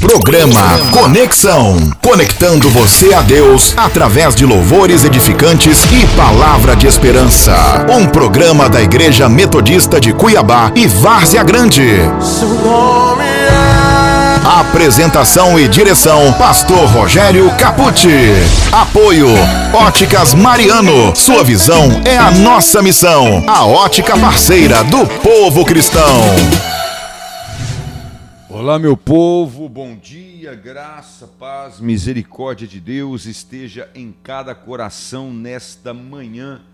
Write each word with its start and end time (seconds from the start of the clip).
Programa 0.00 0.78
Conexão. 0.92 1.76
Conectando 2.02 2.68
você 2.70 3.14
a 3.14 3.22
Deus 3.22 3.74
através 3.76 4.34
de 4.34 4.44
louvores 4.44 5.04
edificantes 5.04 5.84
e 5.84 6.06
palavra 6.16 6.76
de 6.76 6.86
esperança. 6.86 7.86
Um 7.90 8.06
programa 8.06 8.68
da 8.68 8.80
Igreja 8.80 9.28
Metodista 9.28 10.00
de 10.00 10.12
Cuiabá 10.12 10.70
e 10.74 10.86
Várzea 10.86 11.42
Grande. 11.42 12.00
Seu 12.20 12.48
nome 12.48 13.24
é. 13.24 13.56
Apresentação 14.44 15.58
e 15.58 15.66
direção: 15.66 16.32
Pastor 16.34 16.86
Rogério 16.90 17.50
Capucci. 17.58 18.32
Apoio: 18.70 19.28
Óticas 19.72 20.34
Mariano. 20.34 21.14
Sua 21.16 21.42
visão 21.42 22.00
é 22.04 22.16
a 22.16 22.30
nossa 22.30 22.80
missão. 22.80 23.44
A 23.46 23.64
ótica 23.64 24.16
parceira 24.16 24.84
do 24.84 25.04
povo 25.06 25.64
cristão. 25.64 26.75
Olá, 28.58 28.78
meu 28.78 28.96
povo, 28.96 29.68
bom 29.68 29.94
dia, 29.94 30.54
graça, 30.54 31.26
paz, 31.26 31.78
misericórdia 31.78 32.66
de 32.66 32.80
Deus 32.80 33.26
esteja 33.26 33.90
em 33.94 34.10
cada 34.22 34.54
coração 34.54 35.30
nesta 35.30 35.92
manhã 35.92 36.64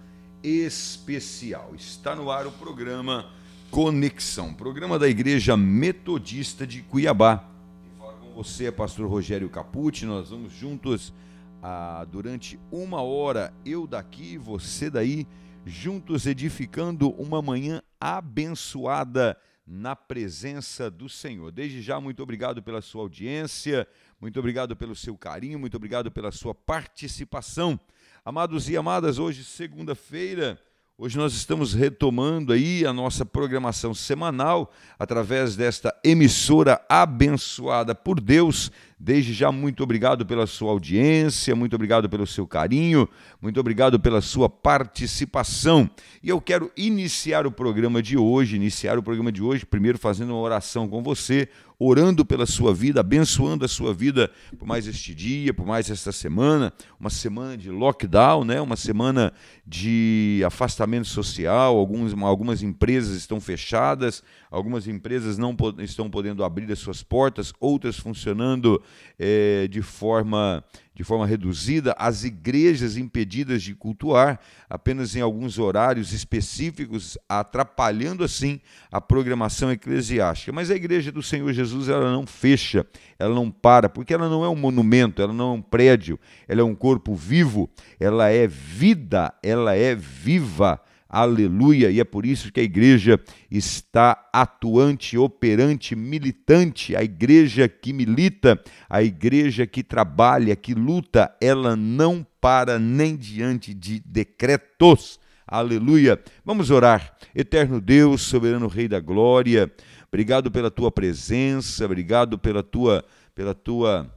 especial. 0.44 1.72
Está 1.74 2.14
no 2.14 2.30
ar 2.30 2.46
o 2.46 2.52
programa 2.52 3.26
Conexão, 3.68 4.54
programa 4.54 4.96
da 4.96 5.08
Igreja 5.08 5.56
Metodista 5.56 6.64
de 6.64 6.82
Cuiabá. 6.82 7.42
Quem 7.82 7.98
fala 7.98 8.12
com 8.12 8.32
você 8.32 8.66
é 8.66 8.70
pastor 8.70 9.10
Rogério 9.10 9.50
Capucci, 9.50 10.06
nós 10.06 10.30
vamos 10.30 10.52
juntos 10.52 11.12
ah, 11.60 12.06
durante 12.08 12.60
uma 12.70 13.02
hora, 13.02 13.52
eu 13.66 13.88
daqui, 13.88 14.38
você 14.38 14.88
daí, 14.88 15.26
juntos 15.66 16.26
edificando 16.26 17.10
uma 17.20 17.42
manhã 17.42 17.82
abençoada 18.00 19.36
na 19.66 19.94
presença 19.94 20.90
do 20.90 21.08
Senhor. 21.08 21.52
Desde 21.52 21.80
já, 21.80 22.00
muito 22.00 22.22
obrigado 22.22 22.62
pela 22.62 22.80
sua 22.80 23.02
audiência, 23.02 23.86
muito 24.20 24.38
obrigado 24.38 24.76
pelo 24.76 24.94
seu 24.94 25.16
carinho, 25.16 25.58
muito 25.58 25.76
obrigado 25.76 26.10
pela 26.10 26.32
sua 26.32 26.54
participação. 26.54 27.78
Amados 28.24 28.68
e 28.68 28.76
amadas, 28.76 29.18
hoje, 29.18 29.44
segunda-feira, 29.44 30.60
hoje 31.02 31.18
nós 31.18 31.34
estamos 31.34 31.74
retomando 31.74 32.52
aí 32.52 32.86
a 32.86 32.92
nossa 32.92 33.26
programação 33.26 33.92
semanal 33.92 34.72
através 34.96 35.56
desta 35.56 35.92
emissora 36.04 36.80
abençoada 36.88 37.92
por 37.92 38.20
Deus. 38.20 38.70
Desde 39.00 39.32
já, 39.32 39.50
muito 39.50 39.82
obrigado 39.82 40.24
pela 40.24 40.46
sua 40.46 40.70
audiência, 40.70 41.56
muito 41.56 41.74
obrigado 41.74 42.08
pelo 42.08 42.24
seu 42.24 42.46
carinho, 42.46 43.08
muito 43.40 43.58
obrigado 43.58 43.98
pela 43.98 44.20
sua 44.20 44.48
participação. 44.48 45.90
E 46.22 46.28
eu 46.28 46.40
quero 46.40 46.70
iniciar 46.76 47.48
o 47.48 47.50
programa 47.50 48.00
de 48.00 48.16
hoje, 48.16 48.54
iniciar 48.54 48.96
o 48.96 49.02
programa 49.02 49.32
de 49.32 49.42
hoje, 49.42 49.66
primeiro 49.66 49.98
fazendo 49.98 50.30
uma 50.30 50.40
oração 50.40 50.88
com 50.88 51.02
você, 51.02 51.48
orando 51.84 52.24
pela 52.24 52.46
sua 52.46 52.72
vida, 52.72 53.00
abençoando 53.00 53.64
a 53.64 53.68
sua 53.68 53.92
vida 53.92 54.30
por 54.58 54.66
mais 54.66 54.86
este 54.86 55.14
dia, 55.14 55.52
por 55.52 55.66
mais 55.66 55.90
esta 55.90 56.12
semana, 56.12 56.72
uma 56.98 57.10
semana 57.10 57.56
de 57.56 57.70
lockdown, 57.70 58.44
né? 58.44 58.60
uma 58.60 58.76
semana 58.76 59.32
de 59.66 60.42
afastamento 60.46 61.08
social, 61.08 61.76
alguns, 61.76 62.14
algumas 62.22 62.62
empresas 62.62 63.16
estão 63.16 63.40
fechadas, 63.40 64.22
algumas 64.52 64.86
empresas 64.86 65.38
não 65.38 65.56
estão 65.78 66.10
podendo 66.10 66.44
abrir 66.44 66.70
as 66.70 66.78
suas 66.78 67.02
portas, 67.02 67.52
outras 67.58 67.98
funcionando 67.98 68.80
é, 69.18 69.66
de 69.66 69.80
forma 69.80 70.62
de 70.94 71.02
forma 71.02 71.26
reduzida, 71.26 71.94
as 71.98 72.22
igrejas 72.22 72.98
impedidas 72.98 73.62
de 73.62 73.74
cultuar 73.74 74.38
apenas 74.68 75.16
em 75.16 75.22
alguns 75.22 75.58
horários 75.58 76.12
específicos, 76.12 77.16
atrapalhando 77.26 78.22
assim 78.22 78.60
a 78.90 79.00
programação 79.00 79.72
eclesiástica. 79.72 80.52
Mas 80.52 80.70
a 80.70 80.76
igreja 80.76 81.10
do 81.10 81.22
Senhor 81.22 81.50
Jesus 81.54 81.88
ela 81.88 82.12
não 82.12 82.26
fecha, 82.26 82.86
ela 83.18 83.34
não 83.34 83.50
para, 83.50 83.88
porque 83.88 84.12
ela 84.12 84.28
não 84.28 84.44
é 84.44 84.48
um 84.50 84.54
monumento, 84.54 85.22
ela 85.22 85.32
não 85.32 85.52
é 85.52 85.54
um 85.54 85.62
prédio, 85.62 86.20
ela 86.46 86.60
é 86.60 86.64
um 86.64 86.74
corpo 86.74 87.14
vivo, 87.14 87.70
ela 87.98 88.28
é 88.28 88.46
vida, 88.46 89.32
ela 89.42 89.74
é 89.74 89.94
viva 89.94 90.78
Aleluia! 91.12 91.90
E 91.90 92.00
é 92.00 92.04
por 92.04 92.24
isso 92.24 92.50
que 92.50 92.58
a 92.58 92.62
igreja 92.62 93.20
está 93.50 94.30
atuante, 94.32 95.18
operante, 95.18 95.94
militante. 95.94 96.96
A 96.96 97.04
igreja 97.04 97.68
que 97.68 97.92
milita, 97.92 98.58
a 98.88 99.02
igreja 99.02 99.66
que 99.66 99.82
trabalha, 99.82 100.56
que 100.56 100.72
luta, 100.72 101.30
ela 101.38 101.76
não 101.76 102.26
para 102.40 102.78
nem 102.78 103.14
diante 103.14 103.74
de 103.74 104.00
decretos. 104.00 105.20
Aleluia! 105.46 106.18
Vamos 106.42 106.70
orar. 106.70 107.14
Eterno 107.34 107.78
Deus, 107.78 108.22
soberano 108.22 108.66
Rei 108.66 108.88
da 108.88 108.98
Glória, 108.98 109.70
obrigado 110.08 110.50
pela 110.50 110.70
tua 110.70 110.90
presença, 110.90 111.84
obrigado 111.84 112.38
pela 112.38 112.62
tua 112.62 113.04
pela 113.34 113.54
tua 113.54 114.10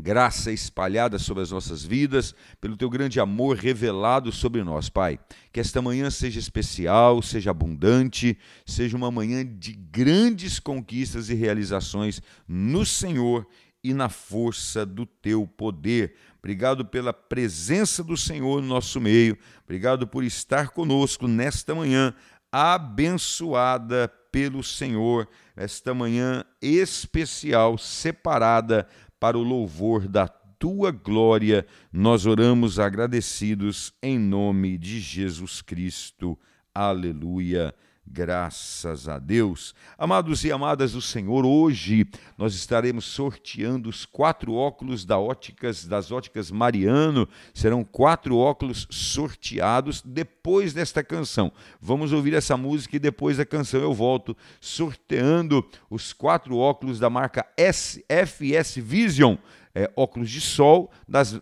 graça 0.00 0.52
espalhada 0.52 1.18
sobre 1.18 1.42
as 1.42 1.50
nossas 1.50 1.82
vidas, 1.82 2.34
pelo 2.60 2.76
teu 2.76 2.90
grande 2.90 3.18
amor 3.18 3.56
revelado 3.56 4.30
sobre 4.30 4.62
nós, 4.62 4.88
Pai. 4.88 5.18
Que 5.52 5.60
esta 5.60 5.80
manhã 5.80 6.10
seja 6.10 6.38
especial, 6.38 7.22
seja 7.22 7.50
abundante, 7.50 8.36
seja 8.64 8.96
uma 8.96 9.10
manhã 9.10 9.44
de 9.44 9.72
grandes 9.72 10.58
conquistas 10.58 11.30
e 11.30 11.34
realizações 11.34 12.20
no 12.46 12.84
Senhor 12.84 13.46
e 13.82 13.94
na 13.94 14.08
força 14.08 14.84
do 14.84 15.06
teu 15.06 15.46
poder. 15.46 16.14
Obrigado 16.38 16.84
pela 16.84 17.12
presença 17.12 18.04
do 18.04 18.16
Senhor 18.16 18.60
no 18.60 18.68
nosso 18.68 19.00
meio. 19.00 19.38
Obrigado 19.64 20.06
por 20.06 20.24
estar 20.24 20.70
conosco 20.70 21.26
nesta 21.26 21.74
manhã 21.74 22.14
abençoada 22.50 24.08
pelo 24.30 24.62
Senhor, 24.62 25.28
esta 25.56 25.94
manhã 25.94 26.44
especial, 26.60 27.78
separada 27.78 28.86
para 29.18 29.38
o 29.38 29.42
louvor 29.42 30.06
da 30.06 30.28
tua 30.58 30.90
glória, 30.90 31.66
nós 31.92 32.26
oramos 32.26 32.78
agradecidos 32.78 33.92
em 34.02 34.18
nome 34.18 34.78
de 34.78 35.00
Jesus 35.00 35.60
Cristo. 35.60 36.38
Aleluia. 36.74 37.74
Graças 38.08 39.08
a 39.08 39.18
Deus. 39.18 39.74
Amados 39.98 40.44
e 40.44 40.52
amadas 40.52 40.92
do 40.92 41.02
Senhor, 41.02 41.44
hoje 41.44 42.06
nós 42.38 42.54
estaremos 42.54 43.04
sorteando 43.04 43.88
os 43.88 44.06
quatro 44.06 44.54
óculos 44.54 45.04
da 45.04 45.18
óticas, 45.18 45.84
das 45.84 46.12
óticas 46.12 46.50
Mariano. 46.50 47.28
Serão 47.52 47.82
quatro 47.82 48.36
óculos 48.36 48.86
sorteados 48.90 50.00
depois 50.02 50.72
desta 50.72 51.02
canção. 51.02 51.52
Vamos 51.80 52.12
ouvir 52.12 52.32
essa 52.34 52.56
música 52.56 52.94
e 52.94 53.00
depois 53.00 53.38
da 53.38 53.44
canção 53.44 53.80
eu 53.80 53.92
volto 53.92 54.36
sorteando 54.60 55.68
os 55.90 56.12
quatro 56.12 56.56
óculos 56.56 57.00
da 57.00 57.10
marca 57.10 57.44
FS 57.56 58.76
Vision 58.76 59.36
é, 59.76 59.90
óculos 59.94 60.30
de 60.30 60.40
sol 60.40 60.90
das, 61.06 61.38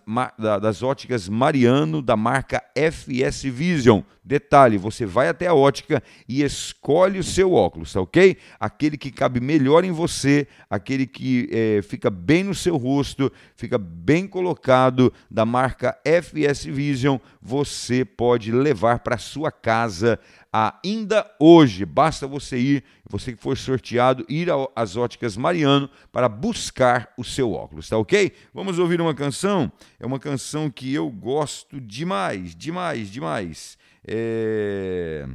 das 0.61 0.83
óticas 0.83 1.29
Mariano, 1.29 2.03
da 2.03 2.17
marca 2.17 2.61
FS 2.75 3.45
Vision. 3.45 4.01
Detalhe: 4.25 4.77
você 4.77 5.07
vai 5.07 5.29
até 5.29 5.47
a 5.47 5.55
ótica 5.55 6.03
e 6.29 6.43
escolhe 6.43 7.21
o 7.21 7.23
seu 7.23 7.53
óculos, 7.53 7.93
tá 7.93 8.01
ok? 8.01 8.37
Aquele 8.59 8.99
que 8.99 9.13
cabe 9.13 9.39
melhor 9.39 9.85
em 9.85 9.93
você, 9.93 10.49
aquele 10.69 11.07
que 11.07 11.49
é, 11.53 11.81
fica 11.83 12.11
bem 12.11 12.43
no 12.43 12.57
seu 12.57 12.77
rosto, 12.77 13.31
fica 13.55 13.79
bem 13.79 14.27
colocado, 14.27 15.13
da 15.31 15.47
marca 15.47 15.97
FS 16.05 16.65
Vision, 16.65 17.19
você 17.41 18.05
pode 18.05 18.51
levar 18.51 18.99
para 18.99 19.17
sua 19.17 19.53
casa 19.53 20.19
ainda 20.55 21.29
hoje. 21.41 21.85
Basta 21.85 22.29
você 22.29 22.57
ir, 22.57 22.85
você 23.11 23.33
que 23.33 23.43
for 23.43 23.59
sorteado, 23.59 24.25
ir 24.29 24.49
às 24.77 24.97
óticas 24.97 25.37
Mariano 25.37 25.91
para 26.13 26.29
buscar 26.29 27.13
o 27.19 27.25
seu 27.25 27.53
óculos, 27.53 27.89
tá 27.89 27.99
ok? 27.99 28.33
Vamos 28.53 28.79
ouvir 28.79 29.01
uma 29.01 29.15
canção? 29.15 29.73
É 29.99 30.07
uma 30.07 30.21
canção 30.21 30.71
que 30.71 30.95
eu 30.95 31.11
gosto 31.11 31.81
demais, 31.81 32.55
demais, 32.55 33.11
demais. 33.11 33.77
É... 34.07 35.27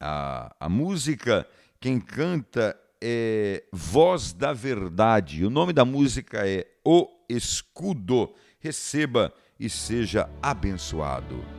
A, 0.00 0.54
a 0.58 0.68
música, 0.68 1.46
quem 1.78 2.00
canta 2.00 2.76
é 3.00 3.62
Voz 3.72 4.32
da 4.32 4.52
Verdade. 4.52 5.44
O 5.44 5.50
nome 5.50 5.72
da 5.72 5.84
música 5.84 6.46
é 6.46 6.66
O 6.84 7.08
Escudo. 7.28 8.34
Receba 8.58 9.32
e 9.58 9.70
seja 9.70 10.28
abençoado. 10.42 11.55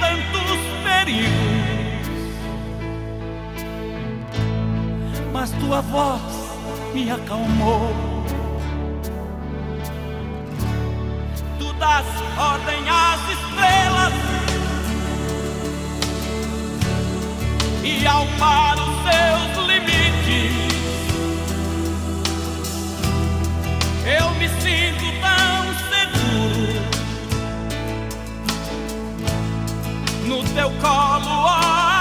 Tantos 0.00 0.60
perigos, 0.84 1.30
mas 5.32 5.50
tua 5.52 5.80
voz 5.82 6.20
me 6.92 7.10
acalmou. 7.10 7.92
Tu 11.58 11.72
das 11.74 12.06
ordem 12.38 12.88
às 12.88 13.20
estrelas 13.30 14.12
e 17.82 18.06
ao 18.06 18.26
mar 18.38 18.76
os 18.78 18.94
seus 19.04 19.66
limites. 19.66 20.54
Eu 24.06 24.30
me 24.34 24.48
sinto 24.60 25.23
no 30.34 30.42
teu 30.52 30.70
colo, 30.80 31.28
ó 31.28 31.93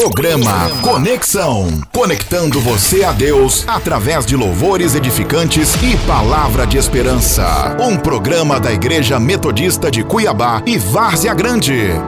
Programa 0.00 0.70
Conexão. 0.80 1.82
Conectando 1.92 2.58
você 2.58 3.04
a 3.04 3.12
Deus 3.12 3.68
através 3.68 4.24
de 4.24 4.34
louvores 4.34 4.94
edificantes 4.94 5.74
e 5.82 5.94
palavra 6.06 6.66
de 6.66 6.78
esperança. 6.78 7.76
Um 7.78 7.98
programa 7.98 8.58
da 8.58 8.72
Igreja 8.72 9.20
Metodista 9.20 9.90
de 9.90 10.02
Cuiabá 10.02 10.62
e 10.64 10.78
Várzea 10.78 11.34
Grande. 11.34 11.90
É 11.90 12.00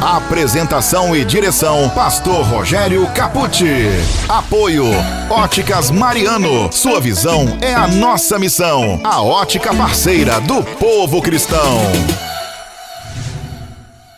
Apresentação 0.00 1.16
e 1.16 1.24
direção: 1.24 1.88
Pastor 1.88 2.46
Rogério 2.46 3.04
Capucci. 3.08 3.88
Apoio: 4.28 4.84
Óticas 5.28 5.90
Mariano. 5.90 6.70
Sua 6.70 7.00
visão 7.00 7.58
é 7.60 7.74
a 7.74 7.88
nossa 7.88 8.38
missão. 8.38 9.00
A 9.02 9.20
ótica 9.20 9.74
parceira 9.74 10.40
do 10.42 10.62
povo 10.62 11.20
cristão. 11.20 11.80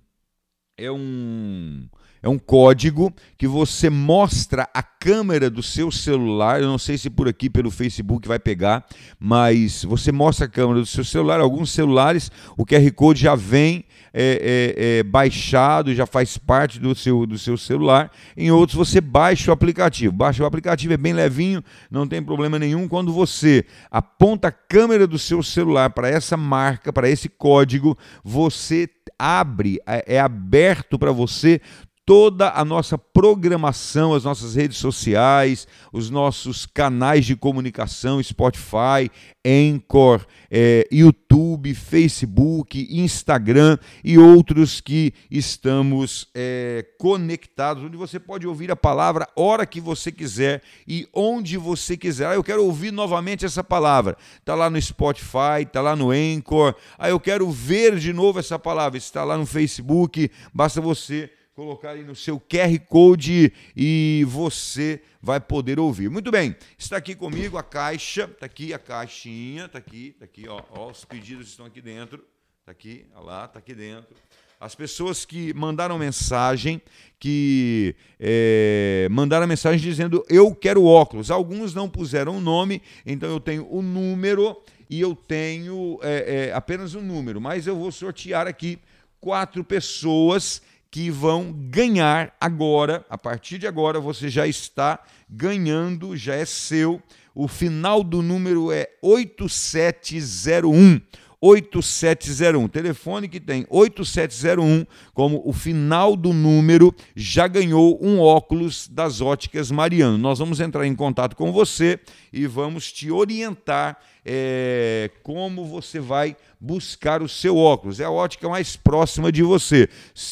É 0.77 0.91
um 0.91 1.89
é 2.25 2.29
um 2.29 2.39
código 2.39 3.13
que 3.37 3.47
você 3.47 3.91
mostra 3.91 4.67
a 4.73 4.83
câmera 4.83 5.51
do 5.51 5.63
seu 5.63 5.91
celular. 5.93 6.59
Eu 6.59 6.69
não 6.69 6.79
sei 6.79 6.97
se 6.97 7.11
por 7.11 7.29
aqui 7.29 7.51
pelo 7.51 7.71
Facebook 7.71 8.27
vai 8.27 8.39
pegar, 8.39 8.87
mas 9.19 9.85
você 9.85 10.11
mostra 10.11 10.47
a 10.47 10.49
câmera 10.49 10.81
do 10.81 10.87
seu 10.87 11.05
celular. 11.05 11.39
Alguns 11.39 11.71
celulares 11.71 12.33
o 12.57 12.65
QR 12.65 12.91
Code 12.93 13.21
já 13.21 13.35
vem 13.35 13.85
é, 14.15 14.75
é, 14.79 14.99
é, 15.01 15.03
baixado, 15.03 15.95
já 15.95 16.07
faz 16.07 16.39
parte 16.39 16.81
do 16.81 16.95
seu, 16.95 17.27
do 17.27 17.37
seu 17.37 17.59
celular. 17.59 18.11
Em 18.35 18.51
outros 18.51 18.79
você 18.79 19.03
baixa 19.03 19.51
o 19.51 19.55
aplicativo. 19.55 20.11
Baixa 20.11 20.43
o 20.43 20.47
aplicativo, 20.47 20.95
é 20.95 20.97
bem 20.97 21.13
levinho, 21.13 21.63
não 21.91 22.09
tem 22.09 22.23
problema 22.23 22.59
nenhum. 22.59 22.89
Quando 22.89 23.13
você 23.13 23.67
aponta 23.91 24.49
a 24.49 24.53
câmera 24.53 25.07
do 25.07 25.19
seu 25.19 25.43
celular 25.43 25.91
para 25.91 26.09
essa 26.09 26.39
marca, 26.39 26.91
para 26.91 27.07
esse 27.11 27.29
código, 27.29 27.99
você 28.25 28.89
abre, 29.19 29.81
é, 29.87 30.17
é 30.17 30.21
aberto 30.21 30.99
para 30.99 31.13
você 31.13 31.61
toda 32.07 32.51
a 32.51 32.65
nossa 32.65 32.99
programação, 32.99 34.13
as 34.13 34.25
nossas 34.25 34.55
redes 34.55 34.77
sociais, 34.77 35.67
os 35.93 36.11
nossos 36.11 36.67
canais 36.67 37.25
de 37.25 37.35
comunicação, 37.35 38.23
Spotify, 38.23 39.11
Anchor, 39.45 40.27
é, 40.51 40.87
YouTube, 40.93 41.75
Facebook, 41.75 42.87
Instagram 42.91 43.79
e 44.03 44.19
outros 44.19 44.81
que 44.81 45.15
estamos 45.31 46.29
é, 46.35 46.85
conectados, 46.99 47.83
onde 47.83 47.97
você 47.97 48.21
pode 48.21 48.47
ouvir 48.47 48.71
a 48.71 48.77
palavra 48.77 49.27
hora 49.35 49.65
que 49.65 49.81
você 49.81 50.13
quiser 50.13 50.63
e 50.87 51.09
onde 51.13 51.57
você 51.57 51.97
quiser. 51.97 52.27
Ah, 52.27 52.35
eu 52.35 52.45
quero 52.45 52.65
ouvir 52.65 52.93
novamente 52.93 53.47
essa 53.47 53.65
palavra. 53.65 54.17
Está 54.39 54.55
lá 54.55 54.69
no 54.69 54.81
Spotify, 54.81 55.63
está 55.63 55.81
lá 55.81 55.97
no 55.97 56.11
Anchor. 56.11 56.75
Ah, 56.99 57.09
eu 57.09 57.19
quero 57.19 57.51
ver 57.51 57.99
de 57.99 58.13
novo 58.13 58.39
essa 58.39 58.59
palavra. 58.59 58.99
Está 58.99 59.25
lá 59.25 59.39
no 59.39 59.47
Facebook. 59.47 60.31
Basta 60.53 60.81
você 60.81 61.31
colocar 61.55 61.91
aí 61.91 62.03
no 62.03 62.17
seu 62.17 62.41
QR 62.41 62.77
Code 62.89 63.53
e 63.77 64.25
você 64.27 65.01
vai 65.23 65.39
poder 65.39 65.79
ouvir. 65.79 66.11
Muito 66.11 66.31
bem, 66.31 66.57
está 66.77 66.97
aqui 66.97 67.15
comigo 67.15 67.57
a 67.57 67.63
caixa, 67.63 68.25
está 68.25 68.47
aqui 68.47 68.75
a 68.75 68.79
caixinha, 68.79 69.67
está 69.67 69.79
aqui, 69.79 70.09
está 70.09 70.25
aqui, 70.25 70.49
ó, 70.49 70.61
ó, 70.71 70.91
os 70.91 71.05
pedidos 71.05 71.49
estão 71.49 71.65
aqui 71.65 71.81
dentro, 71.81 72.25
está 72.59 72.73
aqui, 72.73 73.07
ó 73.15 73.21
lá, 73.21 73.45
está 73.45 73.61
aqui 73.61 73.73
dentro. 73.73 74.17
As 74.59 74.75
pessoas 74.75 75.25
que 75.25 75.55
mandaram 75.55 75.97
mensagem, 75.97 76.83
que 77.21 77.95
é, 78.19 79.07
mandaram 79.11 79.47
mensagem 79.47 79.81
dizendo 79.81 80.25
eu 80.29 80.55
quero 80.55 80.85
óculos. 80.85 81.31
Alguns 81.31 81.73
não 81.73 81.89
puseram 81.89 82.39
o 82.39 82.41
nome, 82.41 82.83
então 83.07 83.29
eu 83.29 83.39
tenho 83.39 83.67
o 83.71 83.81
número 83.81 84.61
e 84.91 85.01
eu 85.01 85.15
tenho 85.15 86.01
é, 86.03 86.49
é, 86.49 86.53
apenas 86.53 86.95
o 86.95 87.01
número, 87.01 87.41
mas 87.41 87.67
eu 87.67 87.77
vou 87.77 87.93
sortear 87.93 88.49
aqui 88.49 88.79
quatro 89.21 89.63
pessoas 89.65 90.61
que 90.95 91.11
vão 91.11 91.53
ganhar 91.53 92.33
agora, 92.41 93.05
a 93.11 93.19
partir 93.19 93.59
de 93.59 93.67
agora 93.67 93.99
você 93.99 94.29
já 94.29 94.47
está 94.47 95.01
ganhando, 95.29 96.17
já 96.17 96.37
é 96.37 96.45
seu. 96.45 97.03
O 97.35 97.49
final 97.49 98.05
do 98.05 98.23
número 98.23 98.71
é 98.71 98.89
8701. 99.03 101.01
8701. 101.41 102.69
Telefone 102.69 103.29
que 103.29 103.41
tem 103.41 103.67
8701 103.69 104.87
como 105.13 105.43
o 105.45 105.53
final 105.53 106.15
do 106.15 106.33
número 106.33 106.95
já 107.17 107.49
ganhou 107.49 107.99
um 108.01 108.21
óculos 108.21 108.87
das 108.87 109.21
óticas 109.21 109.73
Mariano. 109.73 110.17
Nós 110.17 110.39
vamos 110.39 110.61
entrar 110.61 110.87
em 110.87 110.95
contato 110.95 111.35
com 111.35 111.51
você 111.51 111.99
e 112.33 112.47
vamos 112.47 112.93
te 112.93 113.11
orientar 113.11 113.99
é, 114.25 115.11
como 115.23 115.67
você 115.67 116.01
vai 116.01 116.37
buscar 116.61 117.23
o 117.23 117.29
seu 117.29 117.57
óculos. 117.57 118.01
É 118.01 118.05
a 118.05 118.11
ótica 118.11 118.49
mais 118.49 118.77
próxima 118.77 119.31
de 119.31 119.43
você. 119.43 119.89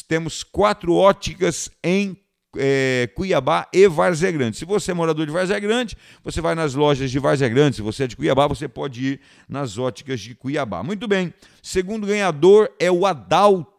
Temos 0.07 0.43
quatro 0.43 0.95
óticas 0.95 1.69
em 1.83 2.17
é, 2.55 3.09
Cuiabá 3.15 3.67
e 3.73 3.87
Várzea 3.87 4.31
Grande. 4.31 4.57
Se 4.57 4.65
você 4.65 4.91
é 4.91 4.93
morador 4.93 5.25
de 5.25 5.31
Várzea 5.31 5.59
Grande, 5.59 5.97
você 6.23 6.41
vai 6.41 6.55
nas 6.55 6.73
lojas 6.73 7.11
de 7.11 7.19
Várzea 7.19 7.49
Grande. 7.49 7.77
Se 7.77 7.81
você 7.81 8.03
é 8.03 8.07
de 8.07 8.15
Cuiabá, 8.15 8.47
você 8.47 8.67
pode 8.67 9.05
ir 9.05 9.21
nas 9.47 9.77
óticas 9.77 10.19
de 10.19 10.35
Cuiabá. 10.35 10.83
Muito 10.83 11.07
bem. 11.07 11.33
Segundo 11.61 12.07
ganhador 12.07 12.69
é 12.79 12.91
o 12.91 13.05
Adalto. 13.05 13.73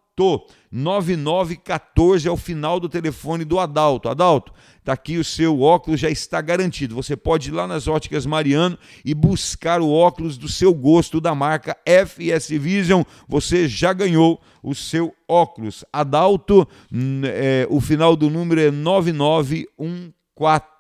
9914 0.71 2.29
é 2.29 2.31
o 2.31 2.37
final 2.37 2.79
do 2.79 2.89
telefone 2.89 3.45
do 3.45 3.59
Adalto. 3.59 4.09
Adalto, 4.09 4.53
Está 4.85 4.93
aqui 4.93 5.17
o 5.17 5.25
seu 5.25 5.63
óculos, 5.63 5.99
já 5.99 6.11
está 6.11 6.43
garantido. 6.43 6.95
Você 6.95 7.17
pode 7.17 7.49
ir 7.49 7.53
lá 7.53 7.67
nas 7.67 7.89
óticas 7.89 8.27
Mariano 8.27 8.79
e 9.03 9.15
buscar 9.15 9.81
o 9.81 9.91
óculos 9.91 10.37
do 10.37 10.47
seu 10.47 10.75
gosto 10.75 11.23
da 11.23 11.35
marca 11.35 11.75
FS 11.87 12.51
Vision. 12.51 13.03
Você 13.27 13.67
já 13.67 13.95
ganhou 13.95 14.43
o 14.63 14.75
seu 14.75 15.15
óculos. 15.27 15.87
Adalto, 15.91 16.69
é, 17.25 17.67
o 17.71 17.81
final 17.81 18.15
do 18.15 18.29
número 18.29 18.61
é 18.61 18.71
9914. 18.71 20.74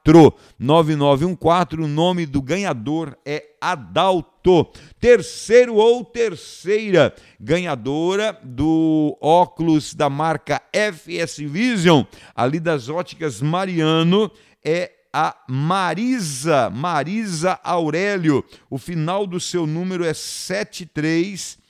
9914, 0.58 1.82
o 1.82 1.88
nome 1.88 2.26
do 2.26 2.42
ganhador 2.42 3.16
é 3.24 3.44
Adalto. 3.60 4.70
Terceiro 5.00 5.76
ou 5.76 6.04
terceira 6.04 7.14
ganhadora 7.40 8.38
do 8.42 9.16
óculos 9.20 9.94
da 9.94 10.10
marca 10.10 10.60
FS 10.70 11.38
Vision, 11.38 12.04
ali 12.34 12.60
das 12.60 12.90
óticas 12.90 13.40
Mariano, 13.40 14.30
é 14.62 14.92
a 15.10 15.34
Marisa, 15.48 16.68
Marisa 16.68 17.58
Aurélio. 17.64 18.44
O 18.68 18.76
final 18.76 19.26
do 19.26 19.40
seu 19.40 19.66
número 19.66 20.04
é 20.04 20.12
73 20.12 21.63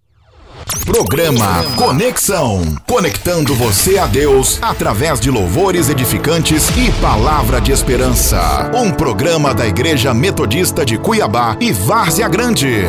Programa 0.84 1.62
Conexão. 1.76 2.62
Conectando 2.86 3.54
você 3.54 3.98
a 3.98 4.06
Deus 4.06 4.58
através 4.60 5.20
de 5.20 5.30
louvores 5.30 5.88
edificantes 5.88 6.68
e 6.76 6.90
palavra 7.00 7.60
de 7.60 7.70
esperança. 7.70 8.70
Um 8.74 8.90
programa 8.90 9.54
da 9.54 9.66
Igreja 9.66 10.12
Metodista 10.12 10.84
de 10.84 10.98
Cuiabá 10.98 11.56
e 11.60 11.72
Várzea 11.72 12.28
Grande. 12.28 12.82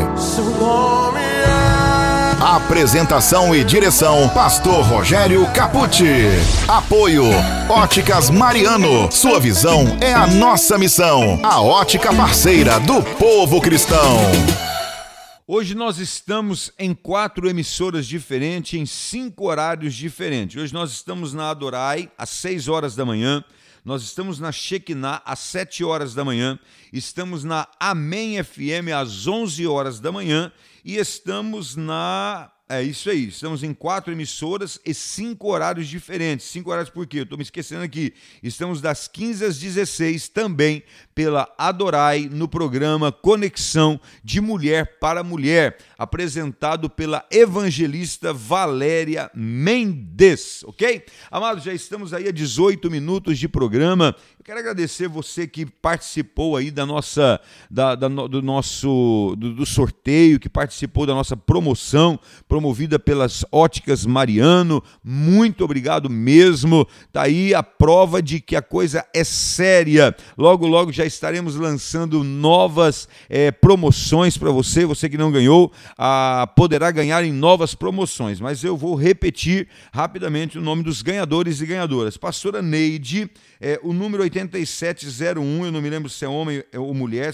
É 1.15 1.40
Apresentação 2.43 3.55
e 3.55 3.63
direção: 3.63 4.27
Pastor 4.29 4.83
Rogério 4.83 5.45
Capucci. 5.53 6.25
Apoio: 6.67 7.25
Óticas 7.69 8.31
Mariano. 8.31 9.11
Sua 9.11 9.39
visão 9.39 9.85
é 10.01 10.11
a 10.11 10.25
nossa 10.25 10.75
missão. 10.75 11.39
A 11.43 11.61
ótica 11.61 12.11
parceira 12.11 12.79
do 12.79 13.03
povo 13.19 13.61
cristão. 13.61 14.17
Hoje 15.47 15.75
nós 15.75 15.99
estamos 15.99 16.71
em 16.79 16.95
quatro 16.95 17.47
emissoras 17.47 18.07
diferentes, 18.07 18.73
em 18.73 18.87
cinco 18.87 19.47
horários 19.47 19.93
diferentes. 19.93 20.59
Hoje 20.59 20.73
nós 20.73 20.89
estamos 20.89 21.35
na 21.35 21.51
Adorai, 21.51 22.09
às 22.17 22.31
6 22.31 22.67
horas 22.67 22.95
da 22.95 23.05
manhã. 23.05 23.43
Nós 23.85 24.01
estamos 24.01 24.39
na 24.39 24.51
Shekinah, 24.51 25.21
às 25.23 25.37
7 25.39 25.83
horas 25.83 26.15
da 26.15 26.25
manhã. 26.25 26.57
Estamos 26.91 27.43
na 27.43 27.67
Amém 27.79 28.43
FM, 28.43 28.89
às 28.99 29.27
11 29.27 29.67
horas 29.67 29.99
da 29.99 30.11
manhã 30.11 30.51
e 30.83 30.97
estamos 30.97 31.75
na. 31.75 32.51
É 32.69 32.81
isso 32.81 33.09
aí, 33.09 33.27
estamos 33.27 33.63
em 33.63 33.73
quatro 33.73 34.13
emissoras 34.13 34.79
e 34.85 34.93
cinco 34.93 35.51
horários 35.51 35.89
diferentes. 35.89 36.45
Cinco 36.45 36.69
horários 36.71 36.89
por 36.89 37.05
quê? 37.05 37.19
Eu 37.19 37.23
estou 37.23 37.37
me 37.37 37.43
esquecendo 37.43 37.83
aqui. 37.83 38.13
Estamos 38.41 38.79
das 38.79 39.09
15 39.09 39.43
às 39.43 39.57
16 39.59 40.29
também 40.29 40.81
pela 41.13 41.53
Adorai 41.57 42.29
no 42.31 42.47
programa 42.47 43.11
Conexão 43.11 43.99
de 44.23 44.39
Mulher 44.39 44.99
para 44.99 45.21
Mulher, 45.21 45.79
apresentado 45.97 46.89
pela 46.89 47.25
evangelista 47.29 48.31
Valéria 48.31 49.29
Mendes, 49.35 50.63
ok? 50.63 51.03
Amados, 51.29 51.65
já 51.65 51.73
estamos 51.73 52.13
aí 52.13 52.29
a 52.29 52.31
18 52.31 52.89
minutos 52.89 53.37
de 53.37 53.49
programa. 53.49 54.15
Eu 54.41 54.43
quero 54.43 54.57
agradecer 54.59 55.07
você 55.07 55.45
que 55.45 55.67
participou 55.67 56.57
aí 56.57 56.71
da 56.71 56.83
nossa, 56.83 57.39
da, 57.69 57.93
da 57.93 58.07
do 58.07 58.41
nosso, 58.41 59.35
do, 59.37 59.53
do, 59.53 59.65
sorteio, 59.67 60.39
que 60.39 60.49
participou 60.49 61.05
da 61.05 61.13
nossa 61.13 61.37
promoção, 61.37 62.19
promovida 62.49 62.97
pelas 62.97 63.45
Óticas 63.51 64.03
Mariano. 64.03 64.83
Muito 65.03 65.63
obrigado 65.63 66.09
mesmo. 66.09 66.87
Tá 67.13 67.21
aí 67.21 67.53
a 67.53 67.61
prova 67.81 68.21
de 68.21 68.39
que 68.39 68.55
a 68.55 68.61
coisa 68.61 69.03
é 69.11 69.23
séria. 69.23 70.15
Logo, 70.37 70.67
logo 70.67 70.91
já 70.91 71.03
estaremos 71.03 71.55
lançando 71.55 72.23
novas 72.23 73.09
é, 73.27 73.49
promoções 73.49 74.37
para 74.37 74.51
você. 74.51 74.85
Você 74.85 75.09
que 75.09 75.17
não 75.17 75.31
ganhou, 75.31 75.71
a, 75.97 76.47
poderá 76.55 76.91
ganhar 76.91 77.23
em 77.23 77.31
novas 77.33 77.73
promoções. 77.73 78.39
Mas 78.39 78.63
eu 78.63 78.77
vou 78.77 78.93
repetir 78.93 79.67
rapidamente 79.91 80.59
o 80.59 80.61
nome 80.61 80.83
dos 80.83 81.01
ganhadores 81.01 81.59
e 81.59 81.65
ganhadoras. 81.65 82.17
Pastora 82.17 82.61
Neide 82.61 83.31
é, 83.63 83.79
o 83.83 83.93
número 83.93 84.23
8701, 84.23 85.65
eu 85.65 85.71
não 85.71 85.83
me 85.83 85.89
lembro 85.89 86.09
se 86.09 86.25
é 86.25 86.27
homem 86.27 86.63
ou 86.75 86.91
mulher, 86.95 87.31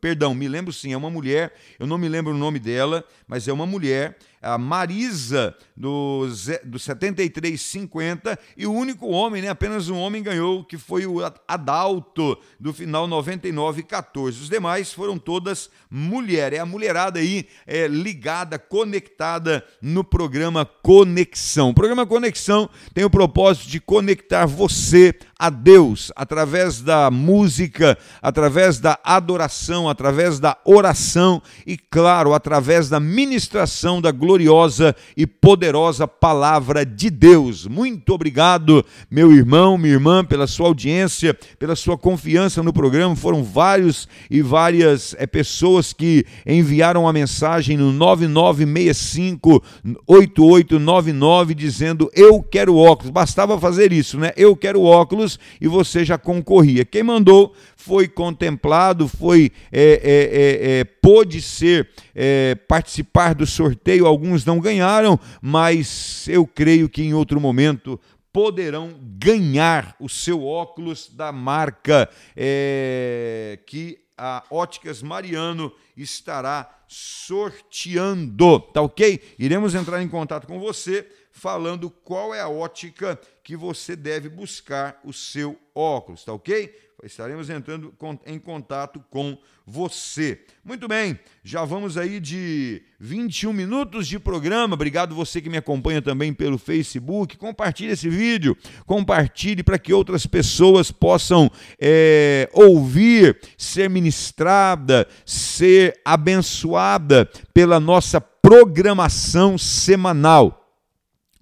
perdão, 0.00 0.32
me 0.32 0.46
lembro 0.46 0.72
sim, 0.72 0.92
é 0.92 0.96
uma 0.96 1.10
mulher, 1.10 1.52
eu 1.80 1.86
não 1.86 1.98
me 1.98 2.08
lembro 2.08 2.32
o 2.32 2.38
nome 2.38 2.60
dela, 2.60 3.04
mas 3.26 3.48
é 3.48 3.52
uma 3.52 3.66
mulher. 3.66 4.16
A 4.40 4.56
Marisa 4.56 5.54
do, 5.76 6.26
do 6.64 6.78
73,50 6.78 8.38
e 8.56 8.66
o 8.66 8.72
único 8.72 9.08
homem, 9.08 9.42
né? 9.42 9.48
Apenas 9.48 9.88
um 9.88 9.98
homem 9.98 10.22
ganhou, 10.22 10.64
que 10.64 10.76
foi 10.76 11.06
o 11.06 11.18
Adalto 11.46 12.38
do 12.58 12.72
final 12.72 13.06
99,14. 13.08 14.28
Os 14.28 14.48
demais 14.48 14.92
foram 14.92 15.18
todas 15.18 15.70
mulheres. 15.90 16.58
É 16.58 16.60
a 16.62 16.66
mulherada 16.66 17.18
aí 17.18 17.46
é, 17.66 17.86
ligada, 17.86 18.58
conectada 18.58 19.64
no 19.80 20.04
programa 20.04 20.64
Conexão. 20.64 21.70
O 21.70 21.74
programa 21.74 22.06
Conexão 22.06 22.68
tem 22.94 23.04
o 23.04 23.10
propósito 23.10 23.68
de 23.68 23.80
conectar 23.80 24.46
você 24.46 25.14
a 25.38 25.50
Deus 25.50 26.10
através 26.16 26.80
da 26.80 27.10
música, 27.10 27.96
através 28.20 28.80
da 28.80 28.98
adoração, 29.04 29.88
através 29.88 30.40
da 30.40 30.58
oração 30.64 31.40
e, 31.64 31.76
claro, 31.78 32.34
através 32.34 32.88
da 32.88 32.98
ministração 32.98 34.00
da 34.00 34.10
gloriosa 34.28 34.94
e 35.16 35.26
poderosa 35.26 36.06
palavra 36.06 36.84
de 36.84 37.08
Deus. 37.08 37.66
Muito 37.66 38.12
obrigado, 38.12 38.84
meu 39.10 39.32
irmão, 39.32 39.78
minha 39.78 39.94
irmã, 39.94 40.22
pela 40.22 40.46
sua 40.46 40.66
audiência, 40.66 41.32
pela 41.58 41.74
sua 41.74 41.96
confiança 41.96 42.62
no 42.62 42.70
programa. 42.70 43.16
Foram 43.16 43.42
vários 43.42 44.06
e 44.30 44.42
várias 44.42 45.14
eh, 45.18 45.26
pessoas 45.26 45.94
que 45.94 46.26
enviaram 46.46 47.08
a 47.08 47.12
mensagem 47.12 47.78
no 47.78 47.90
9965 47.90 49.62
8899 50.06 51.54
dizendo 51.54 52.10
eu 52.12 52.42
quero 52.42 52.76
óculos. 52.76 53.10
Bastava 53.10 53.58
fazer 53.58 53.94
isso, 53.94 54.18
né? 54.18 54.32
Eu 54.36 54.54
quero 54.54 54.82
óculos 54.82 55.38
e 55.58 55.66
você 55.66 56.04
já 56.04 56.18
concorria. 56.18 56.84
Quem 56.84 57.02
mandou 57.02 57.54
foi 57.76 58.06
contemplado, 58.06 59.08
foi 59.08 59.50
é, 59.72 59.82
é, 59.82 60.74
é, 60.74 60.80
é, 60.80 60.84
pôde 61.08 61.40
ser 61.40 61.88
é, 62.14 62.54
participar 62.54 63.34
do 63.34 63.46
sorteio. 63.46 64.04
Alguns 64.04 64.44
não 64.44 64.60
ganharam, 64.60 65.18
mas 65.40 66.28
eu 66.28 66.46
creio 66.46 66.86
que 66.86 67.02
em 67.02 67.14
outro 67.14 67.40
momento 67.40 67.98
poderão 68.30 68.94
ganhar 69.18 69.96
o 69.98 70.06
seu 70.06 70.44
óculos 70.44 71.08
da 71.08 71.32
marca 71.32 72.10
é, 72.36 73.58
que 73.66 74.00
a 74.18 74.44
Óticas 74.50 75.02
Mariano 75.02 75.72
estará 75.96 76.68
sorteando, 76.86 78.60
tá 78.60 78.82
ok? 78.82 79.34
Iremos 79.38 79.74
entrar 79.74 80.02
em 80.02 80.08
contato 80.08 80.46
com 80.46 80.60
você 80.60 81.08
falando 81.32 81.88
qual 81.88 82.34
é 82.34 82.40
a 82.40 82.48
ótica 82.50 83.18
que 83.42 83.56
você 83.56 83.96
deve 83.96 84.28
buscar 84.28 85.00
o 85.02 85.12
seu 85.12 85.58
óculos, 85.74 86.22
tá 86.22 86.34
ok? 86.34 86.87
Estaremos 87.04 87.48
entrando 87.48 87.94
em 88.26 88.40
contato 88.40 89.00
com 89.08 89.38
você. 89.64 90.40
Muito 90.64 90.88
bem, 90.88 91.16
já 91.44 91.64
vamos 91.64 91.96
aí 91.96 92.18
de 92.18 92.82
21 92.98 93.52
minutos 93.52 94.08
de 94.08 94.18
programa. 94.18 94.74
Obrigado 94.74 95.14
você 95.14 95.40
que 95.40 95.48
me 95.48 95.56
acompanha 95.56 96.02
também 96.02 96.34
pelo 96.34 96.58
Facebook. 96.58 97.36
Compartilhe 97.36 97.92
esse 97.92 98.08
vídeo, 98.08 98.56
compartilhe 98.84 99.62
para 99.62 99.78
que 99.78 99.92
outras 99.92 100.26
pessoas 100.26 100.90
possam 100.90 101.48
é, 101.80 102.50
ouvir, 102.52 103.38
ser 103.56 103.88
ministrada, 103.88 105.06
ser 105.24 106.00
abençoada 106.04 107.30
pela 107.54 107.78
nossa 107.78 108.20
programação 108.20 109.56
semanal. 109.56 110.57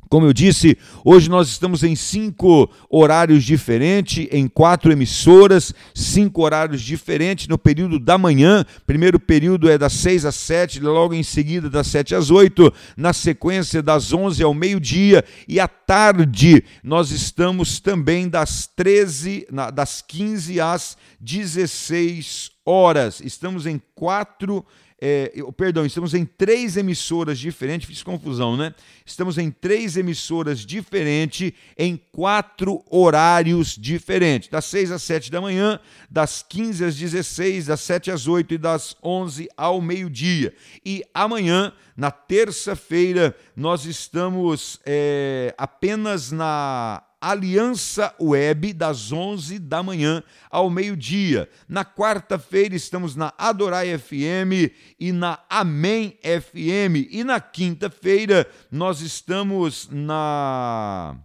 Como 0.09 0.25
eu 0.27 0.33
disse, 0.33 0.79
hoje 1.05 1.29
nós 1.29 1.49
estamos 1.49 1.83
em 1.83 1.97
cinco 1.97 2.71
horários 2.89 3.43
diferentes, 3.43 4.29
em 4.31 4.47
quatro 4.47 4.93
emissoras, 4.93 5.75
cinco 5.95 6.43
horários 6.43 6.81
diferentes 6.81 7.49
no 7.49 7.59
período 7.59 7.99
da 7.99 8.17
manhã. 8.17 8.65
Primeiro 8.87 9.19
período 9.19 9.69
é 9.69 9.77
das 9.77 9.95
seis 9.95 10.25
às 10.25 10.37
sete, 10.37 10.79
logo 10.81 11.13
em 11.13 11.23
seguida 11.23 11.69
das 11.69 11.89
sete 11.89 12.15
às 12.15 12.31
oito, 12.31 12.73
na 12.97 13.13
sequência 13.13 13.83
das 13.83 14.13
onze 14.13 14.43
ao 14.43 14.55
meio-dia 14.55 15.25
e 15.49 15.59
à 15.59 15.67
tarde 15.67 16.63
nós 16.85 17.11
estamos 17.11 17.81
também 17.81 18.29
das 18.29 18.67
13, 18.77 19.47
na- 19.51 19.71
das 19.71 20.03
15 20.07 20.61
às 20.61 20.97
16 21.21 22.51
horas. 22.65 23.21
Estamos 23.21 23.67
em 23.67 23.81
quatro 23.95 24.65
é, 25.01 25.31
eu- 25.35 25.53
perdão, 25.53 25.85
estamos 25.85 26.15
em 26.15 26.25
três 26.25 26.77
emissoras 26.77 27.39
diferentes, 27.39 27.87
fiz 27.87 28.03
confusão, 28.03 28.57
né? 28.57 28.75
Estamos 29.05 29.37
em 29.37 29.51
três 29.51 29.97
emissoras 29.97 30.61
diferentes, 30.61 31.53
em 31.77 32.01
quatro 32.11 32.83
horários 32.91 33.77
diferentes: 33.79 34.49
das 34.49 34.65
6 34.65 34.91
às 34.91 35.03
7 35.03 35.31
da 35.31 35.41
manhã, 35.41 35.79
das 36.11 36.43
15 36.49 36.85
às 36.85 36.97
16, 36.97 37.67
das 37.67 37.81
7 37.81 38.11
às 38.11 38.27
8 38.27 38.55
e 38.55 38.59
das 38.59 38.97
11 39.03 39.49
ao 39.57 39.81
meio-dia. 39.83 40.55
E 40.85 41.03
amanhã, 41.13 41.73
na 41.97 42.11
terça-feira, 42.11 43.37
nós 43.55 43.85
estamos 43.85 44.81
é, 44.85 45.55
apenas 45.59 46.33
na 46.33 47.03
Aliança 47.21 48.15
Web, 48.21 48.73
das 48.73 49.11
11 49.11 49.59
da 49.59 49.83
manhã 49.83 50.23
ao 50.51 50.71
meio-dia. 50.71 51.49
Na 51.69 51.85
quarta-feira, 51.85 52.75
estamos 52.75 53.17
na 53.17 53.33
Adorai 53.39 53.97
FM 53.99 54.73
e 55.01 55.13
na 55.13 55.39
Amém 55.49 56.19
FM. 56.23 57.09
E 57.11 57.25
na 57.25 57.41
quinta-feira, 57.41 58.47
nós 58.71 59.01
estamos 59.01 59.89
na. 59.91 61.17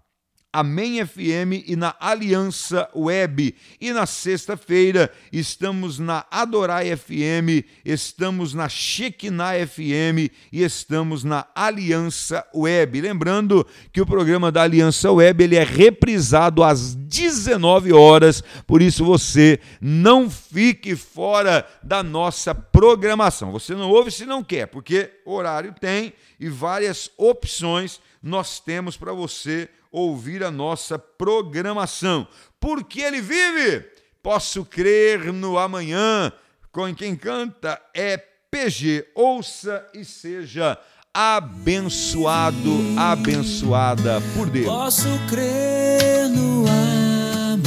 Amém 0.53 1.05
FM 1.05 1.63
e 1.65 1.77
na 1.77 1.95
Aliança 1.97 2.89
Web. 2.93 3.55
E 3.79 3.93
na 3.93 4.05
sexta-feira 4.05 5.09
estamos 5.31 5.97
na 5.97 6.25
Adorai 6.29 6.93
FM, 6.95 7.65
estamos 7.85 8.53
na 8.53 8.67
Shekinah 8.67 9.65
FM 9.65 10.29
e 10.51 10.61
estamos 10.61 11.23
na 11.23 11.47
Aliança 11.55 12.45
Web. 12.53 12.99
Lembrando 12.99 13.65
que 13.93 14.01
o 14.01 14.05
programa 14.05 14.51
da 14.51 14.63
Aliança 14.63 15.09
Web 15.09 15.41
ele 15.41 15.55
é 15.55 15.63
reprisado 15.63 16.63
às 16.63 16.95
19 16.95 17.93
horas, 17.93 18.43
por 18.67 18.81
isso 18.81 19.05
você 19.05 19.57
não 19.79 20.29
fique 20.29 20.97
fora 20.97 21.65
da 21.81 22.03
nossa 22.03 22.53
programação. 22.53 23.53
Você 23.53 23.73
não 23.73 23.89
ouve 23.89 24.11
se 24.11 24.25
não 24.25 24.43
quer, 24.43 24.67
porque 24.67 25.11
horário 25.25 25.73
tem 25.79 26.11
e 26.37 26.49
várias 26.49 27.09
opções 27.17 28.01
nós 28.21 28.59
temos 28.59 28.97
para 28.97 29.13
você 29.13 29.69
ouvir 29.91 30.43
a 30.43 30.51
nossa 30.51 30.97
programação. 30.97 32.27
Porque 32.59 33.01
ele 33.01 33.21
vive, 33.21 33.85
posso 34.23 34.63
crer 34.65 35.33
no 35.33 35.57
amanhã. 35.57 36.31
Com 36.71 36.93
quem 36.95 37.15
canta 37.15 37.81
é 37.93 38.17
PG. 38.17 39.07
Ouça 39.15 39.85
e 39.93 40.05
seja 40.05 40.77
abençoado, 41.13 42.71
abençoada 42.97 44.21
por 44.35 44.49
Deus. 44.49 44.65
Posso 44.65 45.09
crer 45.29 46.29
no 46.29 46.65
amanhã, 46.67 47.61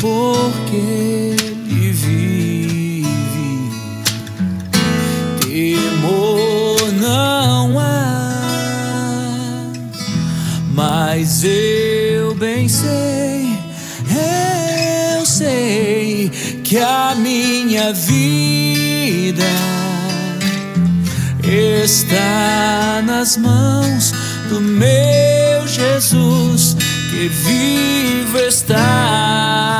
porque 0.00 1.35
mas 11.36 11.44
eu 11.44 12.34
bem 12.34 12.66
sei, 12.66 13.58
eu 15.12 15.26
sei 15.26 16.30
que 16.64 16.78
a 16.78 17.14
minha 17.14 17.92
vida 17.92 19.44
está 21.42 23.02
nas 23.04 23.36
mãos 23.36 24.14
do 24.48 24.62
meu 24.62 25.66
Jesus 25.66 26.74
que 27.10 27.28
vivo 27.28 28.38
está. 28.38 29.76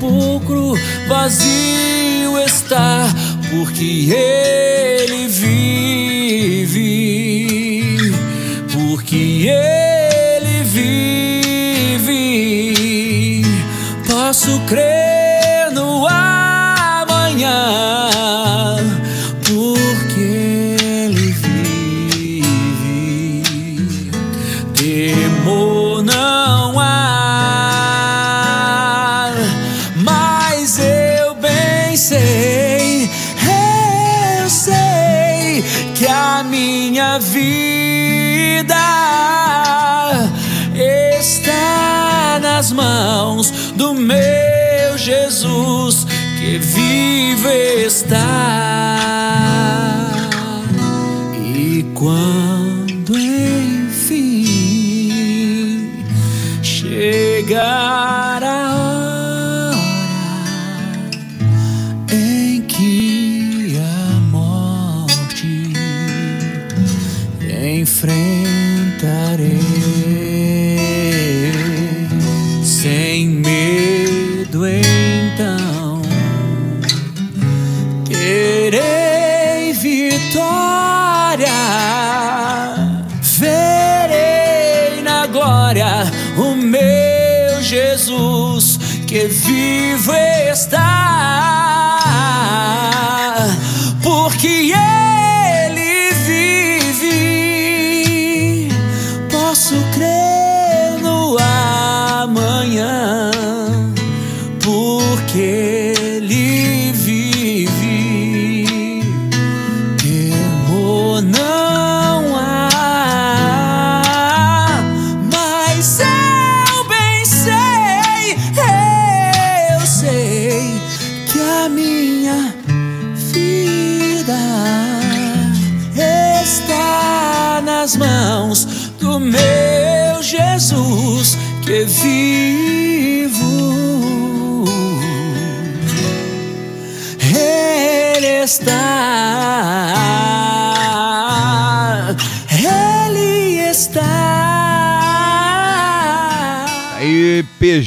Sepulcro 0.00 0.74
vazio 1.06 2.38
está, 2.38 3.06
porque 3.50 4.10
ele 4.10 5.28
vive, 5.28 6.80
porque 8.72 9.46
ele 9.46 10.64
vive. 10.64 12.00
Posso 14.06 14.58
crer 14.60 14.99
mãos 42.72 43.50
do 43.74 43.94
meu 43.94 44.96
Jesus 44.96 46.06
que 46.38 46.58
vive 46.58 47.84
está. 47.86 48.96
E 51.54 51.84
quando 51.94 52.49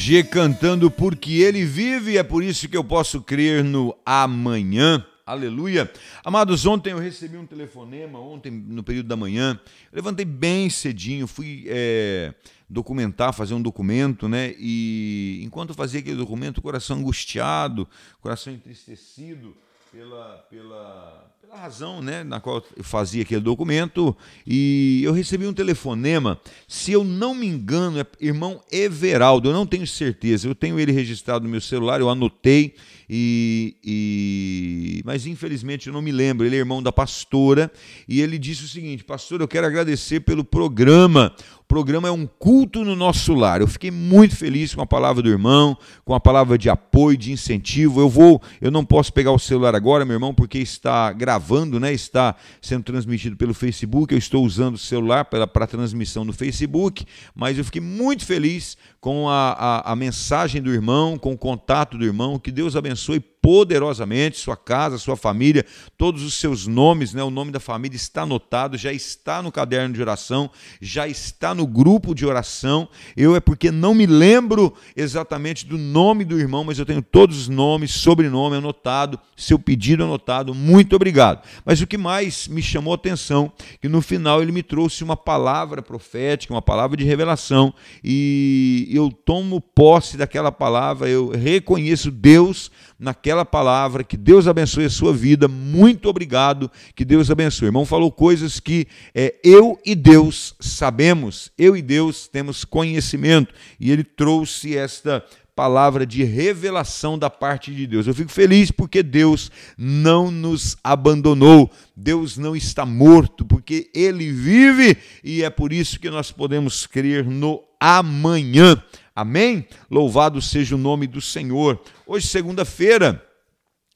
PG 0.04 0.26
cantando 0.26 0.92
porque 0.92 1.36
ele 1.36 1.64
vive, 1.64 2.18
é 2.18 2.24
por 2.24 2.44
isso 2.44 2.68
que 2.68 2.76
eu 2.76 2.84
posso 2.84 3.22
crer 3.22 3.64
no 3.64 3.98
amanhã. 4.06 5.06
Aleluia. 5.26 5.90
Amados, 6.26 6.66
ontem 6.66 6.92
eu 6.92 7.00
recebi 7.00 7.38
um 7.38 7.46
telefonema, 7.46 8.20
ontem 8.20 8.52
no 8.52 8.84
período 8.84 9.08
da 9.08 9.16
manhã. 9.16 9.58
Eu 9.90 9.96
levantei 9.96 10.26
bem 10.26 10.70
cedinho, 10.70 11.26
fui 11.26 11.64
é, 11.68 12.34
documentar, 12.70 13.34
fazer 13.34 13.54
um 13.54 13.62
documento, 13.62 14.28
né? 14.28 14.54
E 14.60 15.40
enquanto 15.42 15.70
eu 15.70 15.76
fazia 15.76 16.02
aquele 16.02 16.18
documento, 16.18 16.62
coração 16.62 16.98
angustiado, 16.98 17.88
coração 18.20 18.52
entristecido 18.52 19.56
pela, 19.94 20.44
pela, 20.50 21.32
pela 21.40 21.56
razão 21.56 22.02
né, 22.02 22.24
na 22.24 22.40
qual 22.40 22.64
eu 22.76 22.84
fazia 22.84 23.22
aquele 23.22 23.42
documento, 23.42 24.18
e 24.46 25.02
eu 25.04 25.14
recebi 25.14 25.46
um 25.46 25.54
telefonema, 25.54 26.40
se 26.68 26.92
eu 26.92 27.04
não 27.04 27.36
me 27.36 27.46
engano, 27.46 28.00
é 28.00 28.06
irmão 28.20 28.60
Everaldo, 28.72 29.50
eu 29.50 29.54
não 29.54 29.68
tenho 29.68 29.86
certeza, 29.86 30.48
eu 30.48 30.56
tenho 30.56 30.80
ele 30.80 30.92
registrado 30.92 31.46
no 31.46 31.52
meu 31.52 31.62
celular, 31.62 32.02
eu 32.02 32.10
anotei, 32.10 32.74
e, 33.10 33.76
e- 33.84 35.02
mas 35.06 35.26
infelizmente 35.26 35.88
eu 35.88 35.94
não 35.94 36.02
me 36.02 36.12
lembro, 36.12 36.46
ele 36.46 36.56
é 36.56 36.60
irmão 36.60 36.82
da 36.82 36.92
pastora, 36.92 37.72
e 38.08 38.22
ele 38.22 38.38
disse 38.38 38.64
o 38.64 38.68
seguinte, 38.68 39.04
pastor, 39.04 39.42
eu 39.42 39.48
quero 39.48 39.68
agradecer 39.68 40.22
pelo 40.22 40.44
programa, 40.44 41.34
o 41.64 41.66
programa 41.66 42.08
é 42.08 42.12
um 42.12 42.28
culto 42.28 42.84
no 42.84 42.96
nosso 42.96 43.34
lar. 43.34 43.62
Eu 43.62 43.68
fiquei 43.68 43.90
muito 43.90 44.36
feliz 44.36 44.76
com 44.76 44.82
a 44.82 44.86
palavra 44.86 45.24
do 45.24 45.30
irmão, 45.30 45.76
com 46.04 46.14
a 46.14 46.20
palavra 46.20 46.58
de 46.58 46.70
apoio, 46.70 47.18
de 47.18 47.32
incentivo. 47.32 48.00
Eu 48.02 48.10
vou, 48.10 48.42
eu 48.62 48.70
não 48.70 48.86
posso 48.86 49.12
pegar 49.14 49.32
o 49.32 49.40
celular 49.40 49.74
agora, 49.74 50.06
meu 50.06 50.16
irmão, 50.16 50.36
porque 50.36 50.60
está 50.60 51.12
gravando, 51.14 51.80
né? 51.80 51.92
Está 51.94 52.36
sendo 52.62 52.84
transmitido 52.84 53.38
pelo 53.38 53.54
Facebook. 53.54 54.14
Eu 54.14 54.20
estou 54.20 54.46
usando 54.46 54.76
o 54.76 54.78
celular 54.78 55.26
para, 55.26 55.66
transmissão 55.66 56.26
no 56.26 56.34
Facebook, 56.34 57.06
mas 57.34 57.58
eu 57.58 57.64
fiquei 57.64 57.82
muito 57.82 58.26
feliz 58.26 58.78
com 59.04 59.28
a, 59.28 59.52
a, 59.52 59.92
a 59.92 59.96
mensagem 59.98 60.62
do 60.62 60.72
irmão, 60.72 61.18
com 61.18 61.34
o 61.34 61.38
contato 61.38 61.98
do 61.98 62.06
irmão. 62.06 62.40
Que 62.40 62.50
Deus 62.50 62.74
abençoe 62.74 63.20
poderosamente 63.44 64.40
sua 64.40 64.56
casa, 64.56 64.98
sua 64.98 65.18
família, 65.18 65.66
todos 65.98 66.24
os 66.24 66.36
seus 66.36 66.66
nomes, 66.66 67.14
né? 67.14 67.22
O 67.22 67.30
nome 67.30 67.52
da 67.52 67.60
família 67.60 67.98
está 67.98 68.22
anotado, 68.22 68.78
já 68.78 68.94
está 68.94 69.42
no 69.42 69.52
caderno 69.52 69.94
de 69.94 70.02
oração, 70.02 70.50
já 70.82 71.10
está 71.10 71.54
no 71.54 71.68
grupo 71.68 72.16
de 72.16 72.26
oração. 72.26 72.88
Eu 73.18 73.36
é 73.36 73.42
porque 73.42 73.70
não 73.70 73.94
me 73.94 74.06
lembro 74.06 74.74
exatamente 74.96 75.66
do 75.66 75.78
nome 75.78 76.24
do 76.24 76.40
irmão, 76.40 76.64
mas 76.64 76.80
eu 76.80 76.86
tenho 76.86 77.02
todos 77.02 77.38
os 77.38 77.50
nomes, 77.50 77.92
sobrenome 77.92 78.56
anotado, 78.56 79.20
seu 79.36 79.60
pedido 79.60 80.06
anotado. 80.06 80.56
Muito 80.56 80.96
obrigado. 80.96 81.46
Mas 81.66 81.82
o 81.82 81.88
que 81.88 81.98
mais 81.98 82.48
me 82.48 82.62
chamou 82.62 82.94
a 82.94 82.96
atenção, 82.96 83.52
que 83.82 83.90
no 83.90 84.02
final 84.02 84.42
ele 84.42 84.54
me 84.54 84.64
trouxe 84.64 85.04
uma 85.04 85.18
palavra 85.18 85.82
profética, 85.82 86.54
uma 86.54 86.62
palavra 86.62 86.96
de 86.96 87.04
revelação, 87.04 87.74
e 88.02 88.88
eu 88.90 89.12
tomo 89.12 89.60
posse 89.60 90.16
daquela 90.16 90.50
palavra, 90.50 91.10
eu 91.10 91.32
reconheço 91.32 92.10
Deus 92.10 92.72
naquela 93.00 93.46
palavra. 93.46 94.04
Que 94.04 94.18
Deus 94.18 94.48
abençoe 94.48 94.86
a 94.86 94.90
sua 94.90 95.14
vida. 95.14 95.48
Muito 95.48 96.10
obrigado. 96.10 96.72
Que 96.96 97.06
Deus 97.06 97.30
abençoe. 97.30 97.68
O 97.68 97.70
irmão 97.70 97.86
falou 97.86 98.12
coisas 98.12 98.60
que 98.60 98.88
é, 99.14 99.36
eu 99.44 99.80
e 99.86 99.96
Deus 99.96 100.56
sabemos, 100.60 101.52
eu 101.58 101.76
e 101.76 101.82
Deus 101.82 102.28
temos 102.28 102.64
conhecimento. 102.64 103.54
E 103.80 103.92
ele 103.92 104.04
trouxe 104.04 104.78
esta 104.78 105.24
palavra 105.56 106.06
de 106.06 106.24
revelação 106.24 107.18
da 107.18 107.30
parte 107.30 107.74
de 107.74 107.86
Deus. 107.86 108.08
Eu 108.08 108.14
fico 108.14 108.32
feliz 108.32 108.72
porque 108.72 109.04
Deus 109.04 109.52
não 109.78 110.32
nos 110.32 110.76
abandonou. 110.84 111.72
Deus 111.96 112.38
não 112.38 112.56
está 112.56 112.86
morto, 112.86 113.46
porque 113.46 113.90
ele 113.94 114.32
vive 114.32 114.98
e 115.24 115.44
é 115.44 115.50
por 115.50 115.72
isso 115.72 116.00
que 116.00 116.10
nós 116.10 116.32
podemos 116.32 116.88
crer 116.88 117.26
no 117.26 117.64
amanhã. 117.80 118.82
Amém? 119.16 119.68
Louvado 119.92 120.42
seja 120.42 120.76
o 120.76 120.78
nome 120.78 121.06
do 121.06 121.22
Senhor. 121.22 121.80
Hoje, 122.08 122.28
segunda-feira, 122.28 123.24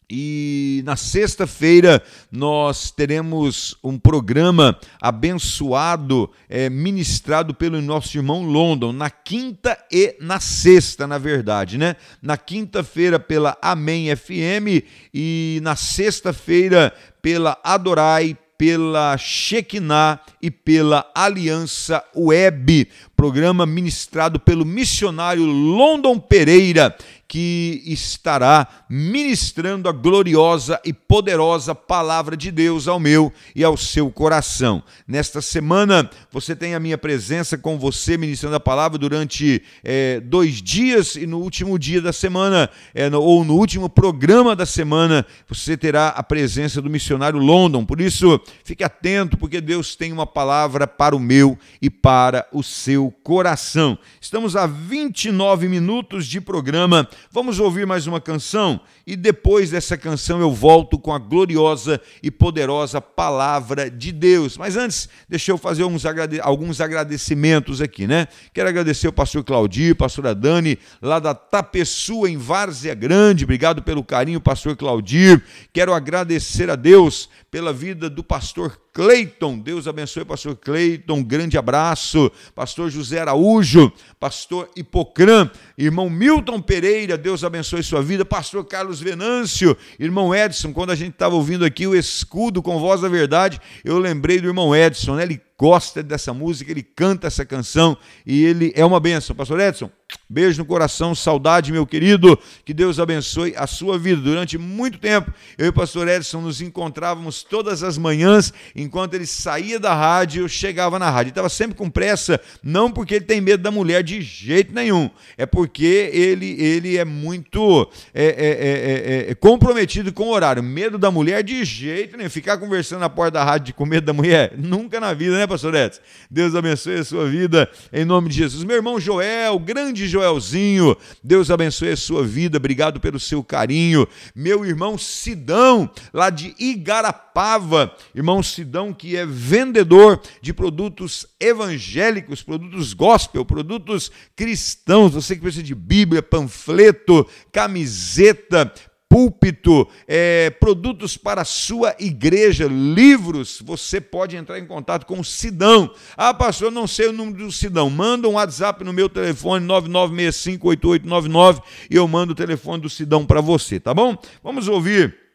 e 0.10 0.82
na 0.86 0.96
sexta-feira 0.96 2.02
nós 2.32 2.92
teremos 2.92 3.76
um 3.84 4.00
programa 4.00 4.80
abençoado, 5.02 6.32
é, 6.48 6.70
ministrado 6.70 7.54
pelo 7.54 7.82
nosso 7.82 8.18
irmão 8.18 8.46
London, 8.46 8.94
na 8.94 9.10
quinta 9.10 9.78
e 9.92 10.16
na 10.22 10.40
sexta, 10.40 11.06
na 11.06 11.18
verdade, 11.18 11.78
né? 11.78 11.98
Na 12.22 12.38
quinta-feira 12.38 13.20
pela 13.20 13.58
Amém 13.62 14.16
FM 14.16 14.86
e 15.14 15.60
na 15.62 15.76
sexta-feira 15.76 16.94
pela 17.22 17.60
Adorai, 17.62 18.38
pela 18.58 19.18
Shekinah 19.18 20.20
e 20.42 20.50
pela 20.50 21.10
Aliança 21.14 22.04
Web, 22.16 22.88
programa 23.16 23.66
ministrado 23.66 24.40
pelo 24.40 24.66
missionário 24.66 25.46
London 25.46 26.18
Pereira, 26.18 26.96
que 27.28 27.82
estará 27.86 28.68
ministrando 28.90 29.90
a 29.90 29.92
gloriosa 29.92 30.80
e 30.86 30.94
poderosa 30.94 31.76
palavra 31.76 32.38
de 32.38 32.52
Deus 32.52 32.88
ao 32.88 33.00
meu 33.00 33.34
e 33.56 33.64
ao 33.64 33.76
seu 33.76 34.10
coração. 34.10 34.82
Nesta 35.08 35.42
semana, 35.42 36.10
você 36.32 36.56
tem 36.56 36.74
a 36.74 36.80
minha 36.80 36.98
presença 36.98 37.58
com 37.58 37.78
você 37.78 38.18
ministrando 38.18 38.56
a 38.56 38.60
palavra 38.60 38.98
durante 38.98 39.62
eh, 39.84 40.22
dois 40.24 40.62
dias 40.62 41.16
e 41.16 41.28
no 41.28 41.40
último 41.40 41.78
dia 41.78 42.02
da 42.02 42.14
semana, 42.14 42.70
eh, 42.96 43.10
no- 43.10 43.22
ou 43.22 43.44
no 43.44 43.56
último 43.56 43.90
programa 43.90 44.56
da 44.56 44.66
semana, 44.66 45.26
você 45.50 45.76
terá 45.76 46.10
a 46.10 46.24
presença 46.24 46.82
do 46.82 46.90
missionário 46.90 47.40
London. 47.40 47.84
Por 47.86 48.00
isso, 48.00 48.40
fique 48.64 48.84
atento, 48.84 49.38
porque 49.38 49.60
Deus 49.60 49.96
tem 49.96 50.14
uma 50.14 50.26
palavra 50.26 50.88
para 50.88 51.16
o 51.16 51.20
meu 51.20 51.58
e 51.82 51.90
para 51.90 52.48
o 52.54 52.64
seu 52.64 53.14
coração. 53.24 53.98
Estamos 54.22 54.56
a 54.56 54.66
29 54.66 55.68
minutos 55.68 56.26
de 56.26 56.40
programa. 56.40 57.08
Vamos 57.32 57.60
ouvir 57.60 57.86
mais 57.86 58.08
uma 58.08 58.22
canção 58.22 58.80
e 59.06 59.16
depois 59.16 59.72
dessa 59.72 59.98
canção 59.98 60.40
eu 60.40 60.52
volto 60.52 60.98
com 60.98 61.14
a 61.14 61.20
gloriosa 61.20 62.02
e 62.22 62.32
poderosa 62.32 63.02
palavra 63.02 63.90
de 63.90 64.12
Deus. 64.12 64.58
Mas 64.58 64.76
antes, 64.76 65.10
deixa 65.28 65.52
eu 65.52 65.58
fazer 65.58 65.84
alguns, 65.84 66.06
agrade 66.06 66.40
alguns 66.40 66.82
agradecimentos 66.82 67.82
aqui, 67.82 68.08
né? 68.08 68.28
Quero 68.54 68.70
agradecer 68.70 69.08
o 69.08 69.14
pastor 69.14 69.44
Claudio, 69.44 69.96
pastora 69.96 70.34
Dani, 70.34 70.78
lá 71.02 71.20
da 71.20 71.34
Tapeçua, 71.34 72.30
em 72.30 72.38
Várzea 72.38 72.94
Grande. 72.94 73.44
Obrigado 73.44 73.82
pelo 73.84 74.04
carinho, 74.04 74.42
pastor 74.42 74.76
Claudio. 74.76 75.42
Quero 75.74 75.94
agradecer 75.94 76.70
a 76.70 76.76
Deus 76.76 77.30
pela 77.52 77.72
vida 77.72 78.10
do 78.10 78.24
pastor 78.24 78.80
Cleiton. 78.98 79.60
Deus 79.60 79.88
abençoe 79.88 80.26
pastor 80.26 80.56
Cleiton. 80.56 81.24
Grande 81.24 81.56
abraço. 81.56 82.32
Pastor 82.56 82.90
José 82.90 83.20
Araújo, 83.20 83.92
pastor 84.20 84.72
Hipocrã, 84.76 85.52
irmão 85.78 86.10
Milton 86.10 86.60
Pereira, 86.60 87.16
Deus 87.16 87.44
abençoe 87.44 87.84
sua 87.84 88.02
vida. 88.02 88.26
Pastor 88.26 88.66
Carlos 88.66 89.00
Venâncio, 89.00 89.78
irmão 90.00 90.34
Edson, 90.34 90.74
quando 90.74 90.90
a 90.90 90.96
gente 90.96 91.12
estava 91.12 91.36
ouvindo 91.36 91.64
aqui 91.64 91.86
o 91.86 91.94
escudo 91.94 92.64
com 92.64 92.80
voz 92.80 93.02
da 93.02 93.08
verdade, 93.08 93.62
eu 93.86 94.00
lembrei 94.00 94.42
do 94.42 94.48
irmão 94.48 94.76
Edson, 94.76 95.14
né? 95.14 95.22
Ele 95.22 95.40
gosta 95.60 96.02
dessa 96.02 96.34
música, 96.34 96.72
ele 96.72 96.82
canta 96.82 97.28
essa 97.28 97.46
canção 97.46 97.96
e 98.26 98.44
ele 98.44 98.74
é 98.76 98.84
uma 98.84 99.00
benção. 99.00 99.36
Pastor 99.36 99.60
Edson, 99.60 99.92
beijo 100.30 100.60
no 100.60 100.66
coração, 100.66 101.16
saudade, 101.16 101.72
meu 101.72 101.86
querido. 101.86 102.38
Que 102.66 102.74
Deus 102.74 103.00
abençoe 103.00 103.54
a 103.56 103.66
sua 103.66 103.98
vida. 103.98 104.22
Durante 104.22 104.58
muito 104.58 104.98
tempo, 104.98 105.32
eu 105.58 105.68
e 105.68 105.70
o 105.70 105.74
pastor 105.74 106.08
Edson 106.08 106.42
nos 106.42 106.62
encontrávamos 106.62 107.44
todas 107.44 107.84
as 107.84 107.98
manhãs, 107.98 108.54
enquanto 108.76 109.14
ele 109.14 109.26
saía 109.26 109.80
da 109.80 109.94
rádio, 109.94 110.44
eu 110.44 110.50
chegava 110.50 111.00
na 111.00 111.10
rádio. 111.10 111.28
Ele 111.28 111.32
estava 111.32 111.50
sempre 111.50 111.76
com 111.76 111.90
pressa, 111.90 112.40
não 112.64 112.92
porque 112.92 113.16
ele 113.16 113.26
tem 113.26 113.40
medo 113.40 113.64
da 113.64 113.72
mulher 113.72 114.04
de 114.04 114.22
jeito 114.22 114.74
nenhum, 114.74 115.10
é 115.38 115.46
porque 115.46 116.10
ele, 116.14 116.62
ele 116.62 116.98
é 116.98 117.06
muito 117.06 117.90
é, 118.14 118.26
é, 118.26 119.32
é, 119.32 119.36
comprometido 119.36 120.12
com 120.12 120.24
o 120.24 120.32
horário. 120.32 120.62
Medo 120.62 120.98
da 120.98 121.10
mulher 121.12 121.44
de 121.44 121.64
jeito 121.64 122.18
nenhum. 122.18 122.30
Ficar 122.30 122.58
conversando 122.58 123.00
na 123.00 123.10
porta 123.10 123.32
da 123.32 123.44
rádio 123.44 123.74
com 123.74 123.86
medo 123.86 124.06
da 124.06 124.14
mulher, 124.14 124.54
nunca 124.58 125.00
na 125.00 125.14
vida, 125.14 125.38
né? 125.38 125.48
pastor 125.48 125.74
Edson? 125.76 126.02
Deus 126.30 126.56
abençoe 126.56 126.96
a 126.96 127.04
sua 127.04 127.28
vida 127.28 127.70
em 127.92 128.06
nome 128.06 128.30
de 128.30 128.36
Jesus. 128.36 128.64
Meu 128.64 128.76
irmão 128.76 129.00
Joel, 129.00 129.58
grande 129.60 130.08
Joelzinho, 130.18 130.98
Deus 131.24 131.52
abençoe 131.52 131.90
a 131.90 131.98
sua 131.98 132.26
vida, 132.26 132.58
obrigado 132.58 133.00
pelo 133.00 133.20
seu 133.20 133.44
carinho. 133.44 134.08
Meu 134.36 134.66
irmão 134.66 134.98
Sidão, 134.98 135.90
lá 136.12 136.30
de 136.30 136.56
Igarapava, 136.58 137.96
irmão 138.16 138.42
Sidão, 138.42 138.92
que 138.92 139.16
é 139.16 139.26
vendedor 139.26 140.20
de 140.42 140.54
produtos 140.54 141.28
evangélicos, 141.40 142.42
produtos 142.42 142.94
gospel, 142.94 143.46
produtos 143.46 144.12
cristãos. 144.36 145.14
Você 145.14 145.36
que 145.36 145.42
precisa 145.42 145.64
de 145.64 145.76
Bíblia, 145.76 146.24
panfleto, 146.24 147.28
camiseta, 147.52 148.74
púlpito, 149.10 149.88
é, 150.08 150.50
produtos 150.50 151.18
para 151.18 151.42
a 151.42 151.46
sua 151.46 151.96
igreja, 152.00 152.68
livros, 152.68 153.62
você 153.64 154.02
pode 154.02 154.36
entrar 154.36 154.60
em 154.60 154.66
contato 154.66 155.06
com 155.06 155.20
o 155.20 155.26
Sidão. 155.26 155.94
Ah, 156.16 156.34
pastor, 156.34 156.72
não 156.72 156.86
sei 156.88 157.08
o 157.08 157.14
número 157.14 157.46
do 157.46 157.52
Sidão. 157.52 157.90
Manda 157.90 158.28
um 158.28 158.34
WhatsApp 158.34 158.84
no 158.84 158.92
meu 158.94 159.10
telefone 159.10 159.66
99658899 159.66 161.62
e 161.90 161.96
eu 161.96 162.08
mando 162.08 162.34
o 162.34 162.36
telefone 162.36 162.82
do 162.82 162.90
Sidão 162.90 163.26
para 163.26 163.42
você, 163.42 163.80
tá 163.80 163.94
bom? 163.94 164.18
Vamos 164.44 164.68
ouvir 164.68 165.28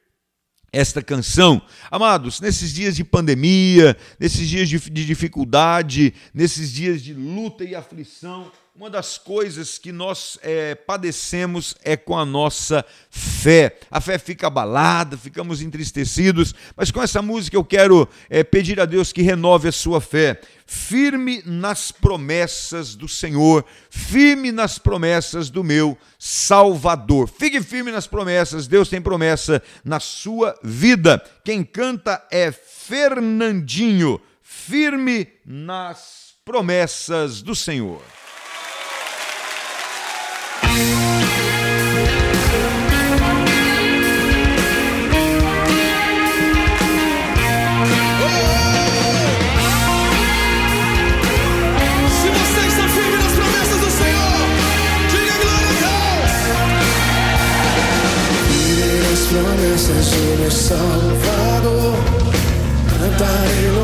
esta 0.73 1.03
canção. 1.03 1.61
Amados, 1.91 2.41
nesses 2.41 2.73
dias 2.73 2.97
de 2.97 3.05
pandemia, 3.05 3.97
nesses 4.19 4.49
dias 4.49 4.69
de, 4.69 4.79
de 4.79 5.05
dificuldade, 5.05 6.15
nesses 6.33 6.73
dias 6.73 7.03
de 7.03 7.13
luta 7.13 7.63
e 7.63 7.75
aflição, 7.75 8.51
uma 8.75 8.89
das 8.89 9.19
coisas 9.19 9.77
que 9.77 9.93
nós 9.93 10.39
é, 10.41 10.75
padecemos 10.75 11.75
é 11.85 11.95
com 11.95 12.19
a 12.19 12.25
nossa 12.25 12.83
fé. 13.11 13.79
A 13.91 14.01
fé 14.01 14.19
fica 14.19 14.47
abalada, 14.47 15.19
ficamos 15.19 15.61
entristecidos, 15.61 16.55
mas 16.75 16.91
com 16.91 17.03
essa 17.03 17.21
música 17.21 17.55
eu 17.55 17.65
quero 17.65 18.09
é, 18.31 18.43
pedir 18.43 18.81
a 18.81 18.87
Deus 18.87 19.13
que 19.13 19.21
renove 19.21 19.69
a 19.69 19.73
sua 19.73 20.01
fé. 20.01 20.41
Firme 20.67 21.43
nas 21.45 21.93
promessas 21.93 22.95
do 22.95 23.07
Senhor, 23.07 23.63
firme 23.91 24.51
nas 24.51 24.79
promessas 24.79 25.51
do 25.51 25.63
meu 25.63 25.97
Salvador. 26.19 27.29
Fique 27.29 27.61
firme 27.61 27.93
nas 27.93 28.07
promessas, 28.07 28.67
Deus 28.67 28.89
tem 28.89 29.03
promessa 29.03 29.63
na 29.85 30.01
sua 30.01 30.59
vida. 30.63 31.23
Quem 31.45 31.63
canta 31.63 32.27
é 32.31 32.51
Fernandinho, 32.51 34.19
firme 34.41 35.29
nas 35.45 36.33
promessas 36.43 37.43
do 37.43 37.55
Senhor. 37.55 38.03
Salvador, 60.51 61.95
cantarei 62.91 63.71
louvores 63.71 63.82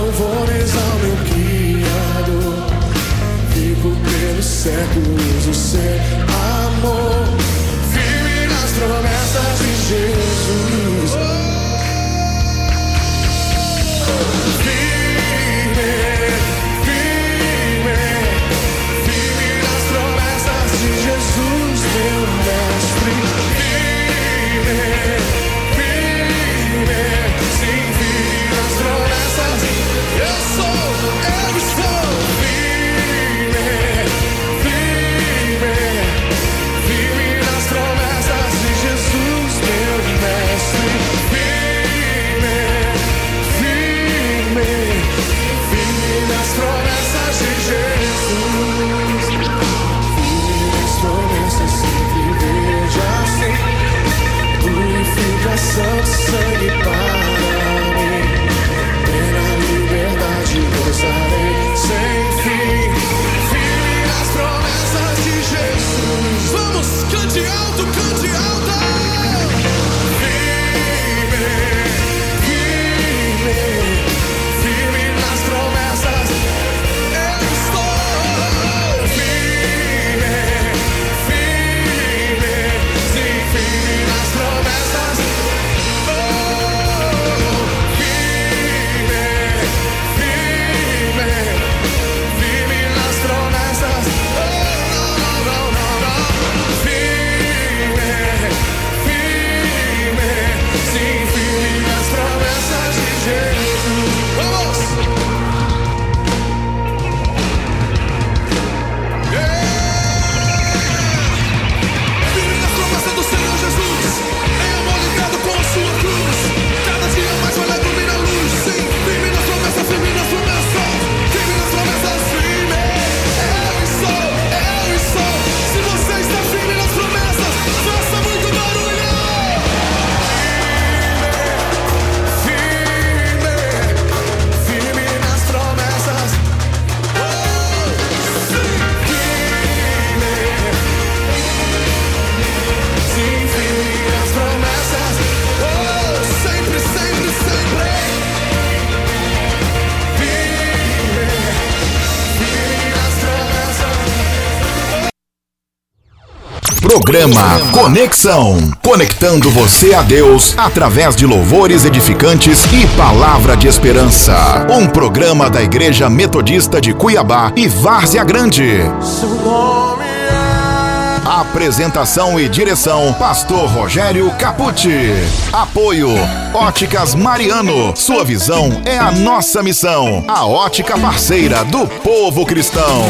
Programa 157.08 157.58
Conexão. 157.72 158.70
Conectando 158.82 159.50
você 159.50 159.94
a 159.94 160.02
Deus 160.02 160.54
através 160.58 161.16
de 161.16 161.24
louvores 161.24 161.86
edificantes 161.86 162.62
e 162.64 162.86
palavra 162.98 163.56
de 163.56 163.66
esperança. 163.66 164.66
Um 164.68 164.86
programa 164.86 165.48
da 165.48 165.62
Igreja 165.62 166.10
Metodista 166.10 166.82
de 166.82 166.92
Cuiabá 166.92 167.50
e 167.56 167.66
Várzea 167.66 168.22
Grande. 168.24 168.82
Seu 169.00 169.30
nome 169.30 170.04
é 170.04 171.20
Apresentação 171.24 172.38
e 172.38 172.46
direção: 172.46 173.14
Pastor 173.14 173.70
Rogério 173.70 174.30
Capucci. 174.32 175.10
Apoio: 175.50 176.10
Óticas 176.52 177.14
Mariano. 177.14 177.96
Sua 177.96 178.22
visão 178.22 178.82
é 178.84 178.98
a 178.98 179.10
nossa 179.10 179.62
missão. 179.62 180.26
A 180.28 180.44
ótica 180.44 180.98
parceira 180.98 181.64
do 181.64 181.86
povo 181.86 182.44
cristão. 182.44 183.02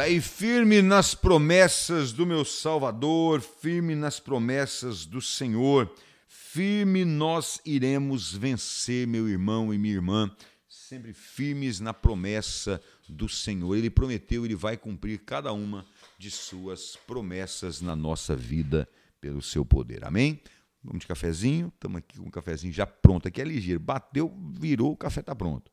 Está 0.00 0.08
aí 0.08 0.18
firme 0.18 0.80
nas 0.80 1.14
promessas 1.14 2.10
do 2.10 2.24
meu 2.24 2.42
Salvador, 2.42 3.42
firme 3.42 3.94
nas 3.94 4.18
promessas 4.18 5.04
do 5.04 5.20
Senhor, 5.20 5.94
firme 6.26 7.04
nós 7.04 7.60
iremos 7.66 8.32
vencer, 8.32 9.06
meu 9.06 9.28
irmão 9.28 9.74
e 9.74 9.76
minha 9.76 9.92
irmã, 9.92 10.34
sempre 10.66 11.12
firmes 11.12 11.80
na 11.80 11.92
promessa 11.92 12.80
do 13.10 13.28
Senhor. 13.28 13.76
Ele 13.76 13.90
prometeu, 13.90 14.46
ele 14.46 14.54
vai 14.54 14.74
cumprir 14.74 15.18
cada 15.18 15.52
uma 15.52 15.84
de 16.18 16.30
suas 16.30 16.96
promessas 17.06 17.82
na 17.82 17.94
nossa 17.94 18.34
vida 18.34 18.88
pelo 19.20 19.42
seu 19.42 19.66
poder. 19.66 20.02
Amém? 20.02 20.40
Vamos 20.82 21.00
de 21.00 21.06
cafezinho, 21.06 21.70
estamos 21.74 21.98
aqui 21.98 22.16
com 22.16 22.26
o 22.26 22.32
cafezinho 22.32 22.72
já 22.72 22.86
pronto, 22.86 23.28
aqui 23.28 23.38
é 23.42 23.44
ligeiro, 23.44 23.78
bateu, 23.78 24.34
virou, 24.58 24.92
o 24.92 24.96
café 24.96 25.20
está 25.20 25.34
pronto. 25.34 25.70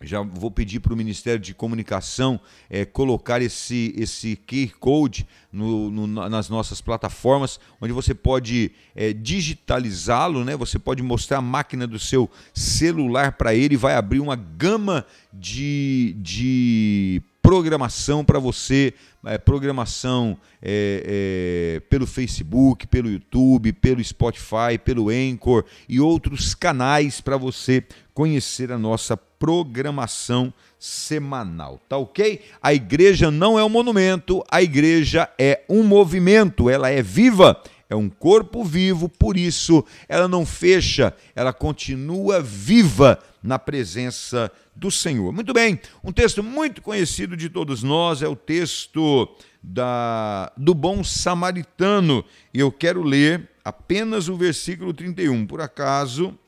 já 0.00 0.22
vou 0.22 0.50
pedir 0.50 0.80
para 0.80 0.92
o 0.92 0.96
Ministério 0.96 1.40
de 1.40 1.52
Comunicação 1.52 2.40
é, 2.70 2.84
colocar 2.84 3.42
esse, 3.42 3.92
esse 3.96 4.36
QR 4.36 4.78
Code 4.78 5.26
no, 5.52 5.90
no, 5.90 6.06
nas 6.28 6.48
nossas 6.48 6.80
plataformas, 6.80 7.58
onde 7.80 7.92
você 7.92 8.14
pode 8.14 8.70
é, 8.94 9.12
digitalizá-lo, 9.12 10.44
né? 10.44 10.56
você 10.56 10.78
pode 10.78 11.02
mostrar 11.02 11.38
a 11.38 11.42
máquina 11.42 11.86
do 11.86 11.98
seu 11.98 12.30
celular 12.54 13.32
para 13.32 13.54
ele 13.54 13.76
vai 13.76 13.94
abrir 13.94 14.20
uma 14.20 14.36
gama 14.36 15.04
de, 15.32 16.14
de 16.18 17.22
programação 17.48 18.22
para 18.22 18.38
você, 18.38 18.92
é, 19.24 19.38
programação 19.38 20.36
é, 20.60 21.76
é, 21.76 21.80
pelo 21.88 22.06
Facebook, 22.06 22.86
pelo 22.86 23.10
YouTube, 23.10 23.72
pelo 23.72 24.04
Spotify, 24.04 24.76
pelo 24.84 25.08
Anchor 25.08 25.64
e 25.88 25.98
outros 25.98 26.54
canais 26.54 27.22
para 27.22 27.38
você 27.38 27.82
conhecer 28.12 28.70
a 28.70 28.76
nossa 28.76 29.16
programação 29.16 30.52
semanal, 30.78 31.80
tá 31.88 31.96
ok? 31.96 32.42
A 32.62 32.74
igreja 32.74 33.30
não 33.30 33.58
é 33.58 33.64
um 33.64 33.70
monumento, 33.70 34.44
a 34.50 34.60
igreja 34.60 35.26
é 35.38 35.62
um 35.70 35.82
movimento, 35.82 36.68
ela 36.68 36.90
é 36.90 37.00
viva, 37.00 37.58
é 37.88 37.96
um 37.96 38.08
corpo 38.08 38.62
vivo, 38.62 39.08
por 39.08 39.36
isso 39.36 39.84
ela 40.08 40.28
não 40.28 40.44
fecha, 40.44 41.14
ela 41.34 41.52
continua 41.52 42.40
viva 42.40 43.18
na 43.42 43.58
presença 43.58 44.52
do 44.76 44.90
Senhor. 44.90 45.32
Muito 45.32 45.52
bem, 45.52 45.80
um 46.04 46.12
texto 46.12 46.42
muito 46.42 46.82
conhecido 46.82 47.36
de 47.36 47.48
todos 47.48 47.82
nós 47.82 48.20
é 48.20 48.28
o 48.28 48.36
texto 48.36 49.28
da, 49.62 50.52
do 50.56 50.74
bom 50.74 51.02
samaritano, 51.02 52.24
e 52.52 52.60
eu 52.60 52.70
quero 52.70 53.02
ler 53.02 53.48
apenas 53.64 54.28
o 54.28 54.36
versículo 54.36 54.92
31. 54.92 55.46
Por 55.46 55.60
acaso, 55.60 56.38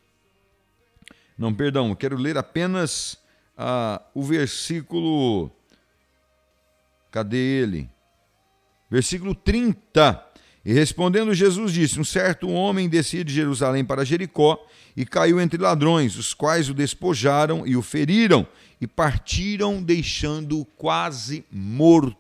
não, 1.37 1.55
perdão, 1.55 1.89
eu 1.89 1.97
quero 1.97 2.17
ler 2.17 2.37
apenas 2.37 3.19
ah, 3.57 4.03
o 4.15 4.23
versículo. 4.23 5.51
Cadê 7.11 7.37
ele? 7.37 7.91
Versículo 8.91 9.35
30. 9.35 10.30
E 10.65 10.73
respondendo 10.73 11.35
Jesus 11.35 11.73
disse: 11.73 11.99
Um 11.99 12.05
certo 12.05 12.49
homem 12.49 12.89
descia 12.89 13.25
de 13.25 13.33
Jerusalém 13.33 13.85
para 13.85 14.05
Jericó 14.05 14.59
e 14.97 15.05
caiu 15.05 15.41
entre 15.41 15.61
ladrões, 15.61 16.17
os 16.17 16.35
quais 16.35 16.69
o 16.69 16.75
despojaram 16.75 17.67
e 17.67 17.77
o 17.77 17.83
feriram 17.83 18.47
e 18.81 18.87
partiram, 18.87 19.83
deixando-o 19.83 20.65
quase 20.65 21.45
morto. 21.51 22.19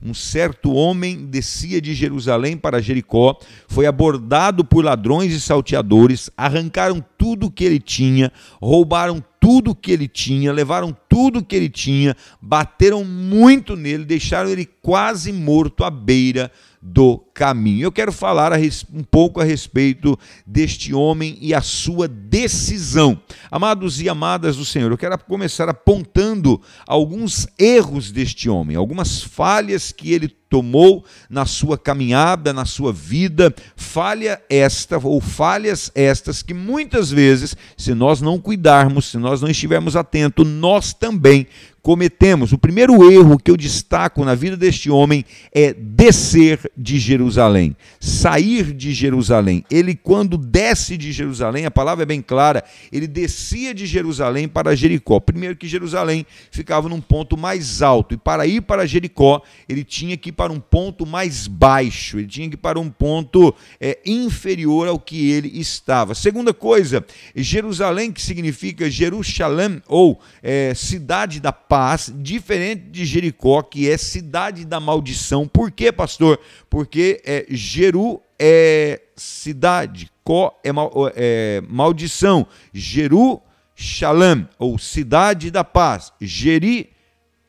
Um 0.00 0.14
certo 0.14 0.72
homem 0.72 1.26
descia 1.26 1.80
de 1.80 1.94
Jerusalém 1.94 2.56
para 2.56 2.80
Jericó, 2.80 3.38
foi 3.68 3.86
abordado 3.86 4.64
por 4.64 4.84
ladrões 4.84 5.32
e 5.32 5.40
salteadores, 5.40 6.30
arrancaram 6.36 7.04
tudo 7.18 7.50
que 7.50 7.64
ele 7.64 7.78
tinha, 7.78 8.32
roubaram 8.60 9.22
tudo 9.40 9.74
que 9.74 9.90
ele 9.90 10.06
tinha, 10.06 10.52
levaram 10.52 10.96
tudo 11.12 11.44
que 11.44 11.54
ele 11.54 11.68
tinha, 11.68 12.16
bateram 12.40 13.04
muito 13.04 13.76
nele, 13.76 14.02
deixaram 14.02 14.48
ele 14.48 14.64
quase 14.64 15.30
morto 15.30 15.84
à 15.84 15.90
beira 15.90 16.50
do 16.80 17.18
caminho. 17.32 17.84
Eu 17.84 17.92
quero 17.92 18.10
falar 18.10 18.52
um 18.92 19.04
pouco 19.04 19.38
a 19.38 19.44
respeito 19.44 20.18
deste 20.44 20.92
homem 20.92 21.38
e 21.40 21.54
a 21.54 21.60
sua 21.60 22.08
decisão. 22.08 23.20
Amados 23.50 24.00
e 24.00 24.08
amadas 24.08 24.56
do 24.56 24.64
Senhor, 24.64 24.90
eu 24.90 24.98
quero 24.98 25.16
começar 25.18 25.68
apontando 25.68 26.60
alguns 26.86 27.46
erros 27.58 28.10
deste 28.10 28.48
homem, 28.48 28.74
algumas 28.74 29.22
falhas 29.22 29.92
que 29.92 30.12
ele 30.12 30.28
tomou 30.28 31.02
na 31.30 31.46
sua 31.46 31.78
caminhada, 31.78 32.52
na 32.52 32.66
sua 32.66 32.92
vida, 32.92 33.54
falha 33.74 34.38
esta 34.50 34.98
ou 34.98 35.18
falhas 35.18 35.90
estas 35.94 36.42
que 36.42 36.52
muitas 36.52 37.10
vezes, 37.10 37.56
se 37.74 37.94
nós 37.94 38.20
não 38.20 38.38
cuidarmos, 38.38 39.06
se 39.06 39.16
nós 39.16 39.40
não 39.40 39.48
estivermos 39.48 39.96
atentos, 39.96 40.46
nós 40.46 40.92
também 41.02 41.48
cometemos. 41.82 42.52
O 42.52 42.58
primeiro 42.58 43.10
erro 43.10 43.38
que 43.38 43.50
eu 43.50 43.56
destaco 43.56 44.24
na 44.24 44.34
vida 44.34 44.56
deste 44.56 44.88
homem 44.88 45.24
é 45.52 45.74
descer 45.74 46.70
de 46.76 46.98
Jerusalém, 46.98 47.76
sair 47.98 48.72
de 48.72 48.94
Jerusalém. 48.94 49.64
Ele, 49.70 49.94
quando 49.94 50.38
desce 50.38 50.96
de 50.96 51.10
Jerusalém, 51.10 51.66
a 51.66 51.70
palavra 51.70 52.04
é 52.04 52.06
bem 52.06 52.22
clara, 52.22 52.62
ele 52.92 53.06
descia 53.06 53.74
de 53.74 53.84
Jerusalém 53.86 54.46
para 54.46 54.76
Jericó. 54.76 55.18
Primeiro 55.18 55.56
que 55.56 55.66
Jerusalém 55.66 56.24
ficava 56.50 56.88
num 56.88 57.00
ponto 57.00 57.36
mais 57.36 57.82
alto, 57.82 58.14
e 58.14 58.16
para 58.16 58.46
ir 58.46 58.62
para 58.62 58.86
Jericó, 58.86 59.42
ele 59.68 59.82
tinha 59.82 60.16
que 60.16 60.28
ir 60.28 60.32
para 60.32 60.52
um 60.52 60.60
ponto 60.60 61.04
mais 61.04 61.46
baixo, 61.48 62.18
ele 62.18 62.28
tinha 62.28 62.48
que 62.48 62.54
ir 62.54 62.58
para 62.58 62.78
um 62.78 62.88
ponto 62.88 63.54
é, 63.80 63.98
inferior 64.06 64.86
ao 64.86 64.98
que 64.98 65.30
ele 65.30 65.58
estava. 65.58 66.14
Segunda 66.14 66.54
coisa, 66.54 67.04
Jerusalém, 67.34 68.12
que 68.12 68.22
significa 68.22 68.88
Jerusalém, 68.88 69.82
ou 69.88 70.20
é, 70.42 70.72
cidade 70.74 71.40
da 71.40 71.52
paz, 71.72 72.12
diferente 72.14 72.90
de 72.90 73.02
Jericó, 73.06 73.62
que 73.62 73.88
é 73.88 73.96
cidade 73.96 74.66
da 74.66 74.78
maldição. 74.78 75.48
Por 75.48 75.70
quê, 75.70 75.90
pastor? 75.90 76.38
Porque 76.68 77.22
é, 77.24 77.46
Jeru 77.48 78.20
é 78.38 79.00
cidade, 79.16 80.12
Có 80.22 80.54
é, 80.62 80.70
mal, 80.70 80.92
é 81.16 81.62
maldição, 81.66 82.46
Jeru 82.74 83.40
Shalom, 83.74 84.44
ou 84.58 84.76
cidade 84.78 85.50
da 85.50 85.64
paz, 85.64 86.12
Jeri, 86.20 86.90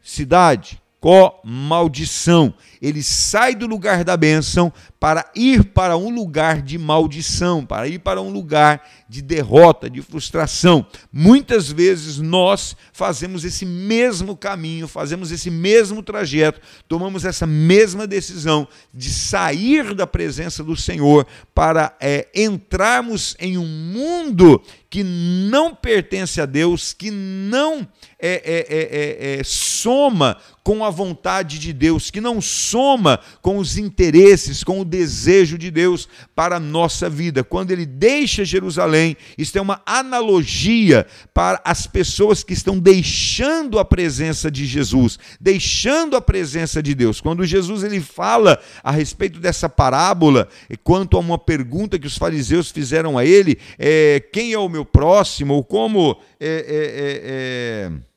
cidade, 0.01 0.81
Có, 1.01 1.41
maldição. 1.43 2.53
Ele 2.81 3.03
sai 3.03 3.53
do 3.53 3.67
lugar 3.67 4.05
da 4.05 4.15
bênção 4.15 4.71
para 5.03 5.29
ir 5.35 5.65
para 5.65 5.97
um 5.97 6.09
lugar 6.09 6.61
de 6.61 6.77
maldição, 6.77 7.65
para 7.65 7.89
ir 7.89 7.99
para 7.99 8.21
um 8.21 8.29
lugar 8.29 8.81
de 9.09 9.21
derrota, 9.21 9.89
de 9.89 10.01
frustração. 10.01 10.87
Muitas 11.11 11.69
vezes 11.69 12.19
nós 12.19 12.73
fazemos 12.93 13.43
esse 13.43 13.65
mesmo 13.65 14.37
caminho, 14.37 14.87
fazemos 14.87 15.29
esse 15.29 15.51
mesmo 15.51 16.01
trajeto, 16.01 16.61
tomamos 16.87 17.25
essa 17.25 17.45
mesma 17.45 18.07
decisão 18.07 18.65
de 18.93 19.09
sair 19.09 19.93
da 19.93 20.07
presença 20.07 20.63
do 20.63 20.73
Senhor 20.77 21.27
para 21.53 21.97
é, 21.99 22.29
entrarmos 22.33 23.35
em 23.41 23.57
um 23.57 23.67
mundo 23.67 24.63
que 24.89 25.03
não 25.03 25.73
pertence 25.73 26.39
a 26.39 26.45
Deus, 26.45 26.93
que 26.93 27.09
não 27.09 27.85
é, 28.19 28.41
é, 28.45 29.39
é, 29.39 29.43
soma 29.43 30.37
com 30.63 30.85
a 30.85 30.89
vontade 30.89 31.57
de 31.57 31.73
Deus, 31.73 32.09
que 32.09 32.21
não 32.21 32.39
soma 32.39 33.19
com 33.41 33.57
os 33.57 33.77
interesses, 33.77 34.63
com 34.63 34.79
o 34.79 34.85
desejo 34.93 35.57
de 35.57 35.71
Deus 35.71 36.07
para 36.35 36.57
a 36.57 36.59
nossa 36.59 37.09
vida. 37.09 37.43
Quando 37.43 37.71
ele 37.71 37.83
deixa 37.83 38.45
Jerusalém, 38.45 39.17
isso 39.35 39.57
é 39.57 39.61
uma 39.61 39.81
analogia 39.87 41.07
para 41.33 41.59
as 41.65 41.87
pessoas 41.87 42.43
que 42.43 42.53
estão 42.53 42.77
deixando 42.77 43.79
a 43.79 43.85
presença 43.85 44.51
de 44.51 44.67
Jesus, 44.67 45.17
deixando 45.41 46.15
a 46.15 46.21
presença 46.21 46.83
de 46.83 46.93
Deus. 46.93 47.19
Quando 47.19 47.43
Jesus 47.43 47.83
ele 47.83 47.99
fala 47.99 48.59
a 48.83 48.91
respeito 48.91 49.39
dessa 49.39 49.67
parábola, 49.67 50.47
quanto 50.83 51.17
a 51.17 51.19
uma 51.19 51.39
pergunta 51.39 51.97
que 51.97 52.07
os 52.07 52.17
fariseus 52.17 52.69
fizeram 52.69 53.17
a 53.17 53.25
ele, 53.25 53.57
é, 53.79 54.21
quem 54.31 54.53
é 54.53 54.59
o 54.59 54.69
meu 54.69 54.85
próximo, 54.85 55.55
ou 55.55 55.63
como 55.63 56.21
é, 56.39 56.47
é, 56.47 57.89
é 57.89 58.12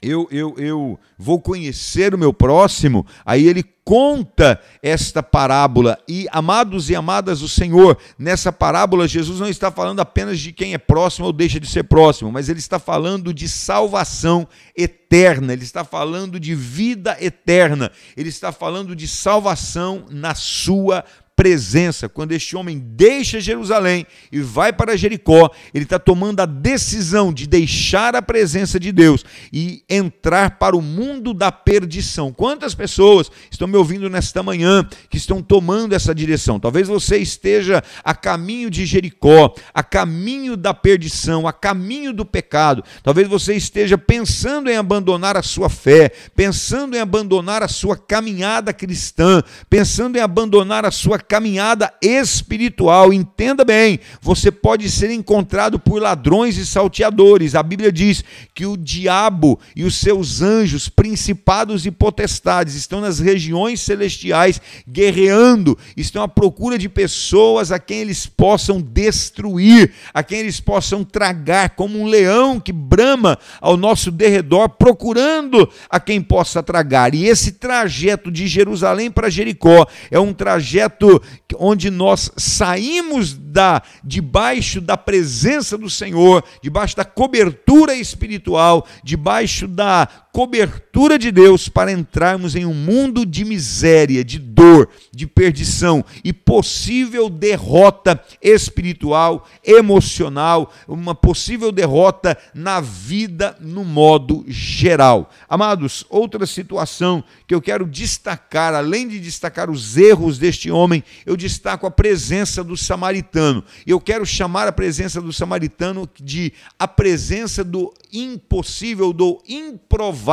eu, 0.00 0.28
eu, 0.30 0.54
eu 0.58 0.98
vou 1.18 1.40
conhecer 1.40 2.14
o 2.14 2.18
meu 2.18 2.32
próximo, 2.32 3.04
aí 3.26 3.48
ele 3.48 3.64
conta 3.84 4.60
esta 4.82 5.22
parábola. 5.22 5.98
E, 6.06 6.26
amados 6.30 6.90
e 6.90 6.94
amadas 6.94 7.40
do 7.40 7.48
Senhor, 7.48 7.98
nessa 8.18 8.52
parábola, 8.52 9.08
Jesus 9.08 9.40
não 9.40 9.48
está 9.48 9.70
falando 9.70 10.00
apenas 10.00 10.38
de 10.38 10.52
quem 10.52 10.74
é 10.74 10.78
próximo 10.78 11.26
ou 11.26 11.32
deixa 11.32 11.58
de 11.58 11.66
ser 11.66 11.84
próximo, 11.84 12.30
mas 12.30 12.48
ele 12.48 12.58
está 12.58 12.78
falando 12.78 13.32
de 13.34 13.48
salvação 13.48 14.46
eterna, 14.76 15.52
ele 15.52 15.64
está 15.64 15.84
falando 15.84 16.38
de 16.38 16.54
vida 16.54 17.16
eterna, 17.20 17.90
ele 18.16 18.28
está 18.28 18.52
falando 18.52 18.94
de 18.94 19.08
salvação 19.08 20.04
na 20.10 20.34
sua 20.34 21.04
presença. 21.38 22.08
Quando 22.08 22.32
este 22.32 22.56
homem 22.56 22.82
deixa 22.84 23.38
Jerusalém 23.38 24.04
e 24.32 24.40
vai 24.40 24.72
para 24.72 24.96
Jericó, 24.96 25.48
ele 25.72 25.84
está 25.84 25.96
tomando 25.96 26.40
a 26.40 26.46
decisão 26.46 27.32
de 27.32 27.46
deixar 27.46 28.16
a 28.16 28.20
presença 28.20 28.80
de 28.80 28.90
Deus 28.90 29.24
e 29.52 29.84
entrar 29.88 30.58
para 30.58 30.76
o 30.76 30.82
mundo 30.82 31.32
da 31.32 31.52
perdição. 31.52 32.32
Quantas 32.32 32.74
pessoas 32.74 33.30
estão 33.52 33.68
me 33.68 33.76
ouvindo 33.76 34.10
nesta 34.10 34.42
manhã 34.42 34.84
que 35.08 35.16
estão 35.16 35.40
tomando 35.40 35.94
essa 35.94 36.12
direção? 36.12 36.58
Talvez 36.58 36.88
você 36.88 37.18
esteja 37.18 37.84
a 38.02 38.16
caminho 38.16 38.68
de 38.68 38.84
Jericó, 38.84 39.54
a 39.72 39.84
caminho 39.84 40.56
da 40.56 40.74
perdição, 40.74 41.46
a 41.46 41.52
caminho 41.52 42.12
do 42.12 42.24
pecado. 42.24 42.82
Talvez 43.00 43.28
você 43.28 43.54
esteja 43.54 43.96
pensando 43.96 44.68
em 44.68 44.76
abandonar 44.76 45.36
a 45.36 45.42
sua 45.42 45.68
fé, 45.68 46.10
pensando 46.34 46.96
em 46.96 47.00
abandonar 47.00 47.62
a 47.62 47.68
sua 47.68 47.96
caminhada 47.96 48.72
cristã, 48.72 49.40
pensando 49.70 50.16
em 50.16 50.20
abandonar 50.20 50.84
a 50.84 50.90
sua 50.90 51.27
caminhada 51.28 51.92
espiritual. 52.00 53.12
Entenda 53.12 53.64
bem, 53.64 54.00
você 54.20 54.50
pode 54.50 54.90
ser 54.90 55.10
encontrado 55.10 55.78
por 55.78 56.00
ladrões 56.00 56.56
e 56.56 56.64
salteadores. 56.64 57.54
A 57.54 57.62
Bíblia 57.62 57.92
diz 57.92 58.24
que 58.54 58.64
o 58.64 58.76
diabo 58.76 59.60
e 59.76 59.84
os 59.84 59.96
seus 59.96 60.40
anjos, 60.40 60.88
principados 60.88 61.84
e 61.84 61.90
potestades, 61.90 62.74
estão 62.74 63.00
nas 63.00 63.18
regiões 63.18 63.80
celestiais 63.80 64.60
guerreando, 64.88 65.78
estão 65.96 66.22
à 66.22 66.28
procura 66.28 66.78
de 66.78 66.88
pessoas 66.88 67.70
a 67.70 67.78
quem 67.78 67.98
eles 67.98 68.26
possam 68.26 68.80
destruir, 68.80 69.92
a 70.14 70.22
quem 70.22 70.38
eles 70.38 70.60
possam 70.60 71.04
tragar, 71.04 71.70
como 71.70 72.00
um 72.00 72.06
leão 72.06 72.58
que 72.58 72.72
brama 72.72 73.38
ao 73.60 73.76
nosso 73.76 74.10
derredor, 74.10 74.70
procurando 74.70 75.68
a 75.90 76.00
quem 76.00 76.22
possa 76.22 76.62
tragar. 76.62 77.14
E 77.14 77.26
esse 77.26 77.52
trajeto 77.52 78.30
de 78.30 78.46
Jerusalém 78.46 79.10
para 79.10 79.28
Jericó 79.28 79.86
é 80.10 80.18
um 80.18 80.32
trajeto 80.32 81.17
onde 81.56 81.90
nós 81.90 82.30
saímos 82.36 83.34
da 83.34 83.82
debaixo 84.04 84.80
da 84.80 84.96
presença 84.96 85.76
do 85.76 85.90
Senhor, 85.90 86.44
debaixo 86.62 86.96
da 86.96 87.04
cobertura 87.04 87.94
espiritual, 87.94 88.86
debaixo 89.02 89.66
da 89.66 90.08
cobertura 90.38 91.18
de 91.18 91.32
Deus 91.32 91.68
para 91.68 91.90
entrarmos 91.90 92.54
em 92.54 92.64
um 92.64 92.72
mundo 92.72 93.26
de 93.26 93.44
miséria, 93.44 94.24
de 94.24 94.38
dor, 94.38 94.88
de 95.12 95.26
perdição 95.26 96.04
e 96.22 96.32
possível 96.32 97.28
derrota 97.28 98.22
espiritual, 98.40 99.48
emocional, 99.64 100.72
uma 100.86 101.12
possível 101.12 101.72
derrota 101.72 102.38
na 102.54 102.80
vida 102.80 103.56
no 103.58 103.84
modo 103.84 104.44
geral. 104.46 105.28
Amados, 105.48 106.04
outra 106.08 106.46
situação 106.46 107.24
que 107.44 107.52
eu 107.52 107.60
quero 107.60 107.84
destacar, 107.84 108.76
além 108.76 109.08
de 109.08 109.18
destacar 109.18 109.68
os 109.68 109.96
erros 109.96 110.38
deste 110.38 110.70
homem, 110.70 111.02
eu 111.26 111.36
destaco 111.36 111.84
a 111.84 111.90
presença 111.90 112.62
do 112.62 112.76
samaritano. 112.76 113.64
Eu 113.84 113.98
quero 114.00 114.24
chamar 114.24 114.68
a 114.68 114.72
presença 114.72 115.20
do 115.20 115.32
samaritano 115.32 116.08
de 116.14 116.52
a 116.78 116.86
presença 116.86 117.64
do 117.64 117.92
impossível, 118.12 119.12
do 119.12 119.42
improvável. 119.48 120.27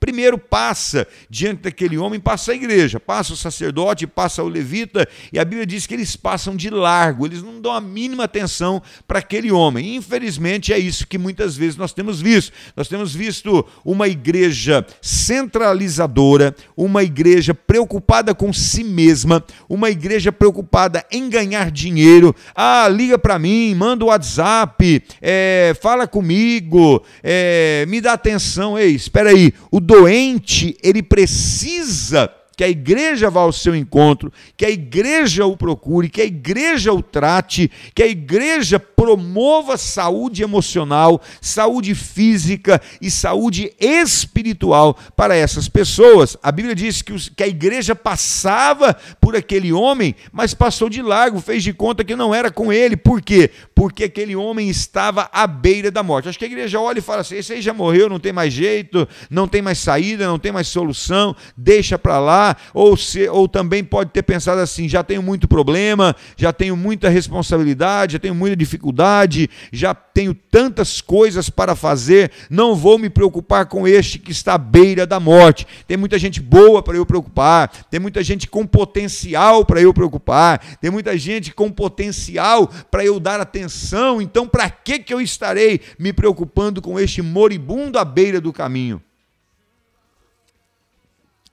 Primeiro 0.00 0.38
passa 0.38 1.06
diante 1.28 1.62
daquele 1.62 1.96
homem, 1.98 2.18
passa 2.18 2.52
a 2.52 2.54
igreja, 2.54 2.98
passa 2.98 3.32
o 3.32 3.36
sacerdote, 3.36 4.06
passa 4.06 4.42
o 4.42 4.48
levita, 4.48 5.08
e 5.32 5.38
a 5.38 5.44
Bíblia 5.44 5.66
diz 5.66 5.86
que 5.86 5.94
eles 5.94 6.16
passam 6.16 6.56
de 6.56 6.70
largo, 6.70 7.26
eles 7.26 7.42
não 7.42 7.60
dão 7.60 7.72
a 7.72 7.80
mínima 7.80 8.24
atenção 8.24 8.82
para 9.06 9.18
aquele 9.18 9.52
homem. 9.52 9.96
Infelizmente 9.96 10.72
é 10.72 10.78
isso 10.78 11.06
que 11.06 11.18
muitas 11.18 11.56
vezes 11.56 11.76
nós 11.76 11.92
temos 11.92 12.20
visto. 12.20 12.52
Nós 12.76 12.88
temos 12.88 13.14
visto 13.14 13.66
uma 13.84 14.08
igreja 14.08 14.84
centralizadora, 15.00 16.54
uma 16.76 17.02
igreja 17.02 17.54
preocupada 17.54 18.34
com 18.34 18.52
si 18.52 18.84
mesma, 18.84 19.44
uma 19.68 19.90
igreja 19.90 20.32
preocupada 20.32 21.04
em 21.10 21.28
ganhar 21.28 21.70
dinheiro. 21.70 22.34
Ah, 22.54 22.88
liga 22.88 23.18
para 23.18 23.38
mim, 23.38 23.74
manda 23.74 24.04
o 24.04 24.08
WhatsApp, 24.08 25.02
é, 25.20 25.74
fala 25.80 26.06
comigo, 26.06 27.02
é, 27.22 27.84
me 27.88 28.00
dá 28.00 28.12
atenção. 28.12 28.78
Ei, 28.78 28.94
espera 29.12 29.28
aí, 29.28 29.52
o 29.70 29.78
doente 29.78 30.74
ele 30.82 31.02
precisa 31.02 32.32
que 32.62 32.66
a 32.66 32.68
igreja 32.68 33.28
vá 33.28 33.40
ao 33.40 33.52
seu 33.52 33.74
encontro, 33.74 34.32
que 34.56 34.64
a 34.64 34.70
igreja 34.70 35.44
o 35.44 35.56
procure, 35.56 36.08
que 36.08 36.22
a 36.22 36.24
igreja 36.24 36.92
o 36.92 37.02
trate, 37.02 37.68
que 37.92 38.04
a 38.04 38.06
igreja 38.06 38.78
promova 38.78 39.76
saúde 39.76 40.44
emocional, 40.44 41.20
saúde 41.40 41.92
física 41.92 42.80
e 43.00 43.10
saúde 43.10 43.72
espiritual 43.80 44.96
para 45.16 45.34
essas 45.34 45.68
pessoas. 45.68 46.36
A 46.40 46.52
Bíblia 46.52 46.72
diz 46.72 47.02
que, 47.02 47.42
a 47.42 47.48
igreja 47.48 47.96
passava 47.96 48.94
por 49.20 49.34
aquele 49.34 49.72
homem, 49.72 50.14
mas 50.30 50.54
passou 50.54 50.88
de 50.88 51.02
largo, 51.02 51.40
fez 51.40 51.64
de 51.64 51.72
conta 51.72 52.04
que 52.04 52.14
não 52.14 52.32
era 52.32 52.48
com 52.48 52.72
ele. 52.72 52.96
Por 52.96 53.20
quê? 53.20 53.50
Porque 53.74 54.04
aquele 54.04 54.36
homem 54.36 54.68
estava 54.68 55.28
à 55.32 55.48
beira 55.48 55.90
da 55.90 56.04
morte. 56.04 56.28
Acho 56.28 56.38
que 56.38 56.44
a 56.44 56.48
igreja 56.48 56.78
olha 56.78 57.00
e 57.00 57.02
fala 57.02 57.22
assim: 57.22 57.34
esse 57.34 57.54
aí 57.54 57.60
já 57.60 57.74
morreu, 57.74 58.08
não 58.08 58.20
tem 58.20 58.32
mais 58.32 58.52
jeito, 58.52 59.08
não 59.28 59.48
tem 59.48 59.60
mais 59.60 59.78
saída, 59.78 60.28
não 60.28 60.38
tem 60.38 60.52
mais 60.52 60.68
solução, 60.68 61.34
deixa 61.56 61.98
para 61.98 62.20
lá 62.20 62.51
ou, 62.72 62.96
se, 62.96 63.28
ou 63.28 63.48
também 63.48 63.84
pode 63.84 64.10
ter 64.10 64.22
pensado 64.22 64.60
assim: 64.60 64.88
já 64.88 65.02
tenho 65.02 65.22
muito 65.22 65.46
problema, 65.46 66.14
já 66.36 66.52
tenho 66.52 66.76
muita 66.76 67.08
responsabilidade, 67.08 68.14
já 68.14 68.18
tenho 68.18 68.34
muita 68.34 68.56
dificuldade, 68.56 69.48
já 69.72 69.94
tenho 69.94 70.34
tantas 70.34 71.00
coisas 71.00 71.48
para 71.48 71.74
fazer, 71.74 72.30
não 72.50 72.74
vou 72.74 72.98
me 72.98 73.08
preocupar 73.08 73.66
com 73.66 73.86
este 73.86 74.18
que 74.18 74.32
está 74.32 74.54
à 74.54 74.58
beira 74.58 75.06
da 75.06 75.18
morte. 75.18 75.66
Tem 75.86 75.96
muita 75.96 76.18
gente 76.18 76.40
boa 76.40 76.82
para 76.82 76.96
eu 76.96 77.06
preocupar, 77.06 77.70
tem 77.90 78.00
muita 78.00 78.22
gente 78.22 78.48
com 78.48 78.66
potencial 78.66 79.64
para 79.64 79.80
eu 79.80 79.92
preocupar, 79.94 80.58
tem 80.80 80.90
muita 80.90 81.16
gente 81.16 81.52
com 81.54 81.70
potencial 81.70 82.70
para 82.90 83.04
eu 83.04 83.18
dar 83.18 83.40
atenção. 83.40 84.20
Então, 84.20 84.46
para 84.46 84.68
que 84.70 84.98
que 84.98 85.12
eu 85.12 85.20
estarei 85.20 85.80
me 85.98 86.12
preocupando 86.12 86.82
com 86.82 86.98
este 86.98 87.22
moribundo 87.22 87.98
à 87.98 88.04
beira 88.04 88.40
do 88.40 88.52
caminho? 88.52 89.00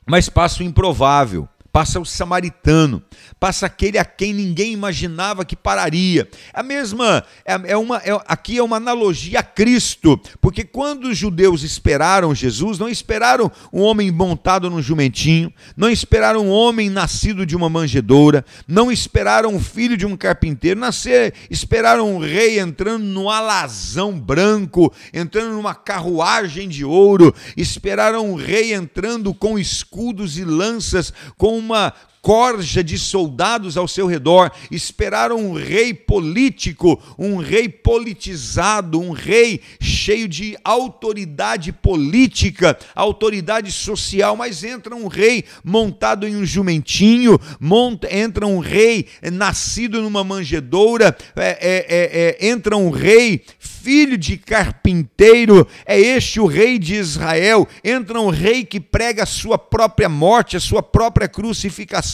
Mas 0.10 0.28
passa 0.28 0.64
o 0.64 0.66
improvável, 0.66 1.48
passa 1.72 2.00
o 2.00 2.06
samaritano, 2.06 3.02
passa 3.40 3.66
aquele 3.66 3.98
a 3.98 4.06
quem 4.06 4.34
ninguém 4.34 4.74
imaginava 4.74 5.46
que 5.46 5.56
pararia. 5.56 6.28
A 6.54 6.64
mesma, 6.64 7.24
é, 7.46 7.72
é 7.72 7.78
uma, 7.78 7.98
é, 7.98 8.20
aqui 8.28 8.58
é 8.58 8.64
uma 8.64 8.78
analogia 8.78 9.40
a 9.40 9.44
Cristo, 9.44 10.20
porque 10.42 10.64
quando 10.64 11.10
os 11.10 11.18
judeus 11.18 11.64
esperaram 11.64 12.34
Jesus, 12.34 12.80
não 12.80 12.90
esperaram 12.90 13.52
um 13.72 13.82
homem 13.82 14.12
montado 14.12 14.70
num 14.70 14.82
jumentinho, 14.82 15.54
não 15.78 15.90
esperaram 15.90 16.48
um 16.48 16.50
homem 16.50 16.90
nascido 16.90 17.46
de 17.46 17.56
uma 17.56 17.70
manjedoura, 17.70 18.44
não 18.68 18.92
esperaram 18.92 19.54
um 19.54 19.60
filho 19.60 19.96
de 19.96 20.06
um 20.06 20.18
carpinteiro, 20.18 20.80
nascer, 20.80 21.34
esperaram 21.50 22.16
um 22.16 22.20
rei 22.20 22.60
entrando 22.60 23.04
no 23.04 23.30
alazão 23.30 24.20
branco, 24.20 24.92
entrando 25.14 25.54
numa 25.54 25.76
carruagem 25.76 26.68
de 26.68 26.84
ouro, 26.84 27.34
esperaram 27.56 28.32
um 28.32 28.36
rei 28.36 28.74
entrando 28.74 29.34
com 29.34 29.60
escudos 29.60 30.38
e 30.38 30.44
lanças, 30.44 31.14
com 31.38 31.59
uma 31.60 31.94
corja 32.22 32.84
de 32.84 32.98
soldados 32.98 33.78
ao 33.78 33.88
seu 33.88 34.08
redor, 34.08 34.52
esperaram 34.70 35.38
um 35.38 35.54
rei 35.54 35.94
político, 35.94 37.02
um 37.18 37.38
rei 37.38 37.70
politizado, 37.70 39.00
um 39.00 39.12
rei 39.12 39.62
cheio 39.80 40.28
de 40.28 40.58
autoridade 40.64 41.72
política, 41.72 42.78
autoridade 42.94 43.72
social, 43.72 44.36
mas 44.36 44.64
entra 44.64 44.96
um 44.96 45.08
rei 45.08 45.46
montado 45.64 46.28
em 46.28 46.36
um 46.36 46.46
jumentinho, 46.46 47.40
monta, 47.60 48.14
entra 48.14 48.46
um 48.46 48.60
rei 48.60 49.08
nascido 49.32 50.02
numa 50.02 50.24
manjedoura, 50.24 51.16
é, 51.36 51.58
é, 51.62 51.86
é, 51.90 52.38
é 52.42 52.50
entra 52.50 52.76
um 52.76 52.90
rei 52.90 53.44
filho 53.60 54.18
de 54.18 54.38
carpinteiro, 54.38 55.66
é 55.86 56.00
este 56.00 56.40
o 56.40 56.46
rei 56.46 56.78
de 56.78 56.96
Israel, 56.96 57.68
entra 57.84 58.20
um 58.20 58.30
rei 58.30 58.66
que 58.66 58.80
prega 58.80 59.24
a 59.24 59.26
sua 59.26 59.58
própria 59.58 60.10
morte, 60.10 60.58
a 60.58 60.60
sua 60.60 60.84
própria 60.84 61.28
crucificação. 61.28 62.09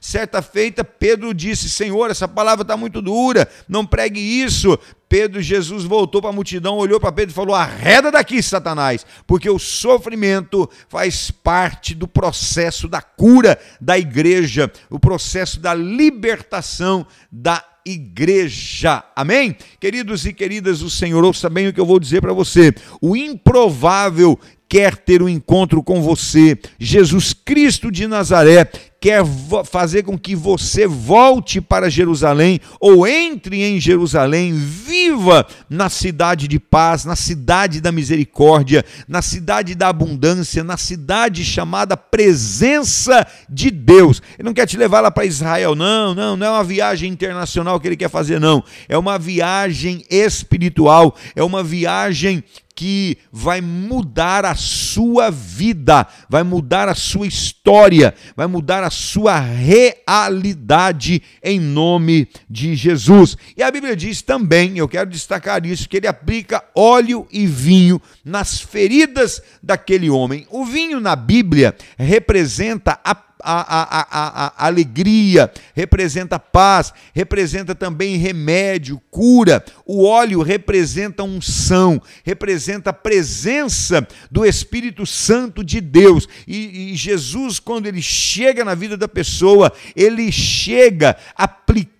Certa 0.00 0.42
feita, 0.42 0.84
Pedro 0.84 1.32
disse: 1.32 1.68
Senhor, 1.68 2.10
essa 2.10 2.28
palavra 2.28 2.62
está 2.62 2.76
muito 2.76 3.00
dura, 3.00 3.48
não 3.68 3.86
pregue 3.86 4.20
isso. 4.20 4.78
Pedro, 5.08 5.42
Jesus 5.42 5.82
voltou 5.82 6.20
para 6.20 6.30
a 6.30 6.32
multidão, 6.32 6.76
olhou 6.76 7.00
para 7.00 7.10
Pedro 7.10 7.32
e 7.32 7.34
falou: 7.34 7.54
Arreda 7.54 8.12
daqui, 8.12 8.40
Satanás, 8.40 9.04
porque 9.26 9.50
o 9.50 9.58
sofrimento 9.58 10.70
faz 10.88 11.30
parte 11.30 11.94
do 11.94 12.06
processo 12.06 12.86
da 12.86 13.02
cura 13.02 13.58
da 13.80 13.98
igreja, 13.98 14.70
o 14.88 15.00
processo 15.00 15.58
da 15.58 15.74
libertação 15.74 17.04
da 17.30 17.64
igreja. 17.84 19.02
Amém? 19.16 19.56
Queridos 19.80 20.24
e 20.26 20.32
queridas, 20.32 20.82
o 20.82 20.90
Senhor 20.90 21.24
ouça 21.24 21.50
bem 21.50 21.68
o 21.68 21.72
que 21.72 21.80
eu 21.80 21.86
vou 21.86 21.98
dizer 21.98 22.20
para 22.20 22.32
você. 22.32 22.72
O 23.00 23.16
improvável 23.16 24.38
quer 24.68 24.96
ter 24.96 25.20
um 25.20 25.28
encontro 25.28 25.82
com 25.82 26.00
você. 26.00 26.56
Jesus 26.78 27.32
Cristo 27.32 27.90
de 27.90 28.06
Nazaré 28.06 28.70
quer 29.00 29.24
fazer 29.64 30.02
com 30.02 30.18
que 30.18 30.36
você 30.36 30.86
volte 30.86 31.58
para 31.58 31.88
Jerusalém 31.88 32.60
ou 32.78 33.06
entre 33.06 33.64
em 33.64 33.80
Jerusalém, 33.80 34.52
viva 34.52 35.46
na 35.70 35.88
cidade 35.88 36.46
de 36.46 36.60
paz, 36.60 37.06
na 37.06 37.16
cidade 37.16 37.80
da 37.80 37.90
misericórdia, 37.90 38.84
na 39.08 39.22
cidade 39.22 39.74
da 39.74 39.88
abundância, 39.88 40.62
na 40.62 40.76
cidade 40.76 41.44
chamada 41.44 41.96
presença 41.96 43.26
de 43.48 43.70
Deus. 43.70 44.20
Ele 44.38 44.46
não 44.46 44.54
quer 44.54 44.66
te 44.66 44.76
levar 44.76 45.00
lá 45.00 45.10
para 45.10 45.24
Israel, 45.24 45.74
não, 45.74 46.14
não, 46.14 46.36
não 46.36 46.46
é 46.46 46.50
uma 46.50 46.64
viagem 46.64 47.10
internacional 47.10 47.80
que 47.80 47.88
ele 47.88 47.96
quer 47.96 48.10
fazer, 48.10 48.38
não. 48.38 48.62
É 48.86 48.98
uma 48.98 49.18
viagem 49.18 50.04
espiritual, 50.10 51.16
é 51.34 51.42
uma 51.42 51.62
viagem 51.62 52.44
que 52.80 53.18
vai 53.30 53.60
mudar 53.60 54.46
a 54.46 54.54
sua 54.54 55.28
vida, 55.28 56.06
vai 56.30 56.42
mudar 56.42 56.88
a 56.88 56.94
sua 56.94 57.26
história, 57.26 58.14
vai 58.34 58.46
mudar 58.46 58.82
a 58.82 58.88
sua 58.88 59.38
realidade 59.38 61.22
em 61.44 61.60
nome 61.60 62.26
de 62.48 62.74
Jesus. 62.74 63.36
E 63.54 63.62
a 63.62 63.70
Bíblia 63.70 63.94
diz 63.94 64.22
também, 64.22 64.78
eu 64.78 64.88
quero 64.88 65.10
destacar 65.10 65.66
isso, 65.66 65.86
que 65.86 65.98
ele 65.98 66.06
aplica 66.06 66.64
óleo 66.74 67.28
e 67.30 67.46
vinho 67.46 68.00
nas 68.24 68.62
feridas 68.62 69.42
daquele 69.62 70.08
homem. 70.08 70.46
O 70.48 70.64
vinho 70.64 71.00
na 71.00 71.14
Bíblia 71.14 71.76
representa 71.98 72.98
a 73.04 73.14
a, 73.42 73.60
a, 73.62 74.46
a, 74.46 74.66
alegria, 74.66 75.52
representa 75.74 76.38
paz, 76.38 76.92
representa 77.14 77.74
também 77.74 78.16
remédio, 78.16 79.00
cura. 79.10 79.64
O 79.84 80.04
óleo 80.04 80.42
representa 80.42 81.22
unção, 81.22 82.00
representa 82.24 82.90
a 82.90 82.94
presença 82.94 84.06
do 84.30 84.44
Espírito 84.44 85.04
Santo 85.06 85.62
de 85.62 85.80
Deus. 85.80 86.26
E, 86.46 86.92
e 86.92 86.96
Jesus, 86.96 87.58
quando 87.58 87.86
ele 87.86 88.02
chega 88.02 88.64
na 88.64 88.74
vida 88.74 88.96
da 88.96 89.08
pessoa, 89.08 89.72
ele 89.94 90.30
chega 90.32 91.16
aplicando 91.36 91.99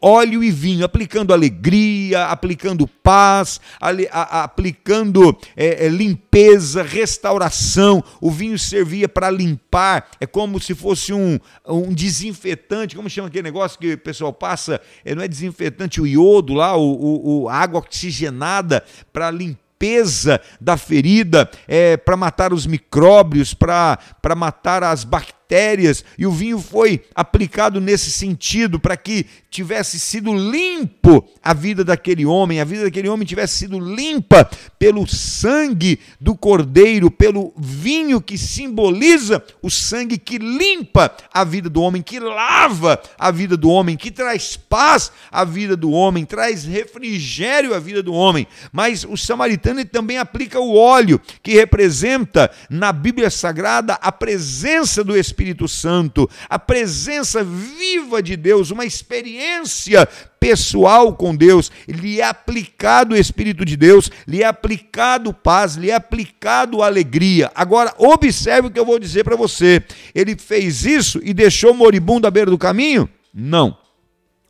óleo 0.00 0.42
e 0.42 0.50
vinho, 0.50 0.84
aplicando 0.84 1.32
alegria, 1.32 2.26
aplicando 2.26 2.86
paz, 2.86 3.60
ali, 3.80 4.08
a, 4.10 4.44
aplicando 4.44 5.36
é, 5.56 5.86
é, 5.86 5.88
limpeza, 5.88 6.82
restauração. 6.82 8.02
O 8.20 8.30
vinho 8.30 8.58
servia 8.58 9.08
para 9.08 9.30
limpar, 9.30 10.08
é 10.20 10.26
como 10.26 10.58
se 10.60 10.74
fosse 10.74 11.12
um, 11.12 11.38
um 11.66 11.92
desinfetante, 11.92 12.96
como 12.96 13.10
chama 13.10 13.28
aquele 13.28 13.42
negócio 13.42 13.78
que 13.78 13.92
o 13.92 13.98
pessoal 13.98 14.32
passa? 14.32 14.80
É, 15.04 15.14
não 15.14 15.22
é 15.22 15.28
desinfetante, 15.28 16.00
o 16.00 16.06
iodo 16.06 16.54
lá, 16.54 16.76
o, 16.76 16.92
o, 16.92 17.42
o 17.42 17.48
água 17.48 17.80
oxigenada 17.80 18.82
para 19.12 19.30
limpeza 19.30 20.40
da 20.58 20.78
ferida, 20.78 21.50
é, 21.68 21.96
para 21.96 22.16
matar 22.16 22.54
os 22.54 22.66
micróbios, 22.66 23.52
para 23.52 23.98
matar 24.34 24.82
as 24.82 25.04
bactérias 25.04 25.43
bactérias, 25.44 26.04
e 26.18 26.26
o 26.26 26.32
vinho 26.32 26.58
foi 26.58 27.02
aplicado 27.14 27.80
nesse 27.80 28.10
sentido, 28.10 28.80
para 28.80 28.96
que 28.96 29.26
tivesse 29.50 30.00
sido 30.00 30.34
limpo 30.34 31.24
a 31.42 31.54
vida 31.54 31.84
daquele 31.84 32.26
homem, 32.26 32.60
a 32.60 32.64
vida 32.64 32.84
daquele 32.84 33.08
homem 33.08 33.26
tivesse 33.26 33.58
sido 33.58 33.78
limpa 33.78 34.48
pelo 34.78 35.06
sangue 35.06 36.00
do 36.20 36.34
cordeiro, 36.34 37.10
pelo 37.10 37.52
vinho 37.56 38.20
que 38.20 38.36
simboliza 38.36 39.42
o 39.62 39.70
sangue 39.70 40.18
que 40.18 40.38
limpa 40.38 41.14
a 41.32 41.44
vida 41.44 41.68
do 41.68 41.80
homem, 41.80 42.02
que 42.02 42.18
lava 42.18 43.00
a 43.18 43.30
vida 43.30 43.56
do 43.56 43.68
homem, 43.68 43.96
que 43.96 44.10
traz 44.10 44.56
paz 44.56 45.12
à 45.30 45.44
vida 45.44 45.76
do 45.76 45.90
homem, 45.90 46.24
traz 46.24 46.64
refrigério 46.64 47.74
à 47.74 47.78
vida 47.78 48.02
do 48.02 48.12
homem. 48.12 48.46
Mas 48.72 49.04
o 49.04 49.16
samaritano 49.16 49.84
também 49.84 50.18
aplica 50.18 50.58
o 50.58 50.74
óleo, 50.74 51.20
que 51.42 51.52
representa 51.52 52.50
na 52.68 52.92
Bíblia 52.92 53.30
Sagrada 53.30 53.94
a 53.94 54.10
presença 54.10 55.04
do 55.04 55.16
Espírito 55.16 55.33
Espírito 55.34 55.66
Santo, 55.66 56.30
a 56.48 56.60
presença 56.60 57.42
viva 57.42 58.22
de 58.22 58.36
Deus, 58.36 58.70
uma 58.70 58.84
experiência 58.84 60.08
pessoal 60.38 61.12
com 61.14 61.34
Deus, 61.34 61.72
lhe 61.88 62.20
é 62.20 62.24
aplicado 62.24 63.14
o 63.14 63.18
Espírito 63.18 63.64
de 63.64 63.76
Deus, 63.76 64.10
lhe 64.28 64.42
é 64.42 64.46
aplicado 64.46 65.34
paz, 65.34 65.74
lhe 65.74 65.90
é 65.90 65.94
aplicado 65.94 66.82
alegria. 66.82 67.50
Agora, 67.52 67.92
observe 67.98 68.68
o 68.68 68.70
que 68.70 68.78
eu 68.78 68.86
vou 68.86 68.98
dizer 68.98 69.24
para 69.24 69.34
você. 69.34 69.82
Ele 70.14 70.36
fez 70.36 70.84
isso 70.86 71.20
e 71.24 71.34
deixou 71.34 71.74
moribundo 71.74 72.28
à 72.28 72.30
beira 72.30 72.50
do 72.50 72.58
caminho? 72.58 73.08
Não. 73.32 73.83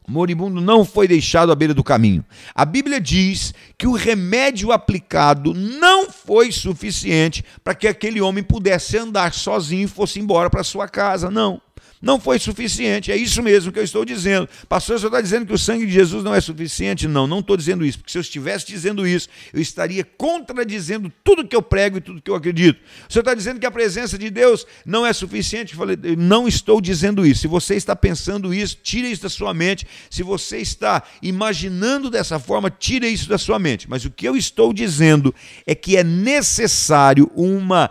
Moribundo 0.07 0.61
não 0.61 0.85
foi 0.85 1.09
deixado 1.09 1.51
à 1.51 1.55
beira 1.55 1.73
do 1.73 1.83
caminho. 1.83 2.25
A 2.55 2.65
Bíblia 2.65 3.01
diz 3.01 3.55
que 3.79 3.87
o 3.87 3.93
remédio 3.93 4.71
aplicado 4.71 5.55
não 5.55 6.11
foi 6.11 6.53
suficiente 6.53 7.45
para 7.63 7.75
que 7.75 7.89
aquele 7.89 8.21
homem 8.21 8.45
pudesse 8.45 8.99
andar 8.99 9.33
sozinho 9.33 9.85
e 9.85 9.89
fosse 9.89 10.21
embora 10.21 10.51
para 10.51 10.63
sua 10.63 10.89
casa. 10.89 11.31
Não 11.31 11.61
não 12.05 12.21
foi 12.21 12.39
suficiente. 12.39 13.11
É 13.11 13.17
isso 13.17 13.43
mesmo 13.43 13.73
que 13.73 13.79
eu 13.79 13.83
estou 13.83 14.05
dizendo. 14.05 14.47
Pastor, 14.69 15.01
você 15.01 15.07
está 15.07 15.21
dizendo 15.21 15.47
que 15.47 15.53
o 15.55 15.59
sangue 15.59 15.87
de 15.87 15.93
Jesus 15.93 16.23
não 16.23 16.35
é 16.35 16.41
suficiente? 16.41 17.09
Não, 17.09 17.27
não 17.27 17.41
estou 17.41 17.57
dizendo 17.57 17.85
isso, 17.85 17.99
porque 17.99 18.13
se 18.13 18.19
eu 18.19 18.23
estivesse 18.23 18.67
dizendo 18.67 19.07
isso, 19.07 19.29
eu 19.53 19.61
estaria 19.61 20.05
contradizendo 20.05 21.11
tudo 21.25 21.47
que 21.49 21.57
eu 21.57 21.63
prego 21.63 21.97
e 21.97 22.01
tudo 22.01 22.21
que 22.21 22.31
eu 22.31 22.35
acredito. 22.35 22.79
Senhor 23.09 23.23
está 23.23 23.33
dizendo 23.33 23.59
que 23.59 23.67
a 23.67 23.71
presença 23.71 24.19
de 24.19 24.29
Deus 24.29 24.67
não 24.85 25.07
é 25.07 25.13
suficiente? 25.13 25.73
Eu 25.73 25.79
falei, 25.79 25.97
não 26.19 26.47
estou 26.47 26.81
dizendo 26.81 27.27
isso. 27.27 27.41
Se 27.41 27.49
você 27.49 27.75
está 27.75 27.97
pensando 27.97 28.53
isso, 28.53 28.77
tire 28.83 29.11
isso 29.11 29.23
da 29.23 29.31
sua 29.31 29.55
mente. 29.55 29.87
Se 30.11 30.23
você 30.23 30.59
está 30.59 31.03
imaginando 31.23 32.11
dessa 32.11 32.39
forma, 32.39 32.71
tire 32.71 33.09
isso 33.09 33.29
da 33.29 33.39
sua 33.39 33.59
mente. 33.59 33.89
Mas 33.89 34.05
o 34.05 34.11
que 34.11 34.29
eu 34.29 34.37
estou 34.37 34.75
dizendo 34.75 35.35
é 35.67 35.75
que 35.75 35.97
é 35.97 36.05
necessário 36.05 37.31
uma 37.35 37.91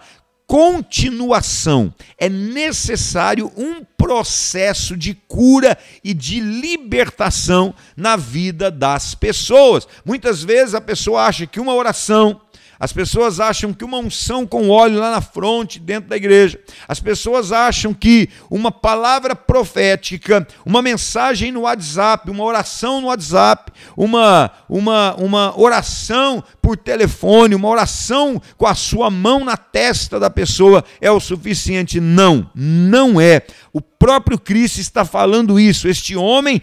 continuação. 0.54 1.92
É 2.16 2.30
necessário 2.30 3.52
um 3.58 3.84
processo 3.84 4.96
de 4.96 5.16
cura 5.16 5.76
e 6.04 6.14
de 6.14 6.40
libertação 6.40 7.74
na 7.98 8.16
vida 8.16 8.70
das 8.70 9.16
pessoas. 9.16 9.88
Muitas 10.06 10.44
vezes 10.44 10.76
a 10.76 10.80
pessoa 10.80 11.24
acha 11.26 11.48
que 11.48 11.60
uma 11.60 11.74
oração, 11.74 12.40
as 12.84 12.92
pessoas 12.92 13.40
acham 13.40 13.72
que 13.72 13.86
uma 13.86 13.98
unção 13.98 14.46
com 14.46 14.68
óleo 14.70 15.00
lá 15.00 15.10
na 15.10 15.22
fronte, 15.22 15.80
dentro 15.80 16.10
da 16.10 16.18
igreja. 16.18 16.60
As 16.86 17.00
pessoas 17.00 17.54
acham 17.54 17.94
que 17.94 18.28
uma 18.52 18.74
palavra 18.74 19.34
profética, 19.34 20.46
uma 20.66 20.82
mensagem 20.82 21.50
no 21.50 21.62
WhatsApp, 21.62 22.30
uma 22.30 22.44
oração 22.44 23.00
no 23.00 23.08
WhatsApp, 23.08 23.72
uma, 23.96 24.52
uma, 24.68 25.16
uma 25.16 25.58
oração 25.58 26.44
por 26.62 26.76
telefone, 26.76 27.56
uma 27.56 27.70
oração 27.70 28.42
com 28.58 28.68
a 28.68 28.76
sua 28.76 29.10
mão 29.10 29.46
na 29.46 29.56
testa 29.56 30.20
da 30.20 30.30
pessoa 30.30 30.84
é 31.00 31.10
o 31.10 31.22
suficiente. 31.22 32.02
Não, 32.02 32.52
não 32.54 33.22
é. 33.22 33.44
O 33.72 33.80
próprio 33.80 34.38
Cristo 34.38 34.82
está 34.82 35.06
falando 35.06 35.58
isso. 35.58 35.88
Este 35.88 36.18
homem, 36.18 36.62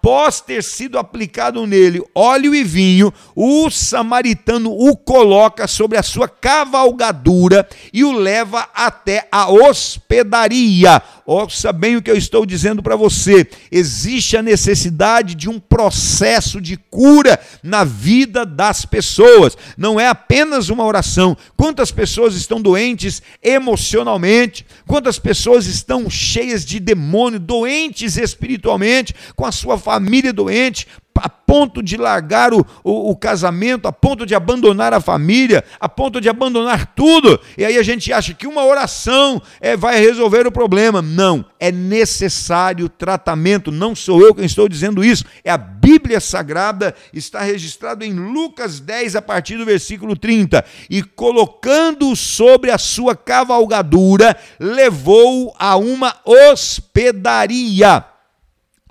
após 0.00 0.40
ter 0.40 0.64
sido 0.64 0.98
aplicado 0.98 1.66
nele 1.66 2.02
óleo 2.14 2.54
e 2.54 2.64
vinho, 2.64 3.12
o 3.36 3.68
samaritano 3.68 4.70
o 4.72 4.96
coloca 4.96 5.66
sobre 5.66 5.98
a 5.98 6.02
sua 6.02 6.26
cavalgadura 6.26 7.68
e 7.92 8.02
o 8.02 8.10
leva 8.10 8.66
até 8.74 9.28
a 9.30 9.50
hospedaria. 9.50 11.02
Ouça 11.32 11.72
bem 11.72 11.94
o 11.94 12.02
que 12.02 12.10
eu 12.10 12.16
estou 12.16 12.44
dizendo 12.44 12.82
para 12.82 12.96
você. 12.96 13.46
Existe 13.70 14.36
a 14.36 14.42
necessidade 14.42 15.36
de 15.36 15.48
um 15.48 15.60
processo 15.60 16.60
de 16.60 16.76
cura 16.76 17.38
na 17.62 17.84
vida 17.84 18.44
das 18.44 18.84
pessoas. 18.84 19.56
Não 19.78 20.00
é 20.00 20.08
apenas 20.08 20.70
uma 20.70 20.84
oração. 20.84 21.36
Quantas 21.56 21.92
pessoas 21.92 22.34
estão 22.34 22.60
doentes 22.60 23.22
emocionalmente? 23.40 24.66
Quantas 24.88 25.20
pessoas 25.20 25.66
estão 25.66 26.10
cheias 26.10 26.64
de 26.64 26.80
demônio, 26.80 27.38
doentes 27.38 28.16
espiritualmente, 28.16 29.14
com 29.36 29.46
a 29.46 29.52
sua 29.52 29.78
família 29.78 30.32
doente, 30.32 30.88
a 31.18 31.28
ponto 31.28 31.82
de 31.82 31.96
largar 31.96 32.54
o, 32.54 32.64
o, 32.82 33.10
o, 33.10 33.16
casamento, 33.16 33.86
a 33.88 33.92
ponto 33.92 34.24
de 34.24 34.34
abandonar 34.34 34.94
a 34.94 35.00
família, 35.00 35.64
a 35.78 35.88
ponto 35.88 36.20
de 36.20 36.28
abandonar 36.28 36.94
tudo. 36.94 37.40
E 37.58 37.64
aí 37.64 37.76
a 37.76 37.82
gente 37.82 38.12
acha 38.12 38.32
que 38.32 38.46
uma 38.46 38.64
oração 38.64 39.42
é, 39.60 39.76
vai 39.76 39.98
resolver 39.98 40.46
o 40.46 40.52
problema. 40.52 41.02
Não, 41.02 41.44
é 41.58 41.72
necessário 41.72 42.88
tratamento. 42.88 43.70
Não 43.70 43.94
sou 43.94 44.20
eu 44.22 44.34
quem 44.34 44.44
estou 44.44 44.68
dizendo 44.68 45.04
isso, 45.04 45.24
é 45.44 45.50
a 45.50 45.58
Bíblia 45.58 46.20
Sagrada, 46.20 46.94
está 47.12 47.40
registrado 47.40 48.04
em 48.04 48.12
Lucas 48.12 48.78
10, 48.80 49.16
a 49.16 49.22
partir 49.22 49.56
do 49.56 49.64
versículo 49.64 50.16
30. 50.16 50.64
E 50.88 51.02
colocando-o 51.02 52.14
sobre 52.14 52.70
a 52.70 52.78
sua 52.78 53.16
cavalgadura, 53.16 54.36
levou-o 54.58 55.52
a 55.58 55.76
uma 55.76 56.14
hospedaria 56.24 58.04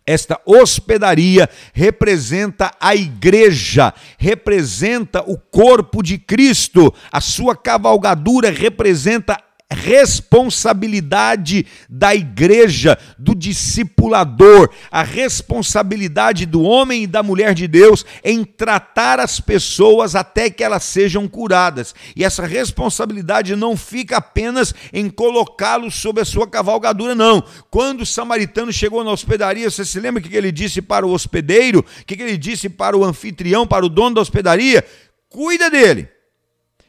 esta 0.09 0.39
hospedaria 0.45 1.49
representa 1.73 2.71
a 2.79 2.95
igreja, 2.95 3.93
representa 4.17 5.21
o 5.21 5.37
corpo 5.37 6.01
de 6.01 6.17
Cristo, 6.17 6.93
a 7.11 7.21
sua 7.21 7.55
cavalgadura 7.55 8.49
representa 8.49 9.39
responsabilidade 9.71 11.65
da 11.87 12.15
igreja, 12.15 12.97
do 13.17 13.35
discipulador, 13.35 14.69
a 14.89 15.03
responsabilidade 15.03 16.45
do 16.47 16.63
homem 16.63 17.03
e 17.03 17.07
da 17.07 17.21
mulher 17.21 17.53
de 17.53 17.67
Deus 17.67 18.03
em 18.23 18.43
tratar 18.43 19.19
as 19.19 19.39
pessoas 19.39 20.15
até 20.15 20.49
que 20.49 20.63
elas 20.63 20.83
sejam 20.83 21.27
curadas. 21.27 21.93
E 22.15 22.23
essa 22.23 22.45
responsabilidade 22.45 23.55
não 23.55 23.77
fica 23.77 24.17
apenas 24.17 24.73
em 24.91 25.07
colocá-los 25.07 25.93
sob 25.93 26.19
a 26.19 26.25
sua 26.25 26.47
cavalgadura, 26.47 27.13
não. 27.13 27.43
Quando 27.69 28.01
o 28.01 28.05
samaritano 28.07 28.73
chegou 28.73 29.03
na 29.03 29.11
hospedaria, 29.11 29.69
você 29.69 29.85
se 29.85 29.99
lembra 29.99 30.19
o 30.19 30.27
que 30.27 30.35
ele 30.35 30.51
disse 30.51 30.81
para 30.81 31.05
o 31.05 31.11
hospedeiro? 31.11 31.85
O 32.01 32.05
que 32.05 32.21
ele 32.21 32.37
disse 32.37 32.69
para 32.69 32.97
o 32.97 33.05
anfitrião, 33.05 33.67
para 33.67 33.85
o 33.85 33.89
dono 33.89 34.15
da 34.15 34.21
hospedaria? 34.21 34.83
Cuida 35.29 35.69
dele. 35.69 36.09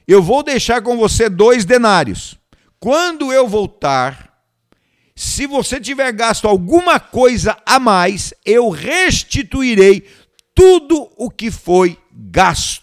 Eu 0.08 0.22
vou 0.22 0.42
deixar 0.42 0.80
com 0.80 0.96
você 0.96 1.28
dois 1.28 1.66
denários 1.66 2.39
quando 2.80 3.30
eu 3.30 3.46
voltar, 3.46 4.30
se 5.14 5.46
você 5.46 5.78
tiver 5.78 6.10
gasto 6.12 6.48
alguma 6.48 6.98
coisa 6.98 7.54
a 7.66 7.78
mais, 7.78 8.32
eu 8.44 8.70
restituirei 8.70 10.08
tudo 10.54 11.10
o 11.18 11.30
que 11.30 11.50
foi 11.50 11.98
gasto. 12.10 12.82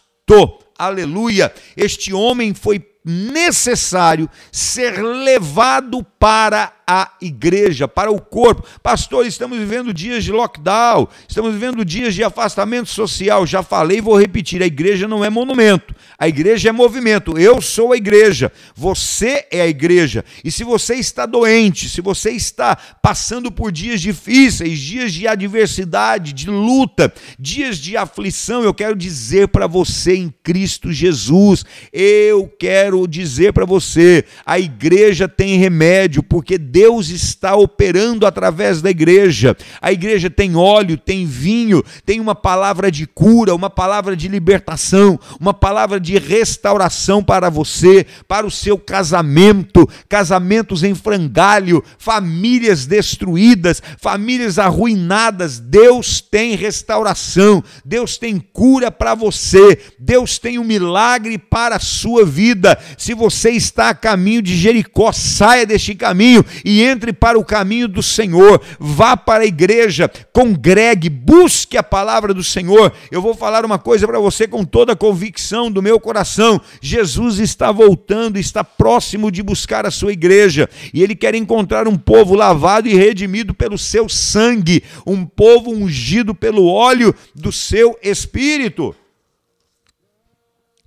Aleluia! 0.77 1.51
Este 1.75 2.13
homem 2.13 2.53
foi 2.53 2.85
necessário 3.03 4.29
ser 4.51 5.01
levado 5.01 6.03
para 6.19 6.76
a 6.88 7.11
igreja, 7.21 7.85
para 7.85 8.09
o 8.09 8.21
corpo. 8.21 8.65
Pastor, 8.81 9.25
estamos 9.25 9.59
vivendo 9.59 9.93
dias 9.93 10.23
de 10.23 10.31
lockdown, 10.31 11.09
estamos 11.27 11.51
vivendo 11.51 11.83
dias 11.83 12.15
de 12.15 12.23
afastamento 12.23 12.88
social. 12.88 13.45
Já 13.45 13.61
falei 13.61 13.97
e 13.97 14.01
vou 14.01 14.17
repetir: 14.17 14.63
a 14.63 14.65
igreja 14.65 15.05
não 15.05 15.25
é 15.25 15.29
monumento, 15.29 15.93
a 16.17 16.29
igreja 16.29 16.69
é 16.69 16.71
movimento. 16.71 17.38
Eu 17.38 17.61
sou 17.61 17.91
a 17.91 17.97
igreja, 17.97 18.49
você 18.73 19.45
é 19.51 19.59
a 19.59 19.67
igreja. 19.67 20.23
E 20.45 20.49
se 20.49 20.63
você 20.63 20.95
está 20.95 21.25
doente, 21.25 21.89
se 21.89 21.99
você 21.99 22.31
está 22.31 22.77
passando 23.01 23.51
por 23.51 23.69
dias 23.69 23.99
difíceis, 23.99 24.79
dias 24.79 25.11
de 25.11 25.27
adversidade, 25.27 26.31
de 26.31 26.49
luta, 26.49 27.13
dias 27.38 27.77
de 27.77 27.97
aflição, 27.97 28.63
eu 28.63 28.73
quero 28.73 28.95
dizer 28.95 29.49
para 29.49 29.67
você 29.67 30.15
em 30.15 30.33
Cristo 30.41 30.93
Jesus, 30.93 31.65
eu 31.91 32.47
quero 32.47 33.05
dizer 33.05 33.51
para 33.51 33.65
você: 33.65 34.23
a 34.45 34.57
igreja 34.57 35.27
tem 35.27 35.57
remédio, 35.57 36.23
porque 36.23 36.57
Deus 36.57 36.76
está 37.09 37.55
operando 37.55 38.25
através 38.25 38.82
da 38.82 38.89
igreja. 38.89 39.55
A 39.82 39.91
igreja 39.91 40.30
tem 40.30 40.55
óleo, 40.55 40.97
tem 40.97 41.25
vinho, 41.25 41.84
tem 42.05 42.19
uma 42.19 42.36
palavra 42.36 42.91
de 42.91 43.05
cura, 43.07 43.55
uma 43.55 43.69
palavra 43.69 44.15
de 44.15 44.28
libertação, 44.28 45.19
uma 45.39 45.53
palavra 45.53 45.99
de 45.99 46.17
restauração 46.17 47.23
para 47.23 47.49
você, 47.49 48.05
para 48.28 48.45
o 48.45 48.51
seu 48.51 48.78
casamento, 48.78 49.88
casamentos 50.09 50.84
em 50.84 50.93
frangalho, 50.93 51.84
famílias 51.97 52.86
destruídas, 52.86 53.82
famílias 53.99 54.59
arruinadas. 54.59 55.59
Deus 55.59 56.21
tem 56.21 56.55
restauração, 56.55 57.63
Deus 57.86 58.17
tem 58.17 58.39
cura 58.39 58.91
para 58.91 59.15
você, 59.15 59.80
Deus 59.99 60.38
tem 60.38 60.59
um 60.59 60.63
milagre 60.63 61.38
para 61.38 61.78
a 61.78 61.80
sua 61.80 62.25
vida. 62.25 62.78
Se 62.97 63.13
você 63.13 63.51
está 63.51 63.89
a 63.89 63.95
caminho 63.95 64.41
de 64.41 64.55
Jericó, 64.55 65.11
saia 65.11 65.65
deste 65.65 65.95
caminho 65.95 66.43
e 66.68 66.84
entre 66.84 67.13
para 67.13 67.39
o 67.39 67.45
caminho 67.45 67.88
do 67.88 68.03
Senhor, 68.03 68.61
vá 68.78 69.15
para 69.15 69.43
a 69.43 69.47
igreja, 69.47 70.11
congregue, 70.34 71.09
busque 71.09 71.78
a 71.78 71.82
palavra 71.82 72.34
do 72.34 72.43
Senhor. 72.43 72.91
Eu 73.09 73.22
vou 73.22 73.34
falar 73.34 73.63
uma 73.63 73.80
coisa 73.80 74.05
para 74.05 74.20
você 74.20 74.49
com 74.49 74.65
toda 74.65 74.91
a 74.91 74.95
convicção 74.95 75.72
do 75.72 75.82
meu 75.82 75.97
coração: 75.97 76.59
Jesus 76.82 77.39
está 77.39 77.72
voltando, 77.72 78.38
está 78.38 78.65
próximo 78.65 79.32
de 79.32 79.41
buscar 79.41 79.86
a 79.86 79.91
sua 79.91 80.11
igreja, 80.11 80.70
e 80.93 81.01
ele 81.01 81.15
quer 81.15 81.36
encontrar 81.36 81.88
um 81.88 81.95
povo 81.95 82.36
lavado 82.36 82.89
e 82.89 82.95
redimido 82.95 83.53
pelo 83.53 83.78
seu 83.78 84.09
sangue, 84.09 84.84
um 85.05 85.26
povo 85.26 85.72
ungido 85.72 86.36
pelo 86.36 86.68
óleo 86.68 87.15
do 87.34 87.49
seu 87.49 87.97
espírito. 88.03 88.93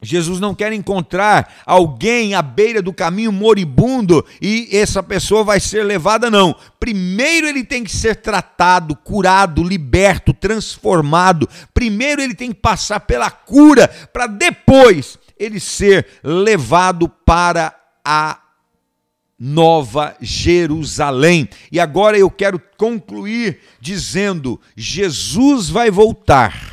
Jesus 0.02 0.40
não 0.40 0.54
quer 0.54 0.72
encontrar 0.72 1.62
alguém 1.66 2.34
à 2.34 2.40
beira 2.40 2.80
do 2.80 2.92
caminho 2.92 3.30
moribundo 3.30 4.24
e 4.40 4.68
essa 4.72 5.02
pessoa 5.02 5.44
vai 5.44 5.60
ser 5.60 5.84
levada, 5.84 6.30
não. 6.30 6.56
Primeiro 6.78 7.46
ele 7.46 7.62
tem 7.62 7.84
que 7.84 7.94
ser 7.94 8.16
tratado, 8.16 8.96
curado, 8.96 9.62
liberto, 9.62 10.32
transformado. 10.32 11.48
Primeiro 11.74 12.22
ele 12.22 12.34
tem 12.34 12.52
que 12.52 12.60
passar 12.60 13.00
pela 13.00 13.30
cura, 13.30 13.88
para 14.12 14.26
depois 14.26 15.18
ele 15.38 15.60
ser 15.60 16.06
levado 16.22 17.08
para 17.08 17.74
a 18.04 18.38
Nova 19.38 20.14
Jerusalém. 20.20 21.48
E 21.72 21.80
agora 21.80 22.18
eu 22.18 22.30
quero 22.30 22.60
concluir 22.76 23.58
dizendo: 23.80 24.60
Jesus 24.76 25.70
vai 25.70 25.90
voltar 25.90 26.69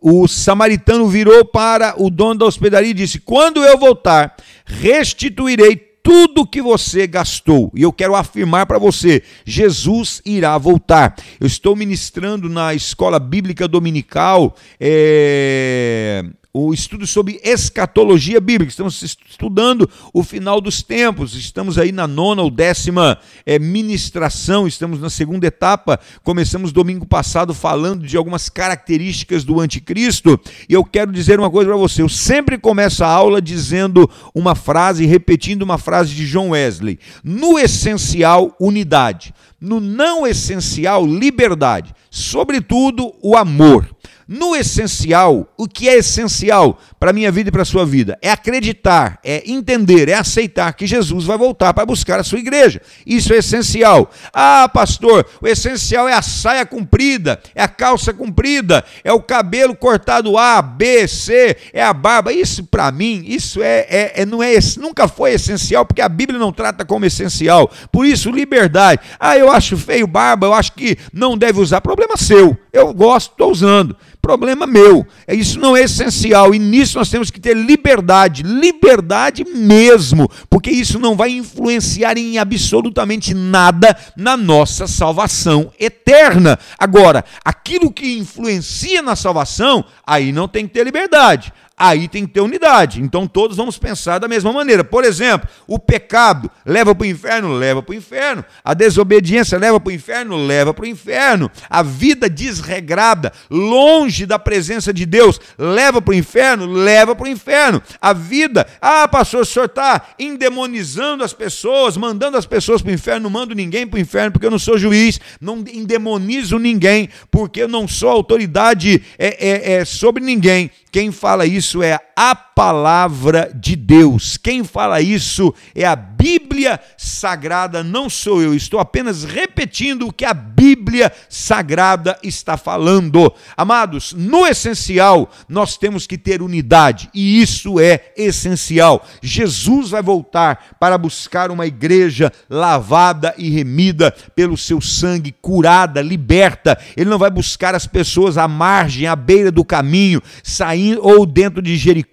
o 0.00 0.26
samaritano 0.28 1.08
virou 1.08 1.44
para 1.44 1.94
o 2.00 2.10
dono 2.10 2.40
da 2.40 2.46
hospedaria 2.46 2.90
e 2.90 2.94
disse: 2.94 3.18
Quando 3.18 3.62
eu 3.64 3.78
voltar, 3.78 4.36
restituirei 4.64 5.76
tudo 6.02 6.46
que 6.46 6.62
você 6.62 7.06
gastou. 7.06 7.70
E 7.74 7.82
eu 7.82 7.92
quero 7.92 8.14
afirmar 8.14 8.66
para 8.66 8.78
você: 8.78 9.22
Jesus 9.44 10.22
irá 10.24 10.56
voltar. 10.56 11.14
Eu 11.38 11.46
estou 11.46 11.76
ministrando 11.76 12.48
na 12.48 12.74
escola 12.74 13.18
bíblica 13.18 13.68
dominical. 13.68 14.56
É 14.80 16.24
o 16.66 16.74
estudo 16.74 17.06
sobre 17.06 17.40
escatologia 17.44 18.40
bíblica. 18.40 18.70
Estamos 18.70 19.02
estudando 19.02 19.88
o 20.12 20.22
final 20.22 20.60
dos 20.60 20.82
tempos. 20.82 21.34
Estamos 21.34 21.78
aí 21.78 21.92
na 21.92 22.06
nona 22.06 22.42
ou 22.42 22.50
décima 22.50 23.18
é, 23.46 23.58
ministração. 23.58 24.66
Estamos 24.66 25.00
na 25.00 25.08
segunda 25.08 25.46
etapa. 25.46 26.00
Começamos 26.22 26.72
domingo 26.72 27.06
passado 27.06 27.54
falando 27.54 28.06
de 28.06 28.16
algumas 28.16 28.48
características 28.48 29.44
do 29.44 29.60
anticristo. 29.60 30.40
E 30.68 30.74
eu 30.74 30.84
quero 30.84 31.12
dizer 31.12 31.38
uma 31.38 31.50
coisa 31.50 31.70
para 31.70 31.78
você. 31.78 32.02
Eu 32.02 32.08
sempre 32.08 32.58
começo 32.58 33.04
a 33.04 33.08
aula 33.08 33.40
dizendo 33.40 34.10
uma 34.34 34.54
frase, 34.54 35.06
repetindo 35.06 35.62
uma 35.62 35.78
frase 35.78 36.14
de 36.14 36.26
John 36.26 36.50
Wesley. 36.50 36.98
No 37.22 37.58
essencial, 37.58 38.56
unidade. 38.60 39.32
No 39.60 39.80
não 39.80 40.26
essencial, 40.26 41.04
liberdade. 41.04 41.94
Sobretudo, 42.10 43.12
o 43.20 43.36
amor. 43.36 43.88
No 44.30 44.54
essencial, 44.54 45.50
o 45.56 45.66
que 45.66 45.88
é 45.88 45.96
essencial 45.96 46.78
para 47.00 47.08
a 47.08 47.14
minha 47.14 47.32
vida 47.32 47.48
e 47.48 47.52
para 47.52 47.62
a 47.62 47.64
sua 47.64 47.86
vida? 47.86 48.18
É 48.20 48.30
acreditar, 48.30 49.18
é 49.24 49.42
entender, 49.50 50.06
é 50.06 50.12
aceitar 50.12 50.70
que 50.74 50.86
Jesus 50.86 51.24
vai 51.24 51.38
voltar 51.38 51.72
para 51.72 51.86
buscar 51.86 52.20
a 52.20 52.22
sua 52.22 52.38
igreja. 52.38 52.82
Isso 53.06 53.32
é 53.32 53.38
essencial. 53.38 54.10
Ah, 54.30 54.68
pastor, 54.68 55.26
o 55.40 55.48
essencial 55.48 56.06
é 56.06 56.12
a 56.12 56.20
saia 56.20 56.66
comprida, 56.66 57.40
é 57.54 57.62
a 57.62 57.68
calça 57.68 58.12
comprida, 58.12 58.84
é 59.02 59.10
o 59.14 59.22
cabelo 59.22 59.74
cortado 59.74 60.36
A, 60.36 60.60
B, 60.60 61.08
C, 61.08 61.56
é 61.72 61.82
a 61.82 61.94
barba. 61.94 62.30
Isso 62.30 62.64
para 62.64 62.92
mim, 62.92 63.24
isso 63.26 63.62
é, 63.62 63.86
é, 63.88 64.12
é, 64.16 64.26
não 64.26 64.42
é 64.42 64.58
nunca 64.76 65.08
foi 65.08 65.32
essencial, 65.32 65.86
porque 65.86 66.02
a 66.02 66.08
Bíblia 66.08 66.38
não 66.38 66.52
trata 66.52 66.84
como 66.84 67.06
essencial. 67.06 67.70
Por 67.90 68.04
isso, 68.04 68.30
liberdade. 68.30 69.00
Ah, 69.18 69.38
eu 69.38 69.47
acho 69.50 69.76
feio 69.76 70.06
barba, 70.06 70.46
eu 70.46 70.54
acho 70.54 70.72
que 70.72 70.96
não 71.12 71.36
deve 71.36 71.60
usar. 71.60 71.80
Problema 71.80 72.16
seu. 72.16 72.56
Eu 72.72 72.92
gosto, 72.92 73.32
estou 73.32 73.50
usando 73.50 73.96
problema 74.28 74.66
meu. 74.66 75.06
É, 75.26 75.34
isso 75.34 75.58
não 75.58 75.74
é 75.74 75.84
essencial 75.84 76.54
e 76.54 76.58
nisso 76.58 76.98
nós 76.98 77.08
temos 77.08 77.30
que 77.30 77.40
ter 77.40 77.56
liberdade, 77.56 78.42
liberdade 78.42 79.42
mesmo, 79.42 80.30
porque 80.50 80.70
isso 80.70 80.98
não 80.98 81.16
vai 81.16 81.30
influenciar 81.30 82.18
em 82.18 82.36
absolutamente 82.36 83.32
nada 83.32 83.96
na 84.14 84.36
nossa 84.36 84.86
salvação 84.86 85.72
eterna. 85.80 86.58
Agora, 86.78 87.24
aquilo 87.42 87.90
que 87.90 88.18
influencia 88.18 89.00
na 89.00 89.16
salvação, 89.16 89.82
aí 90.06 90.30
não 90.30 90.46
tem 90.46 90.66
que 90.66 90.74
ter 90.74 90.84
liberdade 90.84 91.50
aí 91.78 92.08
tem 92.08 92.26
que 92.26 92.32
ter 92.32 92.40
unidade. 92.40 93.00
Então 93.00 93.26
todos 93.26 93.56
vamos 93.56 93.78
pensar 93.78 94.18
da 94.18 94.28
mesma 94.28 94.52
maneira. 94.52 94.82
Por 94.82 95.04
exemplo, 95.04 95.48
o 95.66 95.78
pecado 95.78 96.50
leva 96.64 96.94
para 96.94 97.04
o 97.04 97.06
inferno, 97.06 97.52
leva 97.52 97.82
para 97.82 97.92
o 97.92 97.96
inferno. 97.96 98.44
A 98.64 98.74
desobediência 98.74 99.58
leva 99.58 99.78
para 99.78 99.90
o 99.90 99.92
inferno, 99.92 100.36
leva 100.36 100.74
para 100.74 100.84
o 100.84 100.88
inferno. 100.88 101.50
A 101.70 101.82
vida 101.82 102.28
desregrada, 102.28 103.32
longe 103.50 104.26
da 104.26 104.38
presença 104.38 104.92
de 104.92 105.06
Deus, 105.06 105.40
leva 105.56 106.02
para 106.02 106.12
o 106.12 106.14
inferno, 106.14 106.66
leva 106.66 107.14
para 107.14 107.26
o 107.26 107.28
inferno. 107.28 107.82
A 108.00 108.12
vida, 108.12 108.66
ah, 108.80 109.06
pastor, 109.06 109.42
o 109.42 109.46
senhor 109.46 109.66
está 109.66 110.08
endemonizando 110.18 111.22
as 111.22 111.32
pessoas, 111.32 111.96
mandando 111.96 112.36
as 112.36 112.46
pessoas 112.46 112.82
para 112.82 112.90
o 112.90 112.94
inferno. 112.94 113.24
Não 113.24 113.30
mando 113.30 113.54
ninguém 113.54 113.86
para 113.86 113.98
o 113.98 114.00
inferno 114.00 114.32
porque 114.32 114.46
eu 114.46 114.50
não 114.50 114.58
sou 114.58 114.78
juiz, 114.78 115.20
não 115.40 115.58
endemonizo 115.72 116.58
ninguém, 116.58 117.08
porque 117.30 117.62
eu 117.62 117.68
não 117.68 117.86
sou 117.86 118.10
autoridade 118.10 119.02
é, 119.18 119.48
é, 119.48 119.72
é, 119.74 119.84
sobre 119.84 120.22
ninguém. 120.22 120.70
Quem 120.90 121.12
fala 121.12 121.44
isso 121.46 121.82
é 121.82 121.98
a 122.20 122.34
palavra 122.34 123.48
de 123.54 123.76
Deus. 123.76 124.36
Quem 124.36 124.64
fala 124.64 125.00
isso 125.00 125.54
é 125.72 125.84
a 125.84 125.94
Bíblia 125.94 126.80
Sagrada, 126.96 127.84
não 127.84 128.10
sou 128.10 128.42
eu. 128.42 128.52
Estou 128.52 128.80
apenas 128.80 129.22
repetindo 129.22 130.08
o 130.08 130.12
que 130.12 130.24
a 130.24 130.34
Bíblia 130.34 131.12
Sagrada 131.28 132.18
está 132.20 132.56
falando. 132.56 133.32
Amados, 133.56 134.12
no 134.14 134.44
essencial, 134.44 135.30
nós 135.48 135.76
temos 135.76 136.08
que 136.08 136.18
ter 136.18 136.42
unidade, 136.42 137.08
e 137.14 137.40
isso 137.40 137.78
é 137.78 138.12
essencial. 138.16 139.06
Jesus 139.22 139.90
vai 139.90 140.02
voltar 140.02 140.76
para 140.80 140.98
buscar 140.98 141.52
uma 141.52 141.66
igreja 141.66 142.32
lavada 142.50 143.32
e 143.38 143.48
remida 143.48 144.10
pelo 144.34 144.56
seu 144.56 144.80
sangue, 144.80 145.32
curada, 145.40 146.02
liberta. 146.02 146.76
Ele 146.96 147.08
não 147.08 147.18
vai 147.18 147.30
buscar 147.30 147.76
as 147.76 147.86
pessoas 147.86 148.36
à 148.36 148.48
margem, 148.48 149.06
à 149.06 149.14
beira 149.14 149.52
do 149.52 149.64
caminho, 149.64 150.20
saindo 150.42 151.00
ou 151.00 151.24
dentro 151.24 151.62
de 151.62 151.76
Jericó. 151.76 152.07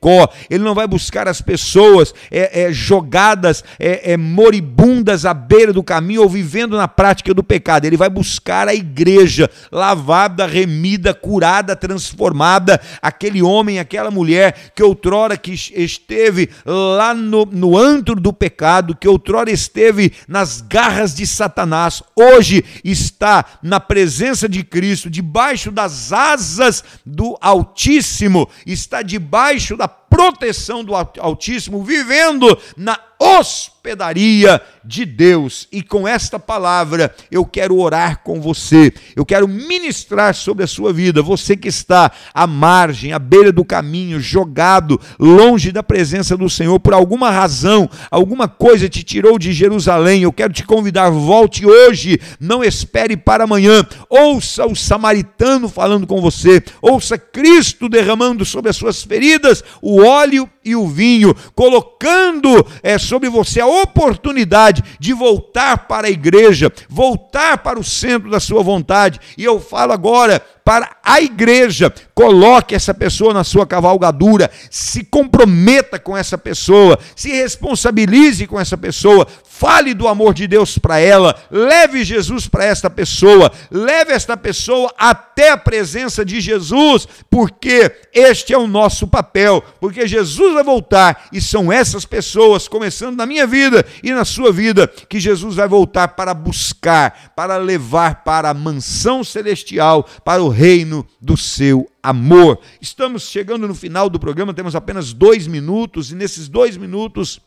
Ele 0.50 0.64
não 0.64 0.76
vai 0.76 0.88
buscar 0.88 1.28
as 1.28 1.42
pessoas 1.42 2.14
é, 2.30 2.64
é, 2.64 2.72
jogadas, 2.72 3.64
é, 3.80 4.14
é, 4.14 4.18
moribundas 4.18 5.26
à 5.26 5.34
beira 5.34 5.74
do 5.74 5.84
caminho 5.84 6.22
ou 6.22 6.30
vivendo 6.30 6.78
na 6.78 6.88
prática 6.88 7.34
do 7.34 7.44
pecado. 7.44 7.86
Ele 7.86 7.98
vai 7.98 8.10
buscar 8.10 8.68
a 8.68 8.76
igreja 8.76 9.50
lavada, 9.72 10.46
remida, 10.46 11.14
curada, 11.14 11.76
transformada. 11.76 12.80
Aquele 13.02 13.42
homem, 13.42 13.80
aquela 13.80 14.12
mulher 14.12 14.72
que 14.76 14.84
outrora 14.84 15.38
que 15.38 15.54
esteve 15.54 16.50
lá 16.66 17.14
no, 17.14 17.46
no 17.46 17.78
antro 17.78 18.16
do 18.16 18.32
pecado, 18.32 18.96
que 18.96 19.08
outrora 19.08 19.52
esteve 19.52 20.14
nas 20.28 20.62
garras 20.62 21.16
de 21.16 21.26
Satanás, 21.26 22.04
hoje 22.16 22.64
está 22.84 23.46
na 23.62 23.80
presença 23.80 24.48
de 24.48 24.64
Cristo, 24.64 25.10
debaixo 25.10 25.72
das 25.72 26.12
asas 26.14 26.84
do 27.06 27.38
Altíssimo, 27.42 28.50
está 28.66 29.02
debaixo 29.02 29.76
da 29.76 29.85
la 29.86 30.05
proteção 30.16 30.82
do 30.82 30.96
Altíssimo, 30.96 31.84
vivendo 31.84 32.58
na 32.78 32.98
hospedaria 33.20 34.62
de 34.84 35.06
Deus. 35.06 35.68
E 35.72 35.82
com 35.82 36.08
esta 36.08 36.38
palavra 36.40 37.14
eu 37.32 37.46
quero 37.46 37.78
orar 37.78 38.22
com 38.24 38.42
você, 38.42 38.94
eu 39.16 39.26
quero 39.26 39.48
ministrar 39.48 40.34
sobre 40.36 40.64
a 40.64 40.68
sua 40.68 40.92
vida, 40.92 41.22
você 41.22 41.56
que 41.56 41.68
está 41.68 42.12
à 42.34 42.46
margem, 42.46 43.14
à 43.14 43.20
beira 43.20 43.52
do 43.52 43.64
caminho, 43.64 44.20
jogado 44.20 45.00
longe 45.20 45.72
da 45.72 45.82
presença 45.82 46.36
do 46.38 46.50
Senhor 46.50 46.80
por 46.80 46.94
alguma 46.94 47.32
razão, 47.32 47.90
alguma 48.12 48.48
coisa 48.48 48.90
te 48.90 49.04
tirou 49.04 49.40
de 49.40 49.54
Jerusalém. 49.54 50.24
Eu 50.24 50.34
quero 50.34 50.54
te 50.54 50.64
convidar, 50.64 51.10
volte 51.10 51.66
hoje, 51.66 52.20
não 52.40 52.64
espere 52.64 53.18
para 53.18 53.46
amanhã. 53.46 53.86
Ouça 54.10 54.66
o 54.66 54.76
samaritano 54.76 55.70
falando 55.70 56.08
com 56.08 56.22
você, 56.22 56.64
ouça 56.82 57.18
Cristo 57.18 57.88
derramando 57.90 58.46
sobre 58.46 58.70
as 58.70 58.76
suas 58.76 59.04
feridas 59.04 59.64
o 59.82 60.02
óleo 60.06 60.50
e 60.64 60.76
o 60.76 60.88
vinho, 60.88 61.36
colocando 61.54 62.66
é, 62.82 62.98
sobre 62.98 63.30
você 63.30 63.62
a 63.62 63.68
oportunidade 63.68 64.84
de 65.00 65.14
voltar 65.14 65.88
para 65.88 66.08
a 66.08 66.12
igreja, 66.12 66.72
voltar 66.90 67.60
para 67.60 67.80
o 67.80 67.84
centro 67.84 68.30
da 68.30 68.40
sua 68.40 68.64
vontade. 68.64 69.20
E 69.38 69.44
eu 69.44 69.60
falo 69.60 69.94
agora 69.94 70.42
para 70.64 70.98
a 71.04 71.22
igreja, 71.22 71.94
coloque 72.16 72.74
essa 72.74 72.92
pessoa 72.92 73.32
na 73.32 73.44
sua 73.44 73.68
cavalgadura, 73.68 74.50
se 74.72 75.04
comprometa 75.04 76.00
com 76.00 76.18
essa 76.18 76.40
pessoa, 76.40 76.98
se 77.16 77.30
responsabilize 77.30 78.48
com 78.48 78.60
essa 78.60 78.76
pessoa, 78.76 79.28
fale 79.58 79.94
do 79.94 80.08
amor 80.08 80.34
de 80.34 80.48
Deus 80.48 80.78
para 80.78 81.00
ela, 81.00 81.34
leve 81.50 82.04
Jesus 82.04 82.48
para 82.48 82.66
esta 82.66 82.90
pessoa, 82.90 83.52
leve 83.72 84.12
esta 84.12 84.36
pessoa 84.36 84.94
até 84.98 85.52
a 85.52 85.58
presença 85.58 86.26
de 86.26 86.42
Jesus, 86.42 87.08
porque 87.30 87.90
este 88.14 88.54
é 88.54 88.58
o 88.58 88.68
nosso 88.68 89.08
papel, 89.08 89.64
porque 89.80 90.08
Jesus 90.08 90.54
vai 90.54 90.64
voltar 90.64 91.28
e 91.32 91.40
são 91.40 91.72
essas 91.72 92.06
pessoas, 92.06 92.68
começando 92.68 93.16
na 93.16 93.26
minha 93.26 93.48
vida 93.48 93.86
e 94.04 94.12
na 94.12 94.26
sua 94.26 94.52
vida, 94.52 94.88
que 94.88 95.20
Jesus 95.22 95.56
vai 95.56 95.68
voltar 95.68 96.10
para 96.10 96.34
buscar, 96.34 97.34
para 97.36 97.56
levar 97.56 98.24
para 98.24 98.50
a 98.50 98.54
mansão 98.54 99.24
celestial, 99.24 100.04
para 100.26 100.44
o 100.44 100.50
reino 100.50 101.08
do 101.22 101.38
seu 101.38 101.90
amor. 102.04 102.60
Estamos 102.82 103.30
chegando 103.30 103.68
no 103.68 103.76
final 103.76 104.10
do 104.10 104.20
programa, 104.20 104.54
temos 104.54 104.76
apenas 104.76 105.14
dois 105.14 105.48
minutos, 105.48 106.12
e 106.12 106.16
nesses 106.16 106.50
dois 106.50 106.76
minutos 106.76 107.40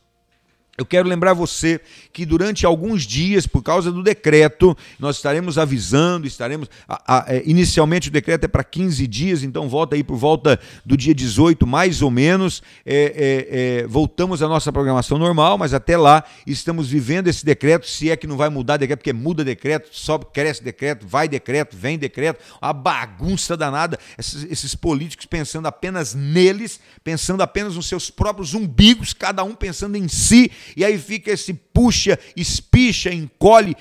eu 0.78 0.86
quero 0.86 1.08
lembrar 1.08 1.34
você 1.34 1.80
que 2.12 2.24
durante 2.24 2.64
alguns 2.64 3.02
dias, 3.02 3.48
por 3.48 3.64
causa 3.64 3.90
do 3.90 4.00
decreto, 4.00 4.76
nós 4.96 5.16
estaremos 5.16 5.58
avisando, 5.58 6.24
estaremos. 6.24 6.70
A, 6.88 7.16
a, 7.16 7.34
é, 7.34 7.42
inicialmente 7.44 8.08
o 8.08 8.12
decreto 8.12 8.44
é 8.44 8.48
para 8.48 8.62
15 8.62 9.04
dias, 9.08 9.42
então 9.42 9.68
volta 9.68 9.96
aí 9.96 10.04
por 10.04 10.16
volta 10.16 10.58
do 10.86 10.96
dia 10.96 11.12
18, 11.12 11.66
mais 11.66 12.00
ou 12.00 12.12
menos. 12.12 12.62
É, 12.86 12.94
é, 12.94 13.80
é, 13.80 13.86
voltamos 13.88 14.40
à 14.40 14.46
nossa 14.46 14.72
programação 14.72 15.18
normal, 15.18 15.58
mas 15.58 15.74
até 15.74 15.96
lá 15.96 16.22
estamos 16.46 16.88
vivendo 16.88 17.26
esse 17.26 17.44
decreto. 17.44 17.84
Se 17.84 18.08
é 18.08 18.16
que 18.16 18.28
não 18.28 18.36
vai 18.36 18.48
mudar 18.48 18.76
decreto, 18.76 19.00
porque 19.00 19.12
muda 19.12 19.42
decreto, 19.44 19.88
sobe, 19.90 20.26
cresce 20.32 20.62
decreto, 20.62 21.04
vai 21.08 21.26
decreto, 21.26 21.76
vem 21.76 21.98
decreto, 21.98 22.40
a 22.60 22.72
bagunça 22.72 23.56
danada. 23.56 23.98
Esses, 24.16 24.44
esses 24.48 24.76
políticos 24.76 25.26
pensando 25.26 25.66
apenas 25.66 26.14
neles, 26.14 26.78
pensando 27.02 27.42
apenas 27.42 27.74
nos 27.74 27.88
seus 27.88 28.10
próprios 28.10 28.54
umbigos, 28.54 29.12
cada 29.12 29.42
um 29.42 29.56
pensando 29.56 29.96
em 29.96 30.06
si 30.06 30.52
e 30.76 30.84
aí 30.84 30.98
fica 30.98 31.30
esse 31.30 31.52
puxa, 31.52 32.18
espicha, 32.36 33.12
encolhe, 33.12 33.76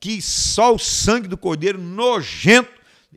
que 0.00 0.20
só 0.20 0.74
o 0.74 0.78
sangue 0.78 1.28
do 1.28 1.36
cordeiro 1.36 1.80
nojento, 1.80 2.70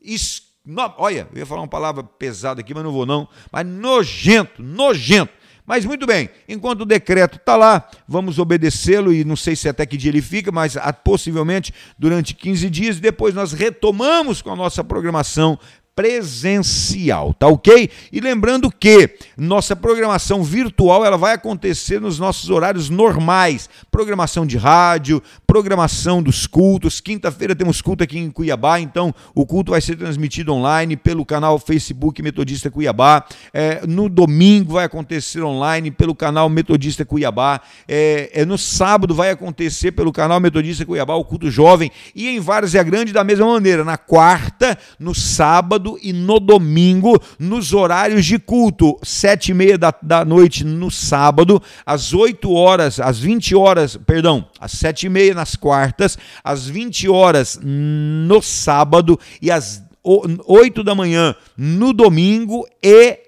es, 0.04 0.44
no, 0.64 0.94
olha, 0.98 1.28
eu 1.34 1.40
ia 1.40 1.46
falar 1.46 1.62
uma 1.62 1.68
palavra 1.68 2.04
pesada 2.04 2.62
aqui, 2.62 2.74
mas 2.74 2.84
não 2.84 2.92
vou 2.92 3.06
não, 3.06 3.28
mas 3.52 3.66
nojento, 3.66 4.62
nojento. 4.62 5.34
Mas 5.66 5.84
muito 5.84 6.06
bem, 6.06 6.30
enquanto 6.48 6.82
o 6.82 6.86
decreto 6.86 7.38
está 7.38 7.56
lá, 7.56 7.90
vamos 8.08 8.38
obedecê-lo 8.38 9.12
e 9.12 9.24
não 9.24 9.36
sei 9.36 9.56
se 9.56 9.68
até 9.68 9.84
que 9.84 9.98
dia 9.98 10.12
ele 10.12 10.22
fica, 10.22 10.52
mas 10.52 10.76
possivelmente 11.04 11.74
durante 11.98 12.36
15 12.36 12.70
dias, 12.70 13.00
depois 13.00 13.34
nós 13.34 13.52
retomamos 13.52 14.44
com 14.44 14.52
a 14.52 14.56
nossa 14.56 14.84
programação 14.84 15.58
presencial, 15.96 17.34
tá 17.34 17.48
ok? 17.48 17.90
E 18.12 18.20
lembrando 18.20 18.70
que 18.70 19.18
nossa 19.38 19.76
programação 19.76 20.44
virtual 20.44 21.06
ela 21.06 21.18
vai 21.18 21.34
acontecer 21.34 22.02
nos 22.02 22.20
nossos 22.20 22.50
horários 22.50 22.90
normais, 22.90 23.70
programação 23.90 24.46
de 24.46 24.58
rádio, 24.58 25.24
programação 25.56 26.22
dos 26.22 26.46
cultos. 26.46 27.00
Quinta-feira 27.00 27.56
temos 27.56 27.82
culto 27.82 28.04
aqui 28.04 28.20
em 28.20 28.30
Cuiabá, 28.30 28.78
então 28.78 29.16
o 29.34 29.46
culto 29.46 29.72
vai 29.72 29.80
ser 29.80 29.96
transmitido 29.96 30.54
online 30.54 30.98
pelo 30.98 31.26
canal 31.26 31.58
Facebook 31.58 32.22
Metodista 32.22 32.70
Cuiabá. 32.70 33.24
É, 33.54 33.88
no 33.88 34.10
domingo 34.10 34.74
vai 34.74 34.84
acontecer 34.84 35.42
online 35.42 35.92
pelo 35.92 36.14
canal 36.14 36.50
Metodista 36.50 37.06
Cuiabá. 37.06 37.62
É, 37.88 38.32
é, 38.34 38.44
no 38.44 38.58
sábado 38.58 39.16
vai 39.16 39.30
acontecer 39.30 39.94
pelo 39.94 40.12
canal 40.12 40.42
Metodista 40.42 40.86
Cuiabá 40.86 41.16
o 41.16 41.24
culto 41.24 41.50
jovem 41.50 41.90
e 42.14 42.28
em 42.28 42.42
Várzea 42.42 42.84
Grande 42.84 43.14
da 43.14 43.24
mesma 43.24 43.46
maneira. 43.46 43.86
Na 43.86 43.98
quarta, 43.98 44.78
no 45.00 45.16
sábado 45.16 45.98
e 46.04 46.12
no 46.12 46.38
domingo, 46.38 47.18
nos 47.40 47.72
horários 47.72 48.26
de 48.26 48.38
culto, 48.38 49.00
sete 49.02 49.52
e 49.52 49.54
meia 49.54 49.78
da, 49.78 49.94
da 50.02 50.26
noite 50.26 50.66
no 50.66 50.92
sábado, 50.92 51.64
às 51.86 52.14
8 52.14 52.52
horas, 52.52 53.00
às 53.00 53.18
20 53.18 53.56
horas, 53.56 53.96
perdão, 53.96 54.46
às 54.60 54.74
sete 54.74 55.06
e 55.06 55.10
meia 55.10 55.34
nas 55.46 55.56
quartas, 55.56 56.18
às 56.44 56.68
20 56.68 57.08
horas 57.08 57.60
no 57.62 58.42
sábado 58.42 59.20
e 59.40 59.52
às 59.52 59.84
8 60.04 60.84
da 60.84 60.96
manhã 60.96 61.36
no 61.56 61.94
domingo 61.94 62.68
e 62.84 63.20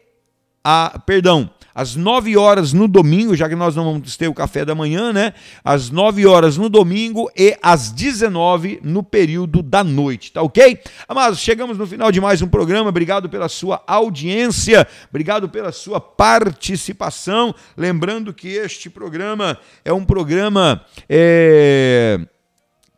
a, 0.64 1.00
perdão, 1.06 1.50
às 1.78 1.96
9 1.96 2.36
horas 2.36 2.74
no 2.74 2.88
domingo, 2.88 3.36
já 3.36 3.48
que 3.48 3.56
nós 3.56 3.76
não 3.76 3.84
vamos 3.84 4.18
ter 4.18 4.28
o 4.28 4.34
café 4.34 4.66
da 4.66 4.74
manhã, 4.74 5.14
né? 5.14 5.32
Às 5.64 5.92
9 5.92 6.26
horas 6.26 6.58
no 6.58 6.70
domingo 6.70 7.30
e 7.38 7.56
às 7.62 7.92
19 7.92 8.80
no 8.82 9.04
período 9.04 9.62
da 9.62 9.84
noite, 9.84 10.32
tá 10.32 10.42
ok? 10.42 10.80
Amados, 11.08 11.38
chegamos 11.38 11.78
no 11.78 11.86
final 11.86 12.12
de 12.12 12.20
mais 12.20 12.42
um 12.42 12.48
programa. 12.48 12.90
Obrigado 12.90 13.30
pela 13.30 13.48
sua 13.48 13.84
audiência, 13.86 14.88
obrigado 15.08 15.48
pela 15.48 15.72
sua 15.72 16.02
participação. 16.02 17.54
Lembrando 17.78 18.34
que 18.34 18.48
este 18.48 18.90
programa 18.90 19.56
é 19.86 19.94
um 19.94 20.04
programa 20.04 20.84
é, 21.08 22.20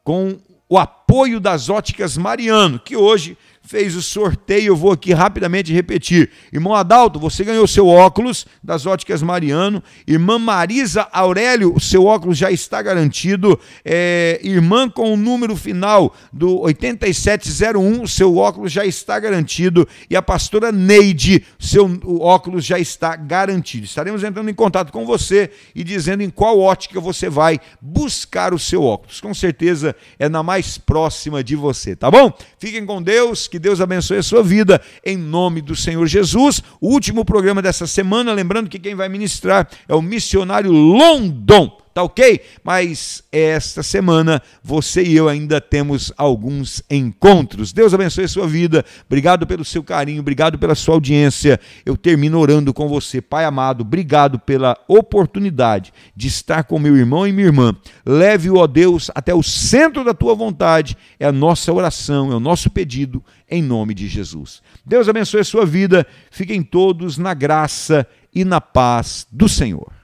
com 0.05 0.37
o 0.69 0.77
apoio 0.77 1.41
das 1.41 1.67
óticas 1.67 2.15
Mariano, 2.15 2.79
que 2.79 2.95
hoje 2.95 3.37
fez 3.69 3.95
o 3.95 4.01
sorteio, 4.01 4.69
eu 4.69 4.75
vou 4.75 4.91
aqui 4.91 5.13
rapidamente 5.13 5.71
repetir. 5.71 6.31
Irmão 6.51 6.73
Adalto, 6.73 7.19
você 7.19 7.43
ganhou 7.43 7.67
seu 7.67 7.85
óculos 7.85 8.47
das 8.63 8.87
óticas 8.87 9.21
Mariano. 9.21 9.83
Irmã 10.07 10.39
Marisa 10.39 11.07
Aurélio, 11.11 11.75
o 11.75 11.79
seu 11.79 12.05
óculos 12.05 12.35
já 12.35 12.49
está 12.49 12.81
garantido. 12.81 13.59
É, 13.85 14.39
irmã 14.41 14.89
com 14.89 15.13
o 15.13 15.15
número 15.15 15.55
final 15.55 16.15
do 16.33 16.61
8701, 16.61 18.01
o 18.01 18.07
seu 18.07 18.37
óculos 18.37 18.71
já 18.71 18.83
está 18.83 19.19
garantido. 19.19 19.87
E 20.09 20.15
a 20.15 20.21
pastora 20.23 20.71
Neide, 20.71 21.45
seu 21.59 21.87
óculos 22.19 22.65
já 22.65 22.79
está 22.79 23.15
garantido. 23.15 23.85
Estaremos 23.85 24.23
entrando 24.23 24.49
em 24.49 24.55
contato 24.55 24.91
com 24.91 25.05
você 25.05 25.51
e 25.75 25.83
dizendo 25.83 26.23
em 26.23 26.31
qual 26.31 26.59
ótica 26.59 26.99
você 26.99 27.29
vai 27.29 27.59
buscar 27.79 28.51
o 28.51 28.57
seu 28.57 28.81
óculos. 28.81 29.21
Com 29.21 29.31
certeza 29.35 29.95
é 30.17 30.27
na 30.27 30.41
mais 30.41 30.79
próxima 30.79 31.43
de 31.43 31.55
você, 31.55 31.95
tá 31.95 32.09
bom? 32.09 32.33
Fiquem 32.57 32.83
com 32.83 32.99
Deus, 32.99 33.47
que 33.59 33.63
Deus 33.63 33.81
abençoe 33.81 34.17
a 34.17 34.23
sua 34.23 34.41
vida, 34.41 34.81
em 35.05 35.17
nome 35.17 35.61
do 35.61 35.75
Senhor 35.75 36.07
Jesus. 36.07 36.63
O 36.79 36.87
último 36.87 37.25
programa 37.25 37.61
dessa 37.61 37.85
semana, 37.85 38.31
lembrando 38.31 38.69
que 38.69 38.79
quem 38.79 38.95
vai 38.95 39.09
ministrar 39.09 39.67
é 39.87 39.93
o 39.93 40.01
missionário 40.01 40.71
London 40.71 41.77
tá 41.99 42.03
ok? 42.03 42.41
Mas 42.63 43.23
esta 43.31 43.83
semana 43.83 44.41
você 44.63 45.03
e 45.03 45.15
eu 45.15 45.27
ainda 45.27 45.59
temos 45.59 46.13
alguns 46.17 46.81
encontros. 46.89 47.73
Deus 47.73 47.93
abençoe 47.93 48.23
a 48.23 48.27
sua 48.27 48.47
vida. 48.47 48.85
Obrigado 49.05 49.45
pelo 49.45 49.65
seu 49.65 49.83
carinho, 49.83 50.21
obrigado 50.21 50.57
pela 50.57 50.75
sua 50.75 50.95
audiência. 50.95 51.59
Eu 51.85 51.97
termino 51.97 52.39
orando 52.39 52.73
com 52.73 52.87
você, 52.87 53.21
Pai 53.21 53.43
amado. 53.43 53.81
Obrigado 53.81 54.39
pela 54.39 54.77
oportunidade 54.87 55.91
de 56.15 56.27
estar 56.27 56.63
com 56.63 56.79
meu 56.79 56.95
irmão 56.95 57.27
e 57.27 57.33
minha 57.33 57.47
irmã. 57.47 57.75
Leve-o, 58.05 58.57
ó 58.57 58.67
Deus, 58.67 59.11
até 59.13 59.33
o 59.33 59.43
centro 59.43 60.03
da 60.03 60.13
tua 60.13 60.33
vontade. 60.33 60.95
É 61.19 61.25
a 61.25 61.31
nossa 61.31 61.73
oração, 61.73 62.31
é 62.31 62.35
o 62.35 62.39
nosso 62.39 62.69
pedido 62.69 63.21
em 63.49 63.61
nome 63.61 63.93
de 63.93 64.07
Jesus. 64.07 64.61
Deus 64.85 65.09
abençoe 65.09 65.41
a 65.41 65.45
sua 65.45 65.65
vida. 65.65 66.07
Fiquem 66.31 66.63
todos 66.63 67.17
na 67.17 67.33
graça 67.33 68.07
e 68.33 68.45
na 68.45 68.61
paz 68.61 69.27
do 69.31 69.49
Senhor. 69.49 69.98